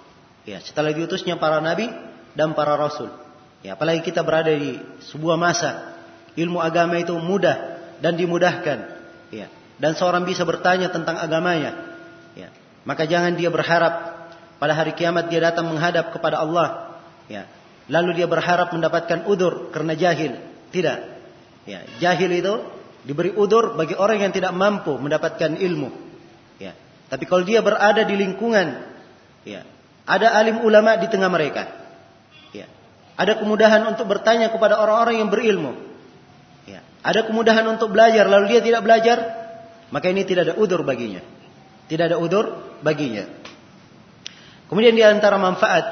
Ya, 0.47 0.63
setelah 0.63 0.95
diutusnya 0.95 1.37
para 1.43 1.59
nabi 1.59 1.91
dan 2.39 2.55
para 2.55 2.79
rasul. 2.79 3.11
Ya, 3.67 3.75
apalagi 3.75 4.07
kita 4.07 4.23
berada 4.23 4.55
di 4.55 4.79
sebuah 5.11 5.35
masa 5.35 5.99
ilmu 6.39 6.63
agama 6.63 7.03
itu 7.03 7.19
mudah 7.19 7.83
dan 7.99 8.15
dimudahkan. 8.15 8.79
Ya, 9.35 9.51
dan 9.83 9.99
seorang 9.99 10.23
bisa 10.23 10.47
bertanya 10.47 10.95
tentang 10.95 11.19
agamanya. 11.19 11.75
Ya, 12.39 12.55
maka 12.87 13.11
jangan 13.11 13.35
dia 13.35 13.51
berharap 13.51 14.27
pada 14.63 14.73
hari 14.73 14.95
kiamat 14.95 15.27
dia 15.27 15.43
datang 15.43 15.67
menghadap 15.67 16.15
kepada 16.15 16.39
Allah. 16.39 16.95
Ya, 17.27 17.51
lalu 17.91 18.23
dia 18.23 18.31
berharap 18.31 18.71
mendapatkan 18.71 19.27
udur 19.27 19.75
karena 19.75 19.99
jahil. 19.99 20.39
Tidak. 20.71 20.99
Ya, 21.67 21.83
jahil 21.99 22.31
itu 22.31 22.55
diberi 23.03 23.35
udur 23.35 23.75
bagi 23.75 23.99
orang 23.99 24.23
yang 24.23 24.31
tidak 24.31 24.55
mampu 24.55 24.95
mendapatkan 24.95 25.59
ilmu. 25.59 25.91
Ya. 26.63 26.79
Tapi 27.11 27.27
kalau 27.27 27.43
dia 27.43 27.63
berada 27.63 28.07
di 28.07 28.15
lingkungan, 28.15 28.67
ya, 29.43 29.67
ada 30.07 30.39
alim 30.39 30.63
ulama 30.63 30.95
di 30.97 31.11
tengah 31.11 31.27
mereka. 31.27 31.67
Ya. 32.55 32.71
Ada 33.19 33.43
kemudahan 33.43 33.83
untuk 33.91 34.07
bertanya 34.07 34.55
kepada 34.55 34.79
orang-orang 34.79 35.19
yang 35.19 35.29
berilmu. 35.29 35.75
Ya. 36.65 36.87
Ada 37.03 37.27
kemudahan 37.27 37.67
untuk 37.67 37.91
belajar, 37.91 38.31
lalu 38.31 38.55
dia 38.55 38.63
tidak 38.63 38.87
belajar, 38.87 39.19
maka 39.91 40.07
ini 40.07 40.23
tidak 40.23 40.51
ada 40.51 40.55
udur 40.55 40.87
baginya. 40.87 41.21
Tidak 41.91 42.05
ada 42.07 42.17
udur 42.23 42.79
baginya. 42.87 43.27
Kemudian 44.71 44.95
di 44.95 45.03
antara 45.03 45.39
manfaat 45.39 45.85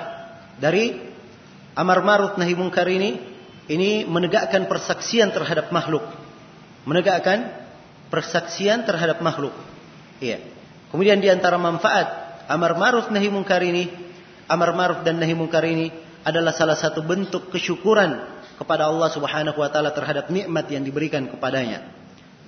dari 0.58 0.94
amar 1.74 2.02
ma'ruf 2.02 2.38
nahi 2.38 2.54
mungkar 2.54 2.86
ini 2.86 3.18
ini 3.66 4.06
menegakkan 4.06 4.70
persaksian 4.70 5.34
terhadap 5.34 5.74
makhluk. 5.74 6.06
Menegakkan 6.86 7.50
persaksian 8.14 8.86
terhadap 8.86 9.18
makhluk. 9.18 9.54
Iya. 10.22 10.42
Kemudian 10.94 11.18
di 11.18 11.26
antara 11.26 11.58
manfaat 11.58 12.23
amar 12.48 12.76
ma'ruf 12.76 13.08
nahi 13.10 13.28
mungkar 13.28 13.60
ini, 13.64 13.88
amar 14.48 14.72
ma'ruf 14.76 15.00
dan 15.06 15.20
nahi 15.20 15.32
mungkar 15.32 15.64
ini 15.64 15.90
adalah 16.24 16.56
salah 16.56 16.76
satu 16.76 17.04
bentuk 17.04 17.52
kesyukuran 17.52 18.16
kepada 18.56 18.88
Allah 18.88 19.12
Subhanahu 19.12 19.60
wa 19.60 19.68
taala 19.68 19.92
terhadap 19.92 20.32
nikmat 20.32 20.70
yang 20.72 20.82
diberikan 20.82 21.28
kepadanya. 21.28 21.84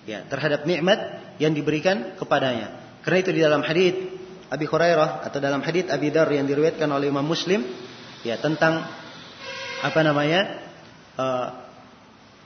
Ya, 0.07 0.22
terhadap 0.22 0.64
nikmat 0.64 0.99
yang 1.42 1.53
diberikan 1.53 2.14
kepadanya. 2.14 3.01
Karena 3.03 3.18
itu 3.20 3.30
di 3.34 3.40
dalam 3.42 3.62
hadis 3.66 3.94
Abi 4.47 4.66
Hurairah 4.66 5.26
atau 5.26 5.38
dalam 5.42 5.61
hadis 5.66 5.90
Abi 5.90 6.14
Dar 6.14 6.30
yang 6.30 6.47
diriwayatkan 6.47 6.86
oleh 6.86 7.11
Imam 7.11 7.26
Muslim 7.26 7.66
ya 8.22 8.38
tentang 8.38 8.86
apa 9.82 10.01
namanya 10.07 10.62
uh, 11.18 11.47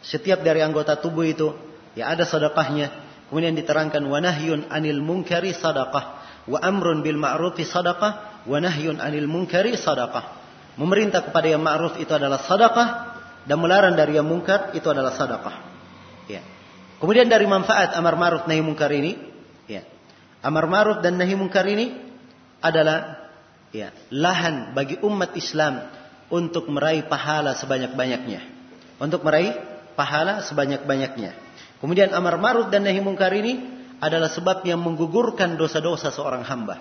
setiap 0.01 0.41
dari 0.41 0.65
anggota 0.65 0.97
tubuh 0.97 1.29
itu 1.29 1.53
ya 1.93 2.09
ada 2.09 2.25
sedekahnya 2.25 2.89
kemudian 3.29 3.53
diterangkan 3.53 4.01
wa 4.09 4.19
nahyun 4.21 4.69
anil 4.73 5.05
munkari 5.05 5.53
sadaqah 5.53 6.20
wa 6.49 6.59
amrun 6.63 7.05
bil 7.05 7.21
ma'rufi 7.21 7.67
sadaqah 7.67 8.45
wa 8.47 8.57
nahyun 8.61 9.03
anil 9.03 9.29
munkari 9.29 9.77
sadaqah 9.77 10.41
memerintah 10.81 11.29
kepada 11.29 11.47
yang 11.51 11.61
ma'ruf 11.61 12.01
itu 12.01 12.13
adalah 12.15 12.41
sadaqah 12.45 12.89
dan 13.45 13.57
melarang 13.61 13.97
dari 13.97 14.17
yang 14.17 14.29
mungkar 14.29 14.73
itu 14.73 14.87
adalah 14.89 15.13
sadaqah 15.13 15.55
ya 16.31 16.41
kemudian 17.03 17.29
dari 17.29 17.45
manfaat 17.45 17.93
amar 17.97 18.17
ma'ruf 18.17 18.49
nahi 18.49 18.63
mungkar 18.65 18.89
ini 18.93 19.17
ya 19.69 19.85
amar 20.41 20.65
ma'ruf 20.71 21.05
dan 21.05 21.21
nahi 21.21 21.37
mungkar 21.37 21.69
ini 21.69 21.93
adalah 22.61 23.29
ya 23.73 23.93
lahan 24.13 24.77
bagi 24.77 25.01
umat 25.01 25.33
Islam 25.37 26.01
untuk 26.31 26.71
meraih 26.71 27.05
pahala 27.11 27.59
sebanyak-banyaknya. 27.59 28.41
Untuk 29.03 29.27
meraih 29.27 29.59
pahala 29.99 30.47
sebanyak-banyaknya. 30.47 31.35
Kemudian 31.83 32.15
amar 32.15 32.39
ma'ruf 32.39 32.71
dan 32.71 32.87
nahi 32.87 33.03
mungkar 33.03 33.35
ini 33.35 33.80
adalah 34.01 34.33
sebab 34.33 34.65
yang 34.65 34.81
menggugurkan 34.81 35.61
dosa-dosa 35.61 36.09
seorang 36.09 36.41
hamba. 36.43 36.81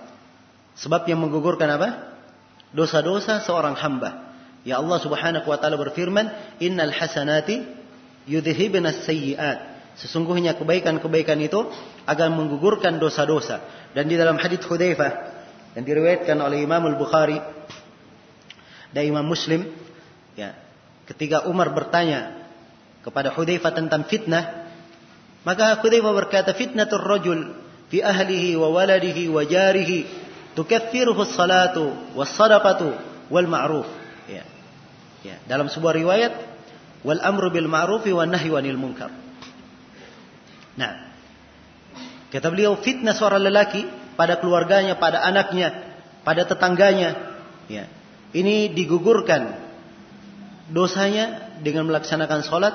Sebab 0.80 1.04
yang 1.04 1.20
menggugurkan 1.20 1.68
apa? 1.68 1.88
Dosa-dosa 2.72 3.44
seorang 3.44 3.76
hamba. 3.76 4.32
Ya 4.64 4.80
Allah 4.80 4.98
Subhanahu 5.00 5.44
wa 5.44 5.56
taala 5.60 5.76
berfirman, 5.76 6.32
"Innal 6.64 6.92
hasanati 6.92 7.60
yudhhibunas 8.24 9.04
sayyi'at." 9.04 9.58
Sesungguhnya 10.00 10.56
kebaikan-kebaikan 10.56 11.36
itu 11.44 11.60
akan 12.08 12.28
menggugurkan 12.40 12.96
dosa-dosa. 12.96 13.60
Dan 13.92 14.08
di 14.08 14.16
dalam 14.16 14.40
hadis 14.40 14.64
Hudzaifah 14.64 15.12
yang 15.76 15.84
diriwayatkan 15.84 16.40
oleh 16.40 16.64
Imam 16.64 16.80
Al-Bukhari 16.88 17.36
dan 18.96 19.02
Imam 19.04 19.28
Muslim, 19.28 19.68
ya, 20.38 20.56
ketika 21.04 21.44
Umar 21.50 21.74
bertanya 21.76 22.48
kepada 23.04 23.34
Hudzaifah 23.34 23.72
tentang 23.76 24.08
fitnah, 24.08 24.59
maka 25.40 25.80
Hudzaifah 25.80 26.12
berkata, 26.12 26.52
"Fitnatur 26.52 27.00
rajul 27.00 27.56
fi 27.88 28.04
ahlihi 28.04 28.60
wa 28.60 28.68
waladihi 28.76 29.32
wa 29.32 29.40
jarihi 29.40 30.04
tukaffiruhu 30.52 31.24
as-salatu 31.24 32.12
was-sadaqatu 32.12 32.92
wal 33.32 33.48
ma'ruf." 33.48 33.88
Ya. 34.28 34.44
Ya, 35.24 35.36
dalam 35.48 35.72
sebuah 35.72 35.96
riwayat, 35.96 36.32
"Wal 37.04 37.20
amru 37.24 37.48
bil 37.48 37.68
ma'rufi 37.68 38.12
wan 38.12 38.32
nahyi 38.32 38.52
'anil 38.52 38.76
munkar." 38.76 39.12
Nah, 40.76 41.12
kata 42.28 42.46
beliau 42.52 42.76
fitnah 42.80 43.16
seorang 43.16 43.40
lelaki 43.44 43.88
pada 44.16 44.36
keluarganya, 44.36 45.00
pada 45.00 45.24
anaknya, 45.24 45.72
pada 46.20 46.44
tetangganya. 46.44 47.16
Ya, 47.68 47.88
ini 48.36 48.68
digugurkan 48.72 49.56
dosanya 50.68 51.56
dengan 51.64 51.88
melaksanakan 51.88 52.40
sholat, 52.44 52.74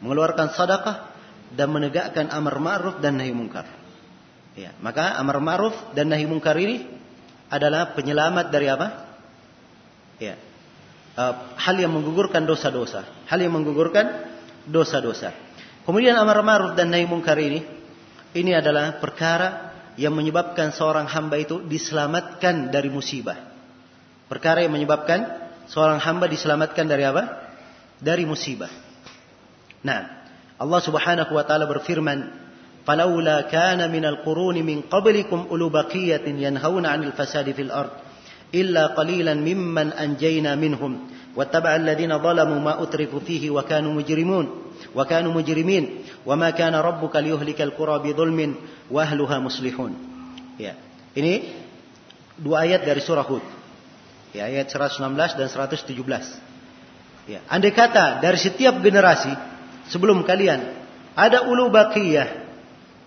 mengeluarkan 0.00 0.54
sadaqah, 0.54 1.15
dan 1.54 1.70
menegakkan 1.70 2.32
amar 2.32 2.58
ma'ruf 2.58 2.98
dan 2.98 3.20
nahi 3.20 3.30
mungkar. 3.30 3.68
Ya, 4.56 4.72
maka 4.80 5.14
amar 5.20 5.38
ma'ruf 5.38 5.76
dan 5.92 6.08
nahi 6.08 6.24
mungkar 6.24 6.56
ini 6.56 6.88
adalah 7.52 7.92
penyelamat 7.92 8.46
dari 8.48 8.66
apa? 8.72 8.88
Ya, 10.16 10.40
uh, 11.14 11.34
hal 11.60 11.76
yang 11.76 11.92
menggugurkan 11.92 12.48
dosa-dosa, 12.48 13.04
hal 13.28 13.38
yang 13.38 13.52
menggugurkan 13.52 14.26
dosa-dosa. 14.66 15.30
Kemudian 15.84 16.16
amar 16.18 16.40
ma'ruf 16.42 16.74
dan 16.74 16.90
nahi 16.90 17.06
mungkar 17.06 17.38
ini 17.38 17.62
ini 18.34 18.52
adalah 18.52 18.98
perkara 18.98 19.72
yang 19.96 20.12
menyebabkan 20.12 20.76
seorang 20.76 21.08
hamba 21.08 21.40
itu 21.40 21.64
diselamatkan 21.64 22.68
dari 22.68 22.92
musibah. 22.92 23.36
Perkara 24.28 24.60
yang 24.60 24.74
menyebabkan 24.74 25.24
seorang 25.70 26.02
hamba 26.02 26.28
diselamatkan 26.28 26.84
dari 26.84 27.06
apa? 27.06 27.52
Dari 27.96 28.28
musibah. 28.28 28.68
Nah, 29.80 30.15
Allah 30.56 30.80
Subhanahu 30.80 31.32
wa 31.36 31.44
taala 31.44 31.68
berfirman, 31.68 32.32
"Falaula 32.88 33.44
kana 33.50 33.88
minal 33.92 34.24
quruni 34.24 34.64
min 34.64 34.84
qablikum 34.88 35.52
ulu 35.52 35.68
baqiyatin 35.68 36.40
yanhauna 36.40 36.92
'anil 36.92 37.12
fasadi 37.12 37.52
fil 37.52 37.72
ard 37.72 37.92
illa 38.52 38.96
qalilan 38.96 39.36
mimman 39.42 39.92
anjayna 39.92 40.56
minhum 40.56 41.12
wattaba'a 41.36 41.76
alladhina 41.76 42.16
zalamu 42.22 42.56
ma 42.62 42.80
utrifu 42.80 43.20
fihi 43.20 43.52
wa 43.52 43.64
kanu 43.64 43.92
mujrimun." 43.92 44.66
وكانوا 44.94 45.32
مجرمين 45.32 45.84
وما 46.26 46.50
كان 46.50 46.74
ربك 46.74 47.16
ليهلك 47.16 47.60
القرى 47.62 47.96
بظلم 47.98 48.54
واهلها 48.90 49.36
مصلحون 49.38 49.92
ya 50.56 50.72
ini 51.16 51.52
dua 52.40 52.64
ayat 52.64 52.84
dari 52.84 53.00
surah 53.04 53.24
Hud 53.24 53.44
ya 54.32 54.48
ayat 54.48 54.68
116 54.72 55.36
dan 55.36 55.48
117 55.48 57.28
ya 57.28 57.40
andai 57.48 57.72
kata 57.72 58.20
dari 58.24 58.40
setiap 58.40 58.80
generasi 58.80 59.32
sebelum 59.90 60.22
kalian. 60.26 60.86
Ada 61.16 61.48
ulu 61.48 61.72
baqiyah. 61.72 62.28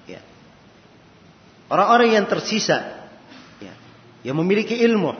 Ya. 0.09 0.21
Orang-orang 1.69 2.17
yang 2.17 2.25
tersisa. 2.25 3.09
Ya. 3.61 3.73
Yang 4.25 4.37
memiliki 4.41 4.75
ilmu. 4.81 5.13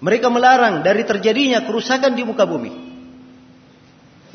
Mereka 0.00 0.28
melarang 0.28 0.84
dari 0.84 1.04
terjadinya 1.08 1.64
kerusakan 1.64 2.12
di 2.16 2.22
muka 2.24 2.44
bumi. 2.44 2.72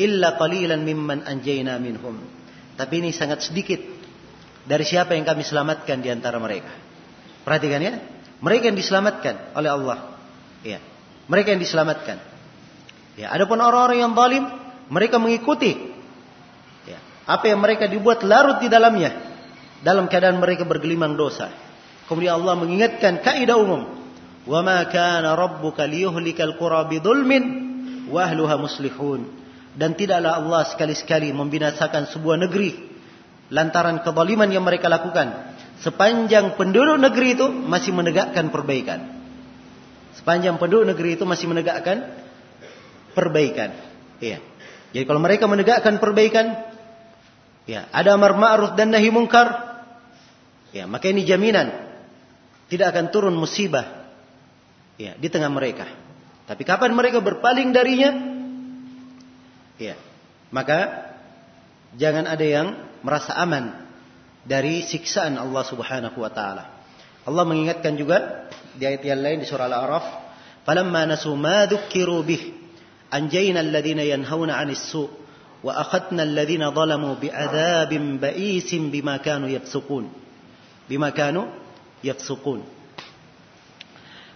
Illa 0.01 0.37
qalilan 0.37 0.81
mimman 0.81 1.25
anjayna 1.25 1.77
minhum. 1.77 2.17
Tapi 2.77 2.93
ini 3.01 3.13
sangat 3.13 3.45
sedikit 3.45 3.77
dari 4.65 4.85
siapa 4.85 5.13
yang 5.13 5.25
kami 5.25 5.45
selamatkan 5.45 6.01
di 6.01 6.09
antara 6.09 6.41
mereka. 6.41 6.73
Perhatikan 7.45 7.81
ya, 7.81 7.93
mereka 8.41 8.69
yang 8.73 8.77
diselamatkan 8.77 9.53
oleh 9.53 9.69
Allah. 9.69 9.97
Ya, 10.65 10.81
mereka 11.29 11.53
yang 11.53 11.61
diselamatkan. 11.61 12.17
Ya, 13.17 13.29
adapun 13.29 13.61
orang-orang 13.61 14.01
yang 14.01 14.13
zalim, 14.17 14.45
mereka 14.89 15.21
mengikuti 15.21 15.77
apa 17.25 17.45
yang 17.49 17.59
mereka 17.61 17.85
dibuat 17.89 18.25
larut 18.25 18.61
di 18.61 18.69
dalamnya. 18.71 19.29
Dalam 19.81 20.05
keadaan 20.05 20.37
mereka 20.37 20.61
bergelimang 20.61 21.17
dosa. 21.17 21.49
Kemudian 22.05 22.37
Allah 22.37 22.53
mengingatkan 22.53 23.25
kaidah 23.25 23.57
umum, 23.57 23.89
"Wa 24.45 24.61
ma 24.61 24.85
kana 24.85 25.33
rabbuka 25.33 25.89
liyuhlikal 25.89 26.53
qura 26.61 26.85
bidzulmin 26.85 27.43
wa 28.13 28.21
ahluha 28.29 28.61
muslihun." 28.61 29.41
dan 29.75 29.95
tidaklah 29.95 30.43
Allah 30.43 30.67
sekali-sekali 30.67 31.31
membinasakan 31.31 32.11
sebuah 32.11 32.43
negeri. 32.47 32.91
Lantaran 33.51 33.99
kezaliman 34.03 34.47
yang 34.47 34.63
mereka 34.63 34.87
lakukan. 34.87 35.55
Sepanjang 35.83 36.55
penduduk 36.55 36.99
negeri 36.99 37.35
itu 37.35 37.47
masih 37.47 37.91
menegakkan 37.91 38.47
perbaikan. 38.47 38.99
Sepanjang 40.15 40.55
penduduk 40.59 40.95
negeri 40.95 41.19
itu 41.19 41.23
masih 41.27 41.51
menegakkan 41.51 42.15
perbaikan. 43.11 43.75
Iya. 44.23 44.39
Jadi 44.91 45.03
kalau 45.07 45.19
mereka 45.23 45.47
menegakkan 45.47 45.99
perbaikan 45.99 46.70
ya 47.69 47.89
ada 47.93 48.17
amar 48.17 48.33
ma'ruf 48.37 48.77
dan 48.77 48.93
nahi 48.93 49.09
mungkar. 49.13 49.71
Ya 50.71 50.87
maka 50.87 51.11
ini 51.11 51.27
jaminan. 51.27 51.91
Tidak 52.71 52.87
akan 52.87 53.11
turun 53.11 53.35
musibah. 53.35 54.07
Ya 54.95 55.17
di 55.19 55.27
tengah 55.27 55.51
mereka. 55.51 55.89
Tapi 56.47 56.63
kapan 56.63 56.91
mereka 56.95 57.19
berpaling 57.19 57.71
darinya? 57.71 58.11
Ya. 59.79 59.95
Maka 60.51 61.09
jangan 61.95 62.27
ada 62.27 62.43
yang 62.43 62.67
merasa 63.01 63.35
aman 63.39 63.87
dari 64.43 64.83
siksaan 64.83 65.37
Allah 65.37 65.63
Subhanahu 65.65 66.17
wa 66.21 66.31
taala. 66.31 66.81
Allah 67.21 67.43
mengingatkan 67.45 67.93
juga 67.95 68.49
di 68.73 68.83
ayat 68.87 69.05
yang 69.05 69.21
lain 69.21 69.37
di 69.43 69.47
surah 69.47 69.69
Al-A'raf, 69.69 70.05
"Falamma 70.65 71.05
nasu 71.05 71.33
ma 71.37 71.69
dzukkiru 71.69 72.19
bih, 72.25 72.43
anjayna 73.13 73.61
alladziina 73.61 74.01
yanhauna 74.01 74.57
'anis 74.57 74.81
su' 74.89 75.20
zalamu 75.61 77.17
bi'adzabin 77.21 78.17
ba'isin 78.17 78.89
bima 78.89 79.21
kanu 79.21 79.47
yafsukun." 79.49 80.09
Bima 80.89 81.13
kanu 81.13 81.47
yafsukun. 82.01 82.65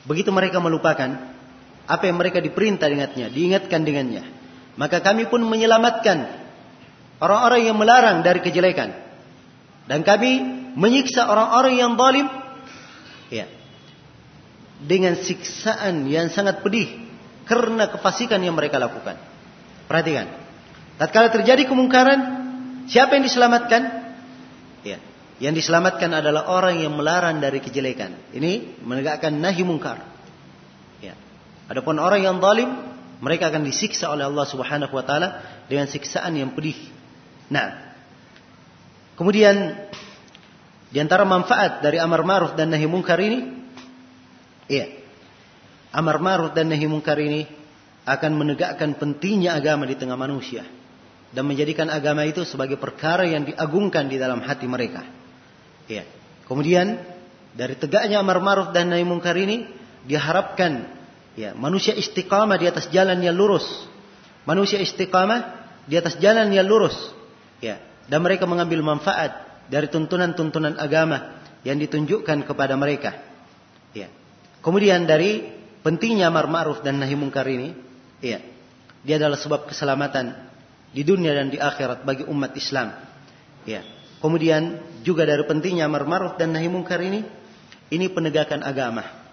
Begitu 0.06 0.30
mereka 0.30 0.62
melupakan 0.62 1.34
apa 1.86 2.04
yang 2.06 2.18
mereka 2.18 2.42
diperintah 2.42 2.86
dengannya, 2.86 3.34
diingatkan 3.34 3.82
dengannya, 3.82 4.24
maka 4.78 5.02
kami 5.02 5.26
pun 5.26 5.42
menyelamatkan 5.42 6.46
orang-orang 7.22 7.62
yang 7.66 7.78
melarang 7.78 8.22
dari 8.22 8.42
kejelekan. 8.42 8.94
Dan 9.86 10.02
kami 10.02 10.42
menyiksa 10.78 11.30
orang-orang 11.30 11.74
yang 11.78 11.94
zalim 11.94 12.26
ya, 13.30 13.46
dengan 14.82 15.18
siksaan 15.18 16.10
yang 16.10 16.30
sangat 16.34 16.62
pedih 16.66 17.06
karena 17.46 17.90
kefasikan 17.90 18.42
yang 18.42 18.58
mereka 18.58 18.82
lakukan. 18.82 19.18
Perhatikan. 19.86 20.45
Tatkala 20.96 21.28
terjadi 21.28 21.68
kemungkaran, 21.68 22.20
siapa 22.88 23.20
yang 23.20 23.28
diselamatkan? 23.28 23.82
Ya, 24.88 24.98
yang 25.44 25.52
diselamatkan 25.52 26.08
adalah 26.08 26.48
orang 26.48 26.80
yang 26.80 26.96
melarang 26.96 27.44
dari 27.44 27.60
kejelekan. 27.60 28.16
Ini 28.32 28.80
menegakkan 28.80 29.36
nahi 29.36 29.64
mungkar. 29.68 30.08
Ya. 31.04 31.20
Adapun 31.68 32.00
orang 32.00 32.24
yang 32.24 32.40
zalim 32.40 32.72
mereka 33.20 33.52
akan 33.52 33.68
disiksa 33.68 34.08
oleh 34.08 34.24
Allah 34.24 34.48
Subhanahu 34.48 34.96
wa 34.96 35.04
taala 35.04 35.44
dengan 35.68 35.92
siksaan 35.92 36.32
yang 36.40 36.56
pedih. 36.56 36.80
Nah, 37.52 37.92
kemudian 39.20 39.76
di 40.88 40.98
antara 41.04 41.28
manfaat 41.28 41.84
dari 41.84 42.00
amar 42.00 42.24
ma'ruf 42.24 42.56
dan 42.56 42.72
nahi 42.72 42.88
munkar 42.88 43.20
ini 43.20 43.52
iya. 44.72 45.04
Amar 45.92 46.24
ma'ruf 46.24 46.56
dan 46.56 46.72
nahi 46.72 46.88
munkar 46.88 47.20
ini 47.20 47.44
akan 48.08 48.32
menegakkan 48.40 48.96
pentingnya 48.96 49.60
agama 49.60 49.84
di 49.84 50.00
tengah 50.00 50.16
manusia 50.16 50.64
dan 51.36 51.44
menjadikan 51.44 51.92
agama 51.92 52.24
itu 52.24 52.48
sebagai 52.48 52.80
perkara 52.80 53.28
yang 53.28 53.44
diagungkan 53.44 54.08
di 54.08 54.16
dalam 54.16 54.40
hati 54.40 54.66
mereka. 54.66 55.04
Iya. 55.92 56.08
Kemudian 56.48 57.04
dari 57.52 57.76
tegaknya 57.76 58.24
amar 58.24 58.40
ma'ruf 58.40 58.72
dan 58.72 58.90
nahi 58.90 59.04
munkar 59.04 59.36
ini 59.36 59.68
diharapkan 60.08 60.96
Ya, 61.36 61.52
manusia 61.52 61.92
istiqamah 61.92 62.56
di 62.56 62.66
atas 62.72 62.88
jalan 62.88 63.20
yang 63.20 63.36
lurus. 63.36 63.68
Manusia 64.48 64.80
istiqamah 64.80 65.68
di 65.84 66.00
atas 66.00 66.16
jalan 66.24 66.48
yang 66.48 66.64
lurus. 66.64 66.96
Ya, 67.60 67.84
dan 68.08 68.24
mereka 68.24 68.48
mengambil 68.48 68.80
manfaat 68.80 69.36
dari 69.68 69.92
tuntunan-tuntunan 69.92 70.80
agama 70.80 71.44
yang 71.68 71.76
ditunjukkan 71.76 72.48
kepada 72.48 72.80
mereka. 72.80 73.20
Ya. 73.92 74.08
Kemudian 74.64 75.04
dari 75.04 75.44
pentingnya 75.84 76.32
amar 76.32 76.48
ma'ruf 76.48 76.80
dan 76.88 77.04
nahi 77.04 77.20
mungkar 77.20 77.46
ini, 77.52 77.76
ya. 78.24 78.40
Dia 79.04 79.20
adalah 79.22 79.38
sebab 79.38 79.70
keselamatan 79.70 80.34
di 80.96 81.04
dunia 81.04 81.36
dan 81.36 81.52
di 81.52 81.60
akhirat 81.60 82.08
bagi 82.08 82.24
umat 82.24 82.56
Islam. 82.56 82.96
Ya. 83.68 83.84
Kemudian 84.24 84.80
juga 85.04 85.28
dari 85.28 85.44
pentingnya 85.44 85.92
amar 85.92 86.08
ma'ruf 86.08 86.40
dan 86.40 86.56
nahi 86.56 86.72
mungkar 86.72 87.04
ini, 87.04 87.28
ini 87.92 88.08
penegakan 88.08 88.64
agama 88.64 89.26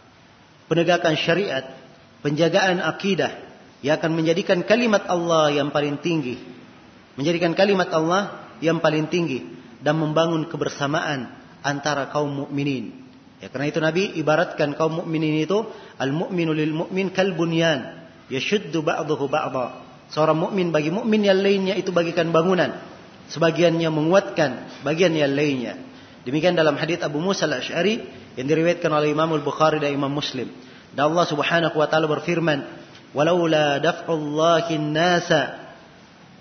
penegakan 0.72 1.20
syariat, 1.20 1.76
penjagaan 2.24 2.80
akidah 2.80 3.44
yang 3.84 4.00
akan 4.00 4.16
menjadikan 4.16 4.64
kalimat 4.64 5.04
Allah 5.04 5.52
yang 5.52 5.68
paling 5.68 6.00
tinggi, 6.00 6.40
menjadikan 7.20 7.52
kalimat 7.52 7.92
Allah 7.92 8.48
yang 8.64 8.80
paling 8.80 9.12
tinggi 9.12 9.44
dan 9.84 10.00
membangun 10.00 10.48
kebersamaan 10.48 11.28
antara 11.60 12.08
kaum 12.08 12.48
mukminin. 12.48 13.04
Ya, 13.44 13.52
karena 13.52 13.68
itu 13.68 13.84
Nabi 13.84 14.16
ibaratkan 14.16 14.72
kaum 14.78 15.04
mukminin 15.04 15.44
itu 15.44 15.60
al-mu'minu 16.00 16.56
lil 16.56 16.72
mu'min 16.72 17.12
kal 17.12 17.36
bunyan 17.36 18.08
yashuddu 18.32 18.80
ba'dahu 18.80 19.28
ba'dha. 19.28 19.91
Seorang 20.12 20.36
mukmin 20.36 20.68
bagi 20.70 20.92
mukmin 20.92 21.24
yang 21.24 21.40
lainnya 21.40 21.72
itu 21.72 21.88
bagikan 21.88 22.28
bangunan. 22.30 22.76
Sebagiannya 23.32 23.88
menguatkan 23.88 24.84
bagian 24.84 25.16
yang 25.16 25.32
lainnya. 25.32 25.80
Demikian 26.28 26.52
dalam 26.52 26.76
hadis 26.76 27.00
Abu 27.00 27.18
Musa 27.18 27.48
al-Asy'ari 27.48 28.04
yang 28.36 28.46
diriwayatkan 28.46 28.92
oleh 28.92 29.10
Imam 29.10 29.32
Al-Bukhari 29.32 29.80
dan 29.80 29.96
Imam 29.96 30.12
Muslim. 30.12 30.52
Dan 30.92 31.10
Allah 31.10 31.24
Subhanahu 31.24 31.80
wa 31.80 31.88
taala 31.88 32.06
berfirman, 32.06 32.60
"Walaula 33.16 33.80
daf'ullahi 33.80 34.76
an-nasa 34.76 35.72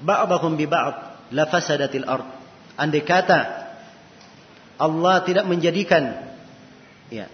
ba'dahum 0.03 0.59
bi 0.59 0.67
ba'd 0.67 1.31
la 1.31 1.47
fasadatil 1.47 2.03
ard." 2.03 2.27
Andai 2.75 3.07
kata 3.07 3.39
Allah 4.75 5.23
tidak 5.23 5.47
menjadikan 5.47 6.27
ya 7.07 7.31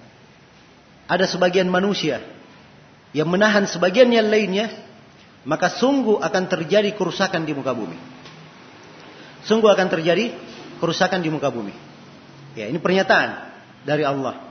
ada 1.08 1.26
sebagian 1.26 1.72
manusia 1.72 2.20
yang 3.16 3.32
menahan 3.32 3.64
sebagian 3.66 4.12
yang 4.12 4.28
lainnya, 4.28 4.68
maka 5.48 5.80
sungguh 5.80 6.20
akan 6.20 6.44
terjadi 6.52 6.92
kerusakan 6.92 7.48
di 7.48 7.56
muka 7.56 7.72
bumi. 7.72 7.96
Sungguh 9.48 9.72
akan 9.72 9.88
terjadi 9.88 10.36
kerusakan 10.84 11.24
di 11.24 11.32
muka 11.32 11.48
bumi. 11.48 11.72
Ya, 12.60 12.68
ini 12.68 12.84
pernyataan 12.84 13.48
dari 13.88 14.04
Allah. 14.04 14.44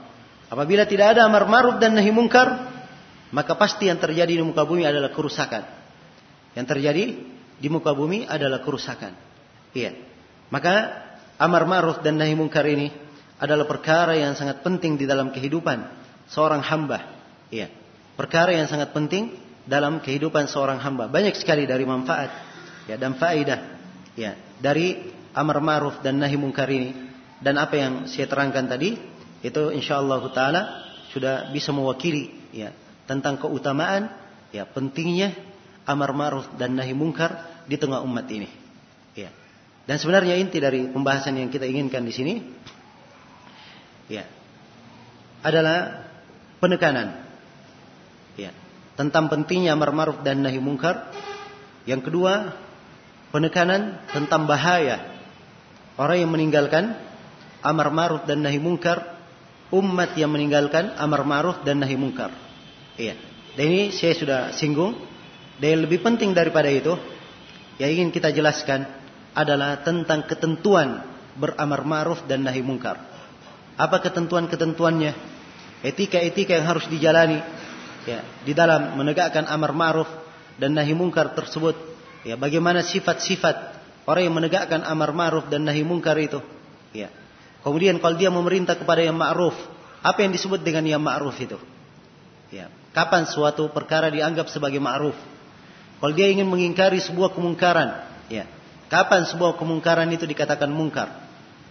Apabila 0.49 0.89
tidak 0.89 1.13
ada 1.13 1.29
amar 1.29 1.45
ma'ruf 1.45 1.77
dan 1.77 1.93
nahi 1.93 2.09
mungkar, 2.09 2.49
maka 3.29 3.53
pasti 3.53 3.93
yang 3.93 4.01
terjadi 4.01 4.41
di 4.41 4.41
muka 4.41 4.65
bumi 4.65 4.89
adalah 4.89 5.13
kerusakan. 5.13 5.69
Yang 6.57 6.65
terjadi 6.73 7.03
di 7.61 7.67
muka 7.69 7.93
bumi 7.93 8.25
adalah 8.25 8.65
kerusakan. 8.65 9.13
Iya. 9.77 9.93
Maka 10.49 10.73
amar 11.37 11.69
ma'ruf 11.69 12.01
dan 12.01 12.17
nahi 12.17 12.33
mungkar 12.33 12.65
ini 12.65 12.89
adalah 13.37 13.69
perkara 13.69 14.17
yang 14.17 14.33
sangat 14.33 14.65
penting 14.65 14.97
di 14.97 15.05
dalam 15.05 15.29
kehidupan 15.29 15.77
seorang 16.25 16.65
hamba. 16.65 17.05
Iya. 17.53 17.69
Perkara 18.17 18.49
yang 18.49 18.65
sangat 18.65 18.97
penting 18.97 19.45
dalam 19.67 19.99
kehidupan 19.99 20.47
seorang 20.47 20.79
hamba. 20.79 21.11
Banyak 21.11 21.35
sekali 21.35 21.67
dari 21.67 21.83
manfaat 21.83 22.31
ya 22.87 22.95
dan 22.95 23.19
faedah 23.19 23.59
ya 24.15 24.33
dari 24.57 25.11
amar 25.35 25.59
ma'ruf 25.59 25.99
dan 25.99 26.17
nahi 26.17 26.39
mungkar 26.39 26.71
ini 26.71 26.95
dan 27.43 27.59
apa 27.59 27.75
yang 27.75 27.93
saya 28.07 28.25
terangkan 28.25 28.65
tadi 28.65 28.95
itu 29.43 29.61
insyaallah 29.75 30.23
taala 30.33 30.61
sudah 31.11 31.51
bisa 31.53 31.75
mewakili 31.75 32.31
ya 32.55 32.73
tentang 33.05 33.37
keutamaan 33.37 34.09
ya 34.55 34.65
pentingnya 34.65 35.35
amar 35.83 36.15
ma'ruf 36.15 36.55
dan 36.55 36.73
nahi 36.73 36.95
mungkar 36.95 37.63
di 37.67 37.75
tengah 37.75 38.01
umat 38.01 38.25
ini. 38.31 38.47
Ya. 39.13 39.29
Dan 39.87 39.99
sebenarnya 39.99 40.35
inti 40.35 40.59
dari 40.59 40.87
pembahasan 40.91 41.39
yang 41.39 41.47
kita 41.47 41.63
inginkan 41.63 42.03
di 42.03 42.11
sini 42.15 42.33
ya 44.11 44.27
adalah 45.43 46.07
penekanan 46.59 47.26
tentang 48.97 49.29
pentingnya 49.29 49.77
amar 49.77 49.93
ma'ruf 49.93 50.25
dan 50.25 50.41
nahi 50.41 50.57
mungkar. 50.57 51.13
Yang 51.85 52.11
kedua, 52.11 52.57
penekanan 53.29 54.01
tentang 54.09 54.49
bahaya 54.49 54.99
orang 55.95 56.17
yang 56.25 56.31
meninggalkan 56.33 56.97
amar 57.61 57.93
ma'ruf 57.93 58.25
dan 58.25 58.41
nahi 58.41 58.57
mungkar, 58.57 59.05
umat 59.69 60.17
yang 60.17 60.33
meninggalkan 60.33 60.97
amar 60.97 61.21
ma'ruf 61.23 61.61
dan 61.61 61.79
nahi 61.79 61.95
mungkar. 61.95 62.33
Iya. 62.97 63.15
Dan 63.53 63.65
ini 63.69 63.83
saya 63.93 64.17
sudah 64.17 64.41
singgung. 64.57 64.97
Dan 65.57 65.67
yang 65.77 65.81
lebih 65.89 66.05
penting 66.05 66.37
daripada 66.37 66.69
itu, 66.69 66.93
yang 67.77 67.89
ingin 67.93 68.09
kita 68.13 68.33
jelaskan 68.33 68.85
adalah 69.37 69.81
tentang 69.85 70.25
ketentuan 70.25 71.05
beramar 71.37 71.85
ma'ruf 71.85 72.25
dan 72.25 72.45
nahi 72.45 72.65
mungkar. 72.65 72.97
Apa 73.77 74.01
ketentuan-ketentuannya? 74.01 75.13
Etika-etika 75.85 76.57
yang 76.57 76.65
harus 76.65 76.89
dijalani 76.89 77.37
ya, 78.07 78.23
di 78.47 78.55
dalam 78.55 78.95
menegakkan 78.95 79.43
amar 79.51 79.75
ma'ruf 79.75 80.07
dan 80.55 80.73
nahi 80.73 80.95
mungkar 80.95 81.35
tersebut. 81.35 81.75
Ya, 82.23 82.39
bagaimana 82.39 82.81
sifat-sifat 82.81 83.55
orang 84.07 84.23
yang 84.31 84.35
menegakkan 84.35 84.81
amar 84.87 85.11
ma'ruf 85.11 85.51
dan 85.51 85.67
nahi 85.67 85.83
mungkar 85.83 86.15
itu? 86.17 86.39
Ya. 86.95 87.11
Kemudian 87.61 87.99
kalau 87.99 88.15
dia 88.15 88.31
memerintah 88.31 88.79
kepada 88.79 89.03
yang 89.03 89.19
ma'ruf, 89.19 89.53
apa 89.99 90.23
yang 90.23 90.31
disebut 90.31 90.63
dengan 90.63 90.87
yang 90.87 91.03
ma'ruf 91.03 91.35
itu? 91.37 91.59
Ya. 92.49 92.71
Kapan 92.95 93.27
suatu 93.27 93.69
perkara 93.69 94.07
dianggap 94.07 94.47
sebagai 94.47 94.79
ma'ruf? 94.79 95.15
Kalau 95.99 96.13
dia 96.15 96.31
ingin 96.31 96.47
mengingkari 96.47 97.03
sebuah 97.03 97.35
kemungkaran, 97.35 98.07
ya. 98.31 98.47
Kapan 98.87 99.27
sebuah 99.27 99.59
kemungkaran 99.59 100.07
itu 100.15 100.23
dikatakan 100.23 100.71
mungkar? 100.71 101.11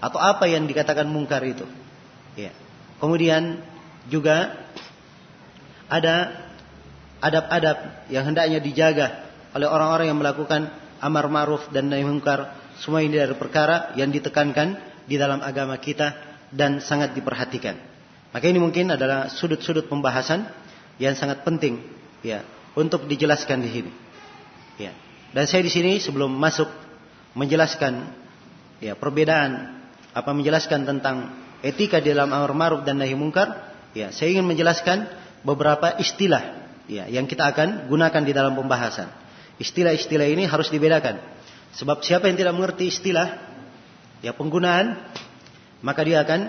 Atau 0.05 0.20
apa 0.20 0.45
yang 0.45 0.68
dikatakan 0.68 1.09
mungkar 1.09 1.41
itu? 1.49 1.64
Ya. 2.37 2.53
Kemudian 3.01 3.64
juga 4.12 4.66
ada 5.87 6.47
adab-adab 7.22 8.09
yang 8.12 8.24
hendaknya 8.28 8.59
dijaga 8.61 9.26
oleh 9.57 9.68
orang-orang 9.68 10.12
yang 10.12 10.18
melakukan 10.20 10.68
amar 11.01 11.26
ma'ruf 11.32 11.72
dan 11.72 11.89
nahi 11.89 12.05
munkar. 12.05 12.53
Semua 12.76 13.01
ini 13.01 13.16
dari 13.16 13.32
perkara 13.32 13.97
yang 13.97 14.12
ditekankan 14.12 14.76
di 15.09 15.16
dalam 15.16 15.41
agama 15.41 15.80
kita 15.80 16.12
dan 16.53 16.84
sangat 16.84 17.16
diperhatikan. 17.16 17.78
Maka 18.37 18.45
ini 18.53 18.61
mungkin 18.61 18.93
adalah 18.93 19.32
sudut-sudut 19.32 19.89
pembahasan 19.89 20.45
yang 21.01 21.16
sangat 21.16 21.41
penting 21.41 21.80
ya 22.20 22.45
untuk 22.76 23.09
dijelaskan 23.09 23.64
di 23.64 23.70
sini. 23.72 23.93
Ya. 24.76 24.93
Dan 25.32 25.49
saya 25.49 25.64
di 25.64 25.72
sini 25.72 25.97
sebelum 25.97 26.28
masuk 26.37 26.68
menjelaskan 27.32 28.12
ya 28.84 28.93
perbedaan 28.93 29.80
apa 30.12 30.30
menjelaskan 30.37 30.84
tentang 30.84 31.32
etika 31.64 32.01
di 32.01 32.12
dalam 32.12 32.32
amar 32.32 32.53
ma'ruf 32.53 32.80
dan 32.84 33.01
nahi 33.01 33.16
munkar, 33.16 33.72
ya, 33.97 34.12
saya 34.12 34.32
ingin 34.32 34.45
menjelaskan 34.45 35.09
beberapa 35.47 35.94
istilah 36.03 36.66
ya 36.90 37.07
yang 37.07 37.30
kita 37.30 37.47
akan 37.55 37.86
gunakan 37.86 38.22
di 38.26 38.32
dalam 38.34 38.59
pembahasan. 38.59 39.07
Istilah-istilah 39.62 40.26
ini 40.26 40.44
harus 40.44 40.68
dibedakan. 40.68 41.22
Sebab 41.78 42.03
siapa 42.03 42.26
yang 42.26 42.36
tidak 42.36 42.59
mengerti 42.59 42.90
istilah 42.90 43.38
ya 44.20 44.34
penggunaan 44.34 44.99
maka 45.86 46.03
dia 46.03 46.26
akan 46.26 46.40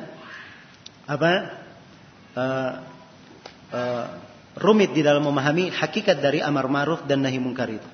apa 1.07 1.31
uh, 2.33 2.71
uh, 3.71 4.05
rumit 4.57 4.91
di 4.97 5.05
dalam 5.05 5.21
memahami 5.21 5.69
hakikat 5.69 6.17
dari 6.17 6.41
amar 6.41 6.65
ma'ruf 6.65 7.05
dan 7.05 7.21
nahi 7.21 7.37
munkar 7.37 7.69
itu. 7.69 7.85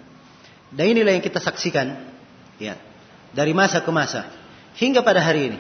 Dan 0.74 0.96
inilah 0.96 1.14
yang 1.14 1.22
kita 1.26 1.38
saksikan 1.38 2.00
ya 2.58 2.80
dari 3.36 3.52
masa 3.52 3.84
ke 3.84 3.92
masa 3.92 4.32
hingga 4.80 5.04
pada 5.04 5.20
hari 5.20 5.54
ini. 5.54 5.60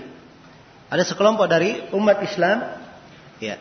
Ada 0.90 1.10
sekelompok 1.10 1.50
dari 1.50 1.90
umat 1.94 2.22
Islam 2.22 2.80
ya 3.42 3.58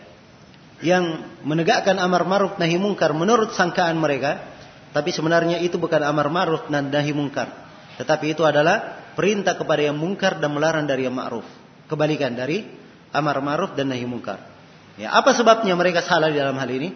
yang 0.82 1.38
menegakkan 1.46 1.96
amar 2.02 2.26
ma'ruf 2.26 2.58
nahi 2.58 2.76
mungkar 2.76 3.14
menurut 3.14 3.54
sangkaan 3.54 3.96
mereka, 3.96 4.42
tapi 4.90 5.14
sebenarnya 5.14 5.62
itu 5.62 5.78
bukan 5.78 6.02
amar 6.02 6.28
ma'ruf 6.28 6.68
dan 6.68 6.90
nahi 6.90 7.14
mungkar, 7.14 7.48
tetapi 7.96 8.34
itu 8.34 8.42
adalah 8.42 9.08
perintah 9.14 9.54
kepada 9.54 9.86
yang 9.86 9.96
mungkar 9.96 10.42
dan 10.42 10.50
melarang 10.52 10.84
dari 10.84 11.06
yang 11.06 11.14
ma'ruf. 11.14 11.46
Kebalikan 11.86 12.34
dari 12.34 12.66
amar 13.14 13.38
ma'ruf 13.38 13.78
dan 13.78 13.94
nahi 13.94 14.04
mungkar. 14.04 14.42
Ya, 15.00 15.14
apa 15.14 15.32
sebabnya 15.32 15.72
mereka 15.72 16.04
salah 16.04 16.28
di 16.28 16.36
dalam 16.36 16.58
hal 16.58 16.68
ini? 16.68 16.92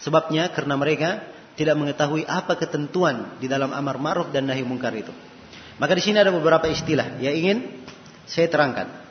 Sebabnya 0.00 0.48
karena 0.54 0.78
mereka 0.80 1.20
tidak 1.54 1.76
mengetahui 1.76 2.24
apa 2.24 2.56
ketentuan 2.56 3.36
di 3.38 3.46
dalam 3.50 3.74
amar 3.74 4.00
ma'ruf 4.00 4.32
dan 4.32 4.48
nahi 4.48 4.64
mungkar 4.64 4.94
itu. 4.96 5.12
Maka 5.76 5.92
di 5.98 6.02
sini 6.06 6.22
ada 6.22 6.30
beberapa 6.30 6.70
istilah 6.70 7.18
yang 7.18 7.34
ingin 7.34 7.58
saya 8.24 8.46
terangkan. 8.48 9.03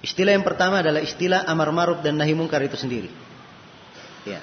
Istilah 0.00 0.32
yang 0.32 0.44
pertama 0.44 0.80
adalah 0.80 1.04
istilah 1.04 1.44
amar 1.44 1.68
ma'ruf 1.76 2.00
dan 2.00 2.16
nahi 2.16 2.32
mungkar 2.32 2.64
itu 2.64 2.76
sendiri. 2.76 3.12
Ya. 4.24 4.40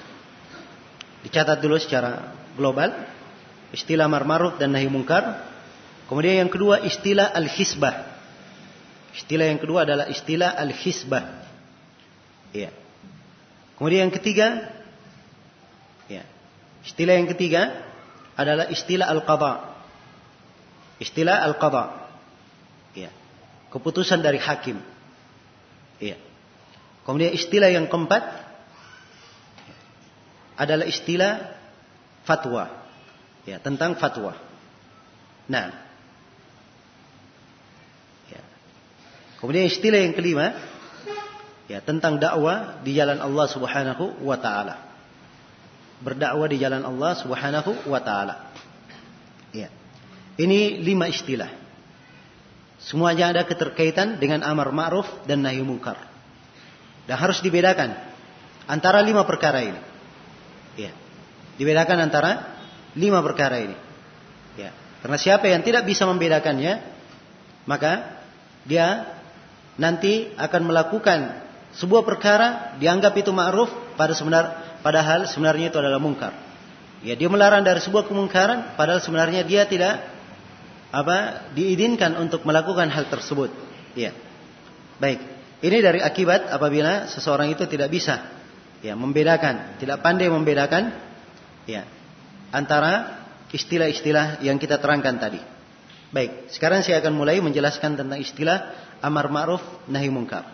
Dicatat 1.26 1.58
dulu 1.58 1.74
secara 1.82 2.30
global. 2.54 2.94
Istilah 3.74 4.06
amar 4.06 4.22
ma'ruf 4.22 4.54
dan 4.62 4.70
nahi 4.70 4.86
mungkar. 4.86 5.42
Kemudian 6.06 6.46
yang 6.46 6.50
kedua 6.50 6.86
istilah 6.86 7.34
al-hisbah. 7.34 8.06
Istilah 9.18 9.50
yang 9.50 9.58
kedua 9.58 9.82
adalah 9.82 10.06
istilah 10.06 10.54
al-hisbah. 10.54 11.42
Ya. 12.54 12.70
Kemudian 13.74 14.08
yang 14.08 14.14
ketiga 14.14 14.62
ya. 16.06 16.22
Istilah 16.86 17.18
yang 17.18 17.26
ketiga 17.34 17.82
adalah 18.38 18.70
istilah 18.70 19.10
al-qadha. 19.10 19.74
Istilah 21.02 21.42
al-qadha. 21.50 22.14
Ya. 22.94 23.10
Keputusan 23.74 24.22
dari 24.22 24.38
hakim. 24.38 24.78
Iya. 25.98 26.16
Kemudian 27.02 27.34
istilah 27.34 27.70
yang 27.70 27.90
keempat 27.90 28.22
adalah 30.58 30.86
istilah 30.86 31.54
fatwa. 32.26 32.70
Ya, 33.48 33.58
tentang 33.58 33.96
fatwa. 33.96 34.36
Nah. 35.48 35.72
Ya. 38.28 38.42
Kemudian 39.40 39.66
istilah 39.70 40.04
yang 40.04 40.12
kelima 40.12 40.52
Ya, 41.68 41.84
tentang 41.84 42.16
dakwah 42.16 42.80
di 42.80 42.96
jalan 42.96 43.20
Allah 43.20 43.44
Subhanahu 43.44 44.24
wa 44.24 44.40
taala. 44.40 44.88
Berdakwah 46.00 46.48
di 46.48 46.56
jalan 46.56 46.80
Allah 46.80 47.12
Subhanahu 47.20 47.92
wa 47.92 48.00
taala. 48.00 48.48
Ya. 49.52 49.68
Ini 50.40 50.80
lima 50.80 51.12
istilah. 51.12 51.67
Semuanya 52.78 53.34
ada 53.34 53.42
keterkaitan 53.42 54.22
dengan 54.22 54.46
amar 54.46 54.70
ma'ruf 54.70 55.06
dan 55.26 55.42
nahi 55.42 55.62
munkar. 55.66 55.98
Dan 57.10 57.16
harus 57.18 57.42
dibedakan 57.42 57.98
antara 58.70 59.02
lima 59.02 59.26
perkara 59.26 59.64
ini. 59.64 59.80
Ya. 60.78 60.94
Dibedakan 61.58 61.98
antara 62.06 62.54
lima 62.94 63.18
perkara 63.24 63.58
ini. 63.58 63.76
Ya. 64.54 64.70
Karena 65.02 65.18
siapa 65.18 65.50
yang 65.50 65.66
tidak 65.66 65.90
bisa 65.90 66.06
membedakannya, 66.06 66.78
maka 67.66 68.22
dia 68.62 69.18
nanti 69.78 70.30
akan 70.38 70.62
melakukan 70.70 71.48
sebuah 71.74 72.02
perkara 72.02 72.78
dianggap 72.78 73.14
itu 73.18 73.30
ma'ruf 73.30 73.70
pada 73.94 74.14
sebenar 74.14 74.78
padahal 74.82 75.26
sebenarnya 75.26 75.70
itu 75.70 75.78
adalah 75.78 75.98
mungkar. 75.98 76.34
Ya, 76.98 77.14
dia 77.14 77.30
melarang 77.30 77.62
dari 77.62 77.78
sebuah 77.78 78.10
kemungkaran 78.10 78.74
padahal 78.74 78.98
sebenarnya 78.98 79.46
dia 79.46 79.66
tidak 79.70 80.02
apa 80.88 81.50
diizinkan 81.52 82.16
untuk 82.16 82.44
melakukan 82.48 82.88
hal 82.88 83.12
tersebut. 83.12 83.52
Ya. 83.92 84.16
Baik. 84.98 85.20
Ini 85.58 85.82
dari 85.82 85.98
akibat 85.98 86.54
apabila 86.54 87.10
seseorang 87.10 87.50
itu 87.50 87.66
tidak 87.66 87.90
bisa 87.90 88.22
ya 88.78 88.94
membedakan, 88.94 89.80
tidak 89.82 89.98
pandai 90.06 90.30
membedakan 90.30 90.94
ya 91.66 91.82
antara 92.54 93.26
istilah-istilah 93.50 94.44
yang 94.46 94.56
kita 94.56 94.78
terangkan 94.78 95.18
tadi. 95.18 95.40
Baik, 96.08 96.48
sekarang 96.54 96.80
saya 96.80 97.04
akan 97.04 97.12
mulai 97.12 97.42
menjelaskan 97.42 97.98
tentang 97.98 98.16
istilah 98.22 98.72
amar 99.04 99.28
ma'ruf 99.28 99.60
nahi 99.90 100.08
munkar. 100.08 100.46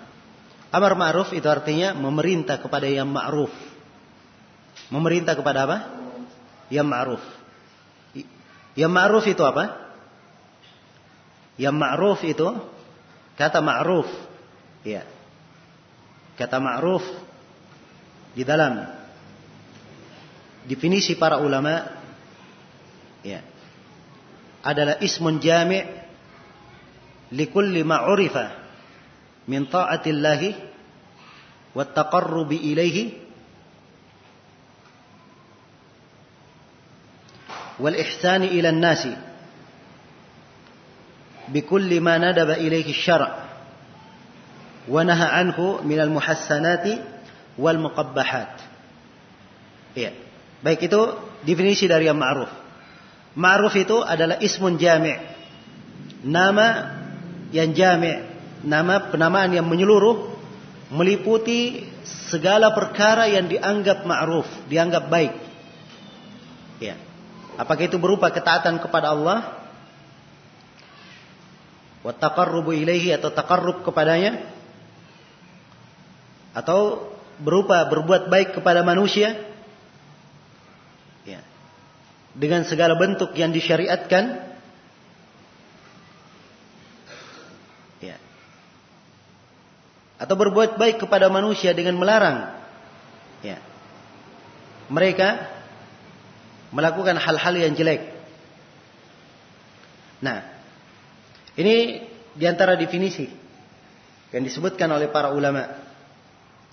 Amar 0.74 0.98
ma'ruf 0.98 1.30
itu 1.30 1.46
artinya 1.46 1.94
memerintah 1.94 2.58
kepada 2.58 2.90
yang 2.90 3.06
ma'ruf. 3.06 3.54
Memerintah 4.90 5.38
kepada 5.38 5.68
apa? 5.68 5.78
Yang 6.72 6.86
ma'ruf. 6.90 7.22
Yang 8.74 8.90
ma'ruf 8.90 9.24
itu 9.30 9.44
apa? 9.46 9.83
Yang 11.54 11.76
ma'ruf 11.78 12.20
itu 12.26 12.48
kata 13.38 13.62
ma'ruf. 13.62 14.08
Ya. 14.82 15.06
Kata 16.34 16.58
ma'ruf 16.58 17.04
di 18.34 18.42
dalam 18.42 18.82
definisi 20.66 21.14
para 21.14 21.38
ulama 21.38 21.86
ya 23.22 23.40
adalah 24.64 24.98
ismun 24.98 25.38
jami' 25.38 25.84
likulli 27.30 27.86
ma'urifa 27.86 28.64
min 29.46 29.68
ta'atillahi 29.68 30.50
wa 31.76 31.84
taqarrubi 31.84 32.58
ilaihi 32.72 33.02
wal 37.78 37.94
ihsani 37.98 38.54
ila 38.56 38.72
nasi 38.72 39.12
ilaihi 41.50 42.92
syara' 42.94 43.44
wa 44.88 45.00
naha 45.04 45.36
anhu 45.40 45.80
min 45.84 45.98
al 46.00 46.12
muhassanati 46.12 47.00
wal 47.56 47.80
muqabbahat 47.80 48.60
ya 49.96 50.12
baik 50.60 50.88
itu 50.88 51.00
definisi 51.44 51.88
dari 51.88 52.08
yang 52.08 52.20
ma'ruf 52.20 52.52
ma'ruf 53.36 53.74
itu 53.76 54.00
adalah 54.00 54.40
ismun 54.40 54.76
jami' 54.76 55.16
nama 56.24 56.96
yang 57.52 57.72
jami' 57.72 58.34
nama 58.64 59.12
penamaan 59.12 59.52
yang 59.52 59.68
menyeluruh 59.68 60.34
meliputi 60.92 61.84
segala 62.28 62.72
perkara 62.76 63.28
yang 63.30 63.48
dianggap 63.48 64.04
ma'ruf, 64.04 64.46
dianggap 64.68 65.08
baik. 65.08 65.34
Ya. 66.82 67.00
Apakah 67.54 67.86
itu 67.86 67.96
berupa 67.96 68.28
ketaatan 68.34 68.82
kepada 68.82 69.14
Allah? 69.14 69.63
Wa 72.04 72.12
taqarrubu 72.12 72.76
ilaihi 72.76 73.16
atau 73.16 73.32
taqarrub 73.32 73.80
kepadanya? 73.82 74.44
Atau 76.52 77.10
berupa 77.40 77.82
berbuat 77.88 78.28
baik 78.28 78.60
kepada 78.60 78.84
manusia? 78.84 79.34
Ya. 81.24 81.40
Dengan 82.36 82.68
segala 82.68 82.94
bentuk 82.94 83.32
yang 83.34 83.50
disyariatkan 83.50 84.54
atau 90.24 90.34
berbuat 90.38 90.78
baik 90.78 91.02
kepada 91.02 91.26
manusia 91.26 91.74
dengan 91.74 91.98
melarang 91.98 92.54
ya 93.42 93.58
mereka 94.88 95.50
melakukan 96.70 97.18
hal-hal 97.18 97.54
yang 97.58 97.74
jelek 97.74 98.14
nah 100.22 100.53
ini 101.58 102.02
di 102.34 102.44
antara 102.44 102.74
definisi 102.74 103.26
yang 104.34 104.42
disebutkan 104.42 104.90
oleh 104.90 105.08
para 105.10 105.30
ulama 105.30 105.62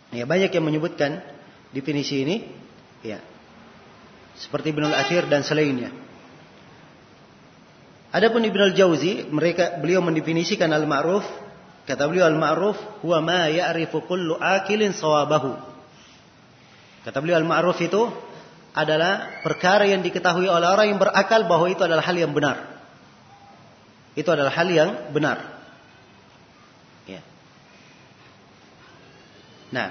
ya 0.10 0.26
banyak 0.26 0.50
yang 0.50 0.66
menyebutkan 0.66 1.22
definisi 1.70 2.26
ini 2.26 2.36
ya 3.06 3.22
seperti 4.38 4.74
Ibnul 4.74 4.96
Athir 4.96 5.30
dan 5.30 5.46
selainnya 5.46 5.94
Adapun 8.12 8.44
Ibnul 8.44 8.76
Jauzi 8.76 9.24
mereka 9.32 9.80
beliau 9.80 10.04
mendefinisikan 10.04 10.68
al-ma'ruf 10.68 11.24
Kata 11.82 12.06
beliau 12.06 12.30
al-ma'ruf 12.30 12.78
huwa 13.02 13.20
ma 13.20 13.42
ya'rifu 13.50 14.06
kullu 14.06 14.38
akilin 14.38 14.94
sawabahu. 14.94 15.58
Kata 17.04 17.18
beliau 17.20 17.42
al-ma'ruf 17.42 17.82
itu 17.82 18.08
adalah 18.72 19.44
perkara 19.44 19.90
yang 19.90 20.06
diketahui 20.06 20.48
oleh 20.48 20.68
orang 20.70 20.94
yang 20.94 21.00
berakal 21.02 21.44
bahwa 21.50 21.68
itu 21.68 21.82
adalah 21.82 22.06
hal 22.06 22.16
yang 22.16 22.32
benar. 22.32 22.71
Itu 24.18 24.28
adalah 24.32 24.52
hal 24.52 24.68
yang 24.68 25.14
benar. 25.16 25.38
Ya. 27.08 27.22
Nah. 29.72 29.90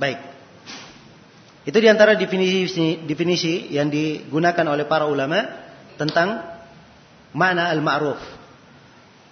Baik. 0.00 0.18
Itu 1.68 1.76
di 1.76 1.88
antara 1.92 2.16
definisi 2.16 2.98
definisi 3.04 3.68
yang 3.70 3.92
digunakan 3.92 4.64
oleh 4.64 4.88
para 4.88 5.06
ulama 5.06 5.44
tentang 6.00 6.40
mana 7.36 7.68
al-ma'ruf. 7.70 8.18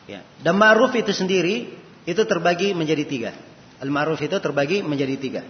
Ya. 0.06 0.22
Dan 0.44 0.60
ma'ruf 0.60 0.92
itu 0.94 1.10
sendiri 1.10 1.72
itu 2.04 2.22
terbagi 2.24 2.76
menjadi 2.76 3.04
tiga. 3.08 3.32
Al-ma'ruf 3.80 4.20
itu 4.20 4.36
terbagi 4.38 4.84
menjadi 4.84 5.16
tiga. 5.18 5.42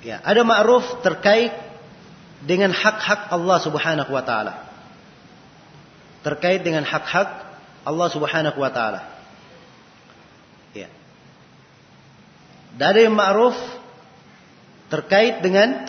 Ya, 0.00 0.16
ada 0.24 0.40
ma'ruf 0.40 1.04
terkait 1.04 1.52
dengan 2.40 2.72
hak-hak 2.72 3.28
Allah 3.36 3.58
Subhanahu 3.60 4.10
wa 4.16 4.24
taala. 4.24 4.69
Terkait 6.20 6.60
dengan 6.60 6.84
hak-hak 6.84 7.28
Allah 7.84 8.08
Subhanahu 8.12 8.58
wa 8.60 8.70
taala. 8.70 9.00
Ya. 10.76 10.88
Yang 12.76 13.14
ma'ruf 13.16 13.56
terkait 14.90 15.40
dengan 15.40 15.86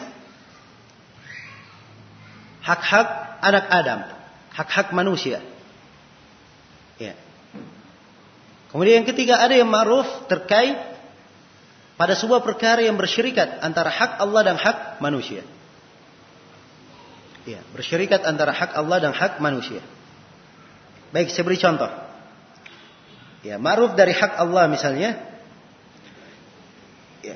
hak-hak 2.62 3.08
anak 3.42 3.66
Adam, 3.68 4.00
hak-hak 4.54 4.94
manusia. 4.94 5.42
Ya. 7.02 7.18
Kemudian 8.72 9.04
yang 9.04 9.10
ketiga 9.10 9.42
ada 9.42 9.52
yang 9.52 9.68
ma'ruf 9.68 10.08
terkait 10.32 10.80
pada 12.00 12.16
sebuah 12.16 12.42
perkara 12.42 12.82
yang 12.82 12.96
bersyirikat 12.96 13.62
antara 13.62 13.92
hak 13.92 14.18
Allah 14.24 14.42
dan 14.48 14.58
hak 14.58 15.04
manusia. 15.04 15.44
Ya, 17.44 17.66
bersyirikat 17.74 18.22
antara 18.22 18.54
hak 18.54 18.78
Allah 18.78 18.98
dan 19.02 19.14
hak 19.18 19.42
manusia. 19.42 19.82
Baik, 21.12 21.32
saya 21.32 21.44
beri 21.44 21.60
contoh. 21.60 21.92
Ya, 23.44 23.60
ma'ruf 23.60 23.96
dari 24.00 24.16
hak 24.16 24.38
Allah 24.40 24.68
misalnya. 24.72 25.20
Ya. 27.24 27.36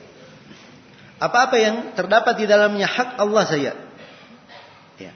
Apa-apa 1.19 1.55
yang 1.59 1.75
terdapat 1.95 2.39
di 2.39 2.45
dalamnya 2.47 2.87
hak 2.87 3.19
Allah 3.19 3.43
saja. 3.47 3.71
Ya. 4.99 5.11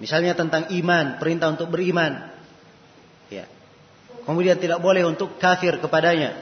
Misalnya 0.00 0.32
tentang 0.32 0.72
iman, 0.72 1.20
perintah 1.20 1.52
untuk 1.52 1.68
beriman, 1.68 2.32
Ya. 3.32 3.48
Kemudian 4.28 4.60
tidak 4.60 4.78
boleh 4.84 5.08
untuk 5.08 5.40
kafir 5.40 5.80
kepadanya. 5.80 6.36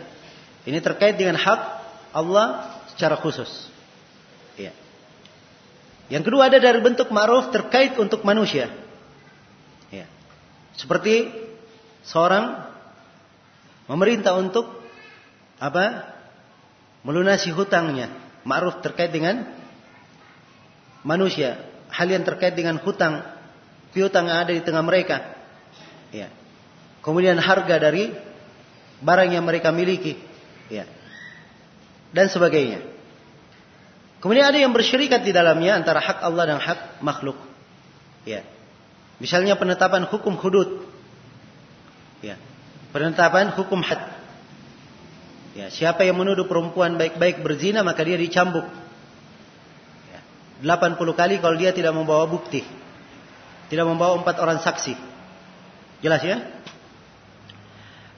Ini 0.67 0.83
terkait 0.83 1.15
dengan 1.15 1.39
hak 1.39 1.61
Allah 2.11 2.77
secara 2.93 3.15
khusus. 3.15 3.49
Ya. 4.59 4.75
Yang 6.11 6.29
kedua 6.29 6.51
ada 6.51 6.59
dari 6.59 6.83
bentuk 6.83 7.09
ma'ruf 7.15 7.55
terkait 7.55 7.95
untuk 7.97 8.27
manusia. 8.27 8.69
Seperti 10.77 11.31
seorang 12.07 12.67
memerintah 13.91 14.39
untuk 14.39 14.69
apa? 15.59 16.17
Melunasi 17.01 17.51
hutangnya. 17.53 18.13
Ma'ruf 18.45 18.85
terkait 18.85 19.13
dengan 19.13 19.45
manusia. 21.05 21.61
Hal 21.91 22.07
yang 22.07 22.23
terkait 22.23 22.55
dengan 22.55 22.79
hutang, 22.79 23.25
piutang 23.91 24.31
yang 24.31 24.47
ada 24.47 24.53
di 24.55 24.63
tengah 24.63 24.85
mereka. 24.85 25.37
Ya. 26.15 26.31
Kemudian 27.01 27.41
harga 27.41 27.81
dari 27.81 28.13
barang 29.01 29.31
yang 29.33 29.45
mereka 29.45 29.73
miliki, 29.73 30.21
ya. 30.69 30.85
Dan 32.13 32.29
sebagainya. 32.29 32.85
Kemudian 34.21 34.45
ada 34.45 34.61
yang 34.61 34.77
bersyirikat 34.77 35.25
di 35.25 35.33
dalamnya 35.33 35.81
antara 35.81 35.99
hak 35.99 36.21
Allah 36.21 36.45
dan 36.45 36.59
hak 36.61 37.01
makhluk. 37.01 37.41
Ya. 38.29 38.45
Misalnya 39.21 39.55
penetapan 39.61 40.09
hukum 40.09 40.35
hudud. 40.41 40.89
Ya. 42.25 42.41
Penetapan 42.91 43.53
hukum 43.53 43.85
had. 43.85 44.01
Ya, 45.53 45.69
siapa 45.69 46.09
yang 46.09 46.17
menuduh 46.17 46.49
perempuan 46.49 46.97
baik-baik 46.97 47.45
berzina 47.45 47.85
maka 47.85 48.01
dia 48.01 48.17
dicambuk. 48.17 48.65
Ya. 50.09 50.21
80 50.65 50.97
kali 51.13 51.37
kalau 51.39 51.57
dia 51.61 51.77
tidak 51.77 51.93
membawa 51.93 52.25
bukti. 52.25 52.65
Tidak 53.69 53.87
membawa 53.87 54.19
empat 54.19 54.41
orang 54.41 54.59
saksi. 54.65 54.97
Jelas 56.01 56.25
ya? 56.25 56.41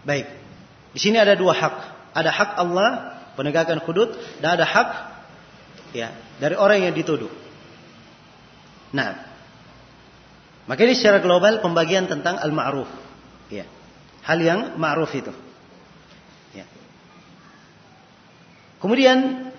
Baik. 0.06 0.30
Di 0.94 1.00
sini 1.02 1.18
ada 1.18 1.34
dua 1.34 1.52
hak. 1.52 1.76
Ada 2.14 2.30
hak 2.30 2.50
Allah 2.62 2.88
penegakan 3.34 3.82
hudud 3.82 4.14
dan 4.38 4.60
ada 4.60 4.68
hak 4.68 4.88
ya 5.96 6.12
dari 6.36 6.54
orang 6.56 6.84
yang 6.84 6.94
dituduh. 6.94 7.32
Nah, 8.92 9.31
maka 10.66 10.80
ini 10.86 10.94
secara 10.94 11.18
global 11.18 11.58
pembagian 11.58 12.06
tentang 12.06 12.38
al-ma'ruf. 12.38 12.86
Ya. 13.50 13.66
Hal 14.22 14.38
yang 14.38 14.78
ma'ruf 14.78 15.10
itu. 15.10 15.34
Ya. 16.54 16.66
Kemudian 18.78 19.50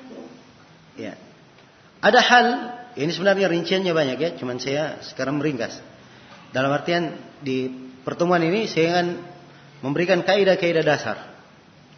ya. 0.95 1.20
Ada 2.04 2.20
hal 2.20 2.45
ini 2.99 3.12
sebenarnya 3.12 3.47
rinciannya 3.51 3.93
banyak 3.95 4.18
ya, 4.20 4.30
cuman 4.39 4.60
saya 4.60 5.04
sekarang 5.04 5.39
meringkas. 5.39 5.80
Dalam 6.56 6.72
artian 6.72 7.16
di 7.43 7.68
pertemuan 8.08 8.43
ini 8.43 8.70
saya 8.70 8.99
akan 8.99 9.08
memberikan 9.84 10.24
kaidah-kaidah 10.24 10.86
dasar 10.86 11.18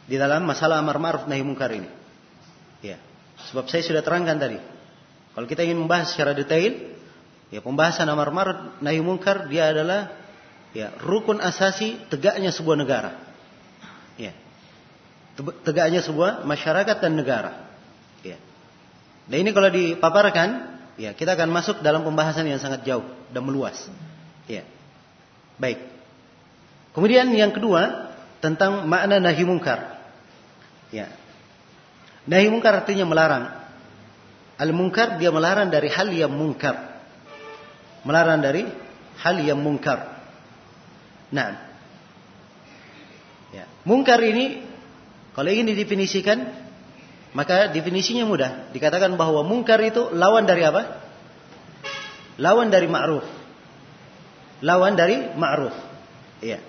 di 0.10 0.18
dalam 0.18 0.46
masalah 0.46 0.82
amar 0.82 0.98
ma'ruf 0.98 1.30
nahi 1.30 1.46
munkar 1.46 1.70
ini. 1.74 1.90
Ya. 2.82 2.98
Sebab 3.54 3.70
saya 3.70 3.86
sudah 3.86 4.02
terangkan 4.02 4.42
tadi. 4.42 4.58
Kalau 5.36 5.46
kita 5.46 5.62
ingin 5.68 5.84
membahas 5.84 6.16
secara 6.16 6.32
detail, 6.32 6.95
ya 7.54 7.60
pembahasan 7.62 8.10
amar 8.10 8.30
ma'ruf 8.34 8.82
nahi 8.82 9.00
munkar 9.02 9.50
dia 9.50 9.70
adalah 9.70 10.14
ya 10.76 10.92
rukun 11.00 11.40
asasi 11.40 12.10
tegaknya 12.12 12.52
sebuah 12.52 12.76
negara. 12.76 13.12
Ya. 14.20 14.36
Tegaknya 15.64 16.04
sebuah 16.04 16.44
masyarakat 16.44 16.98
dan 17.00 17.16
negara. 17.16 17.68
Ya. 18.24 18.40
Dan 19.28 19.48
ini 19.48 19.52
kalau 19.52 19.68
dipaparkan, 19.72 20.80
ya 20.96 21.12
kita 21.12 21.36
akan 21.36 21.52
masuk 21.52 21.84
dalam 21.84 22.04
pembahasan 22.08 22.48
yang 22.48 22.60
sangat 22.60 22.88
jauh 22.88 23.04
dan 23.32 23.44
meluas. 23.44 23.76
Ya. 24.48 24.64
Baik. 25.60 25.80
Kemudian 26.96 27.28
yang 27.36 27.52
kedua 27.52 28.12
tentang 28.40 28.88
makna 28.88 29.20
nahi 29.20 29.44
munkar. 29.44 30.00
Ya. 30.92 31.12
Nahi 32.24 32.48
munkar 32.48 32.84
artinya 32.84 33.04
melarang. 33.04 33.52
Al 34.56 34.72
munkar 34.72 35.20
dia 35.20 35.36
melarang 35.36 35.68
dari 35.68 35.92
hal 35.92 36.08
yang 36.16 36.32
munkar. 36.32 36.95
Melarang 38.06 38.40
dari 38.40 38.64
hal 39.20 39.36
yang 39.42 39.60
munkar. 39.60 40.22
Nah. 41.34 41.58
Ya. 43.52 43.66
Munkar 43.84 44.22
ini 44.22 44.62
kalau 45.34 45.50
ingin 45.52 45.74
didefinisikan 45.74 46.66
maka 47.36 47.68
definisinya 47.68 48.24
mudah. 48.24 48.72
Dikatakan 48.72 49.20
bahwa 49.20 49.44
munkar 49.44 49.84
itu 49.84 50.08
lawan 50.16 50.48
dari 50.48 50.64
apa? 50.64 51.04
Lawan 52.40 52.72
dari 52.72 52.88
ma'ruf. 52.88 53.28
Lawan 54.64 54.96
dari 54.96 55.36
ma'ruf. 55.36 55.76
Iya. 56.40 56.64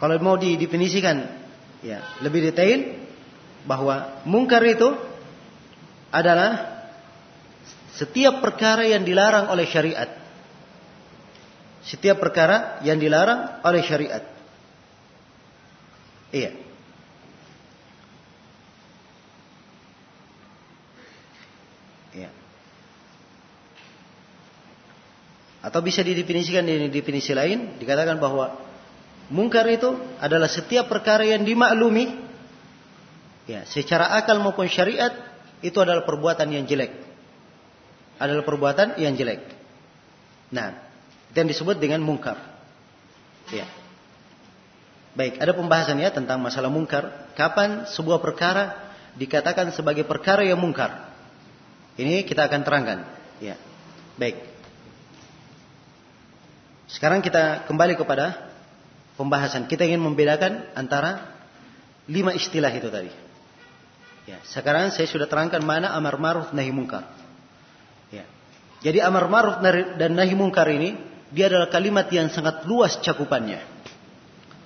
Kalau 0.00 0.16
mau 0.24 0.40
didefinisikan 0.40 1.28
ya, 1.84 2.00
lebih 2.24 2.48
detail 2.48 2.96
bahwa 3.68 4.24
mungkar 4.24 4.64
itu 4.64 4.96
adalah 6.08 6.80
setiap 7.92 8.40
perkara 8.40 8.88
yang 8.88 9.04
dilarang 9.04 9.52
oleh 9.52 9.68
syariat. 9.68 10.08
Setiap 11.80 12.20
perkara 12.20 12.80
yang 12.84 13.00
dilarang 13.00 13.64
oleh 13.64 13.82
syariat. 13.84 14.24
Iya. 16.30 16.52
Iya. 22.14 22.30
Atau 25.64 25.80
bisa 25.80 26.04
didefinisikan 26.04 26.64
di 26.68 26.92
definisi 26.92 27.32
lain, 27.32 27.80
dikatakan 27.80 28.20
bahwa 28.20 28.70
Mungkar 29.30 29.62
itu 29.70 29.94
adalah 30.18 30.50
setiap 30.50 30.90
perkara 30.90 31.22
yang 31.22 31.46
dimaklumi 31.46 32.18
ya, 33.46 33.62
secara 33.62 34.10
akal 34.18 34.42
maupun 34.42 34.66
syariat 34.66 35.14
itu 35.62 35.78
adalah 35.78 36.02
perbuatan 36.02 36.50
yang 36.50 36.66
jelek. 36.66 36.90
Adalah 38.18 38.42
perbuatan 38.42 38.98
yang 38.98 39.14
jelek. 39.14 39.46
Nah, 40.50 40.89
itu 41.30 41.36
yang 41.38 41.50
disebut 41.50 41.78
dengan 41.78 42.02
mungkar. 42.02 42.36
Ya. 43.54 43.66
Baik, 45.14 45.38
ada 45.38 45.54
pembahasan 45.54 46.02
ya 46.02 46.10
tentang 46.10 46.42
masalah 46.42 46.70
mungkar. 46.70 47.30
Kapan 47.38 47.86
sebuah 47.86 48.18
perkara 48.18 48.94
dikatakan 49.14 49.70
sebagai 49.70 50.02
perkara 50.02 50.42
yang 50.42 50.58
mungkar? 50.58 51.10
Ini 51.94 52.26
kita 52.26 52.50
akan 52.50 52.60
terangkan. 52.66 52.98
Ya. 53.38 53.54
Baik. 54.18 54.42
Sekarang 56.90 57.22
kita 57.22 57.70
kembali 57.70 57.94
kepada 57.94 58.50
pembahasan. 59.14 59.70
Kita 59.70 59.86
ingin 59.86 60.02
membedakan 60.02 60.74
antara 60.74 61.30
lima 62.10 62.34
istilah 62.34 62.74
itu 62.74 62.90
tadi. 62.90 63.14
Ya, 64.26 64.42
sekarang 64.46 64.90
saya 64.94 65.06
sudah 65.06 65.30
terangkan 65.30 65.62
mana 65.62 65.94
amar 65.94 66.18
ma'ruf 66.18 66.50
nahi 66.50 66.70
mungkar. 66.74 67.06
Ya. 68.10 68.26
Jadi 68.82 68.98
amar 69.02 69.30
ma'ruf 69.30 69.62
dan 69.98 70.10
nahi 70.14 70.34
mungkar 70.34 70.66
ini 70.70 71.09
dia 71.30 71.46
adalah 71.46 71.70
kalimat 71.70 72.10
yang 72.10 72.26
sangat 72.30 72.66
luas 72.66 72.98
cakupannya. 72.98 73.62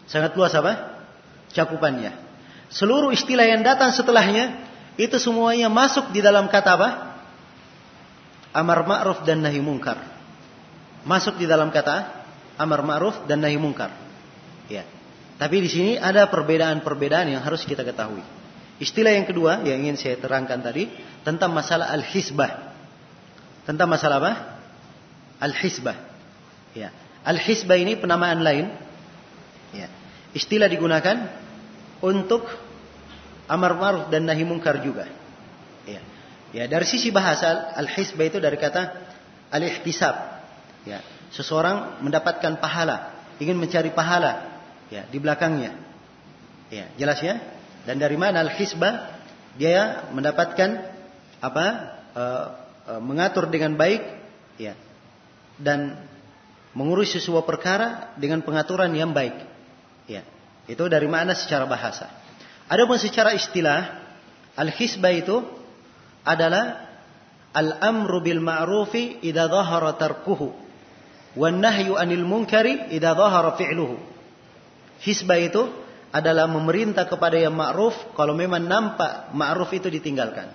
Sangat 0.08 0.32
luas 0.36 0.52
apa? 0.56 1.04
Cakupannya. 1.52 2.12
Seluruh 2.72 3.12
istilah 3.12 3.44
yang 3.44 3.60
datang 3.60 3.92
setelahnya 3.92 4.64
itu 4.96 5.16
semuanya 5.20 5.68
masuk 5.68 6.10
di 6.10 6.24
dalam 6.24 6.48
kata 6.48 6.70
apa? 6.74 6.90
Amar 8.54 8.86
ma'ruf 8.86 9.26
dan 9.28 9.44
nahi 9.44 9.60
mungkar. 9.60 10.00
Masuk 11.04 11.36
di 11.36 11.44
dalam 11.44 11.68
kata 11.68 12.24
amar 12.56 12.80
ma'ruf 12.80 13.28
dan 13.28 13.44
nahi 13.44 13.60
mungkar. 13.60 13.92
Ya. 14.72 14.88
Tapi 15.36 15.60
di 15.60 15.68
sini 15.68 15.92
ada 15.98 16.30
perbedaan-perbedaan 16.30 17.28
yang 17.28 17.42
harus 17.42 17.66
kita 17.66 17.82
ketahui. 17.82 18.22
Istilah 18.78 19.12
yang 19.14 19.26
kedua 19.26 19.62
yang 19.66 19.82
ingin 19.84 19.98
saya 19.98 20.16
terangkan 20.18 20.62
tadi 20.62 20.88
tentang 21.26 21.52
masalah 21.52 21.90
al-hisbah. 21.92 22.72
Tentang 23.66 23.90
masalah 23.90 24.16
apa? 24.22 24.32
Al-hisbah. 25.42 26.13
Ya. 26.74 26.90
Al-hisbah 27.24 27.78
ini 27.78 27.96
penamaan 27.96 28.42
lain. 28.44 28.68
Ya. 29.72 29.88
Istilah 30.34 30.68
digunakan 30.68 31.30
untuk 32.04 32.44
amar 33.48 33.78
ma'ruf 33.78 34.04
dan 34.10 34.26
nahi 34.28 34.44
mungkar 34.44 34.82
juga. 34.82 35.08
Ya. 35.88 36.02
Ya, 36.54 36.64
dari 36.70 36.86
sisi 36.86 37.10
bahasa 37.10 37.74
al-hisbah 37.78 38.26
itu 38.26 38.38
dari 38.42 38.58
kata 38.58 38.94
al-ihtisab. 39.54 40.14
Ya. 40.84 41.00
Seseorang 41.34 42.04
mendapatkan 42.04 42.62
pahala, 42.62 43.10
ingin 43.42 43.58
mencari 43.58 43.90
pahala 43.90 44.62
ya 44.92 45.02
di 45.08 45.18
belakangnya. 45.18 45.74
Ya, 46.70 46.90
jelas 46.98 47.18
ya? 47.22 47.42
Dan 47.84 47.98
dari 47.98 48.14
mana 48.14 48.42
al-hisbah? 48.44 49.22
Dia 49.54 50.10
mendapatkan 50.10 50.94
apa? 51.38 51.66
E, 52.14 52.24
e, 52.90 52.92
mengatur 53.02 53.46
dengan 53.50 53.78
baik 53.78 54.02
ya. 54.58 54.74
Dan 55.58 55.98
mengurus 56.74 57.14
sesuatu 57.14 57.46
perkara 57.46 58.12
dengan 58.18 58.42
pengaturan 58.42 58.90
yang 58.92 59.14
baik. 59.14 59.34
Ya. 60.10 60.26
Itu 60.66 60.90
dari 60.90 61.06
mana 61.06 61.32
secara 61.32 61.64
bahasa. 61.64 62.10
Adapun 62.66 62.98
secara 62.98 63.32
istilah, 63.32 64.02
al-hisbah 64.58 65.14
itu 65.14 65.44
adalah 66.26 66.90
al-amru 67.54 68.18
bil 68.24 68.42
ma'rufi 68.42 69.22
idza 69.22 69.46
dhahara 69.46 69.94
tarkuhu 69.94 70.50
wan 71.38 71.62
nahyu 71.62 71.94
anil 71.94 72.26
munkari 72.26 72.90
idza 72.90 73.14
dhahara 73.14 73.54
fi'luhu. 73.54 73.96
Hisbah 75.04 75.38
itu 75.38 75.62
adalah 76.14 76.48
memerintah 76.48 77.04
kepada 77.10 77.36
yang 77.36 77.52
ma'ruf 77.52 77.94
kalau 78.16 78.32
memang 78.32 78.64
nampak 78.64 79.34
ma'ruf 79.36 79.68
itu 79.76 79.92
ditinggalkan. 79.92 80.48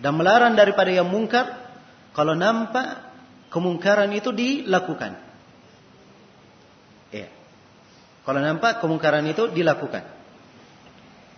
Dan 0.00 0.18
melarang 0.18 0.56
daripada 0.56 0.88
yang 0.90 1.06
mungkar 1.06 1.60
kalau 2.16 2.32
nampak 2.32 3.11
kemungkaran 3.52 4.08
itu 4.16 4.32
dilakukan. 4.32 5.20
Ya. 7.12 7.28
Kalau 8.24 8.40
nampak 8.40 8.80
kemungkaran 8.80 9.28
itu 9.28 9.52
dilakukan. 9.52 10.08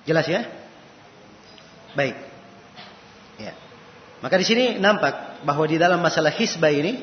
Jelas 0.07 0.31
ya? 0.31 0.47
Baik. 1.99 2.15
Ya. 3.43 3.53
Maka 4.23 4.39
di 4.39 4.47
sini 4.47 4.65
nampak 4.79 5.43
bahwa 5.43 5.67
di 5.67 5.77
dalam 5.77 5.99
masalah 5.99 6.31
hisbah 6.31 6.71
ini 6.71 7.03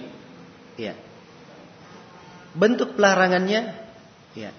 ya. 0.79 0.95
Bentuk 2.55 2.95
pelarangannya 2.95 3.75
ya 4.35 4.51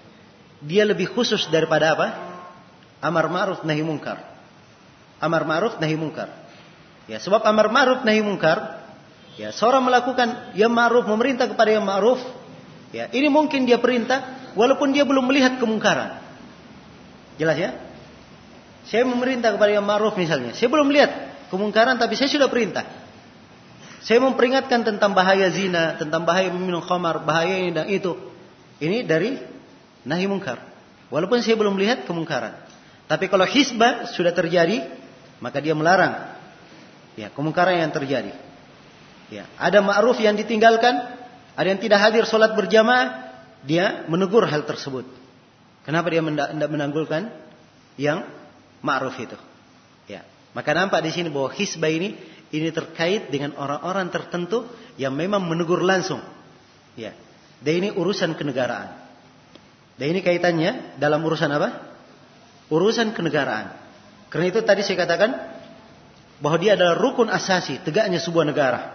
dia 0.63 0.83
lebih 0.87 1.11
khusus 1.11 1.51
daripada 1.51 1.93
apa? 1.93 2.07
Amar 3.03 3.27
ma'ruf 3.27 3.67
nahi 3.67 3.83
mungkar. 3.83 4.23
Amar 5.19 5.43
ma'ruf 5.43 5.75
nahi 5.79 5.95
mungkar. 5.99 6.31
Ya, 7.11 7.19
sebab 7.19 7.43
amar 7.43 7.67
ma'ruf 7.67 8.07
nahi 8.07 8.23
mungkar, 8.23 8.82
ya, 9.39 9.49
seorang 9.53 9.83
melakukan 9.85 10.53
yang 10.57 10.73
ma'ruf, 10.73 11.05
memerintah 11.05 11.49
kepada 11.49 11.73
yang 11.73 11.85
ma'ruf, 11.85 12.19
ya, 12.93 13.09
ini 13.13 13.27
mungkin 13.29 13.65
dia 13.65 13.81
perintah 13.81 14.51
walaupun 14.53 14.93
dia 14.93 15.05
belum 15.05 15.25
melihat 15.25 15.57
kemungkaran. 15.57 16.21
Jelas 17.37 17.57
ya? 17.57 17.71
Saya 18.83 19.07
memerintah 19.07 19.55
kepada 19.55 19.71
yang 19.73 19.85
ma'ruf 19.85 20.13
misalnya, 20.19 20.53
saya 20.53 20.69
belum 20.69 20.91
lihat 20.91 21.11
kemungkaran 21.49 21.97
tapi 21.97 22.13
saya 22.19 22.29
sudah 22.29 22.49
perintah. 22.51 22.85
Saya 24.03 24.19
memperingatkan 24.19 24.83
tentang 24.83 25.15
bahaya 25.15 25.47
zina, 25.47 25.95
tentang 25.95 26.27
bahaya 26.27 26.51
meminum 26.51 26.83
khamar, 26.83 27.23
bahaya 27.23 27.55
ini 27.55 27.71
dan 27.71 27.87
itu. 27.87 28.19
Ini 28.83 29.07
dari 29.07 29.39
nahi 30.03 30.27
mungkar. 30.27 30.59
Walaupun 31.07 31.39
saya 31.39 31.55
belum 31.55 31.79
lihat 31.79 32.03
kemungkaran. 32.03 32.51
Tapi 33.07 33.31
kalau 33.31 33.47
hisbah 33.47 34.11
sudah 34.11 34.35
terjadi, 34.35 34.83
maka 35.39 35.63
dia 35.63 35.71
melarang 35.71 36.35
ya 37.15 37.31
kemungkaran 37.31 37.79
yang 37.79 37.95
terjadi. 37.95 38.35
Ya, 39.33 39.49
ada 39.57 39.81
ma'ruf 39.81 40.21
yang 40.21 40.37
ditinggalkan, 40.37 40.93
ada 41.57 41.65
yang 41.65 41.81
tidak 41.81 42.05
hadir 42.05 42.29
sholat 42.29 42.53
berjamaah, 42.53 43.33
dia 43.65 44.05
menegur 44.05 44.45
hal 44.45 44.61
tersebut. 44.69 45.09
Kenapa 45.81 46.13
dia 46.13 46.21
tidak 46.21 46.69
menanggulkan 46.69 47.33
yang 47.97 48.29
ma'ruf 48.85 49.17
itu? 49.17 49.33
Ya, 50.05 50.21
maka 50.53 50.77
nampak 50.77 51.01
di 51.01 51.09
sini 51.09 51.33
bahwa 51.33 51.49
hisbah 51.49 51.89
ini 51.89 52.13
ini 52.53 52.69
terkait 52.69 53.33
dengan 53.33 53.57
orang-orang 53.57 54.13
tertentu 54.13 54.69
yang 55.01 55.17
memang 55.17 55.41
menegur 55.41 55.81
langsung. 55.81 56.21
Ya. 56.93 57.17
Dan 57.65 57.73
ini 57.81 57.89
urusan 57.89 58.37
kenegaraan. 58.37 58.93
Dan 59.97 60.13
ini 60.13 60.21
kaitannya 60.21 61.01
dalam 61.01 61.25
urusan 61.25 61.49
apa? 61.49 61.97
Urusan 62.69 63.17
kenegaraan. 63.17 63.73
Karena 64.29 64.45
itu 64.53 64.61
tadi 64.61 64.85
saya 64.85 65.01
katakan 65.01 65.33
bahwa 66.37 66.57
dia 66.61 66.77
adalah 66.77 66.93
rukun 66.93 67.33
asasi 67.33 67.81
tegaknya 67.81 68.21
sebuah 68.21 68.45
negara. 68.45 68.92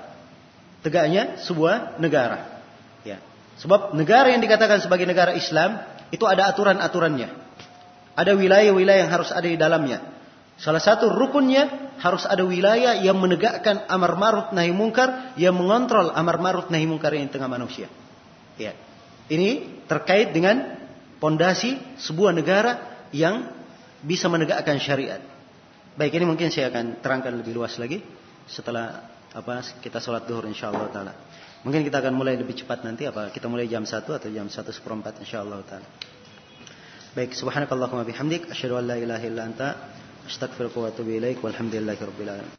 Tegaknya 0.85 1.43
sebuah 1.43 1.99
negara. 1.99 2.63
Ya. 3.03 3.19
Sebab 3.59 3.99
negara 3.99 4.31
yang 4.31 4.43
dikatakan 4.43 4.79
sebagai 4.79 5.05
negara 5.05 5.35
Islam 5.35 5.83
itu 6.15 6.25
ada 6.25 6.49
aturan-aturannya. 6.49 7.29
Ada 8.19 8.35
wilayah-wilayah 8.35 9.07
yang 9.07 9.13
harus 9.13 9.31
ada 9.31 9.47
di 9.47 9.59
dalamnya. 9.59 10.03
Salah 10.59 10.83
satu 10.83 11.11
rukunnya 11.15 11.95
harus 12.03 12.27
ada 12.27 12.43
wilayah 12.43 12.99
yang 12.99 13.15
menegakkan 13.19 13.87
amar 13.87 14.19
ma'ruf 14.19 14.51
nahi 14.51 14.75
mungkar, 14.75 15.35
yang 15.39 15.55
mengontrol 15.55 16.11
amar 16.11 16.43
ma'ruf 16.43 16.67
nahi 16.71 16.87
mungkar 16.87 17.15
yang 17.15 17.31
tengah 17.31 17.47
manusia. 17.47 17.87
Ya. 18.59 18.75
Ini 19.31 19.83
terkait 19.87 20.35
dengan 20.35 20.79
pondasi 21.23 21.79
sebuah 22.03 22.35
negara 22.35 23.03
yang 23.15 23.55
bisa 24.03 24.27
menegakkan 24.27 24.79
syariat. 24.83 25.23
Baik, 25.99 26.15
ini 26.15 26.27
mungkin 26.27 26.51
saya 26.55 26.71
akan 26.71 27.03
terangkan 27.03 27.35
lebih 27.39 27.55
luas 27.55 27.75
lagi 27.79 28.03
setelah 28.47 29.03
apa 29.39 29.63
kita 29.79 30.03
sholat 30.03 30.27
duhur 30.27 30.51
insyaallah 30.51 30.91
taala. 30.91 31.15
Mungkin 31.63 31.87
kita 31.87 32.03
akan 32.03 32.15
mulai 32.19 32.35
lebih 32.35 32.59
cepat 32.59 32.83
nanti 32.83 33.07
apa 33.07 33.31
kita 33.31 33.47
mulai 33.47 33.71
jam 33.71 33.87
1 33.87 33.95
atau 33.95 34.29
jam 34.31 34.51
1 34.51 34.51
seperempat 34.51 35.23
insyaallah 35.23 35.63
taala. 35.63 35.87
Baik, 37.15 37.39
subhanakallahumma 37.39 38.03
bihamdik 38.03 38.51
asyhadu 38.51 38.79
an 38.79 38.85
la 38.91 38.97
ilaha 38.99 39.25
illa 39.27 39.43
anta 39.47 39.69
Astaghfiruka 40.29 40.77
wa 40.77 40.89
atubu 40.93 41.17
ilaik 41.17 41.41
walhamdulillahi 41.41 42.05
rabbil 42.05 42.29
alamin. 42.29 42.53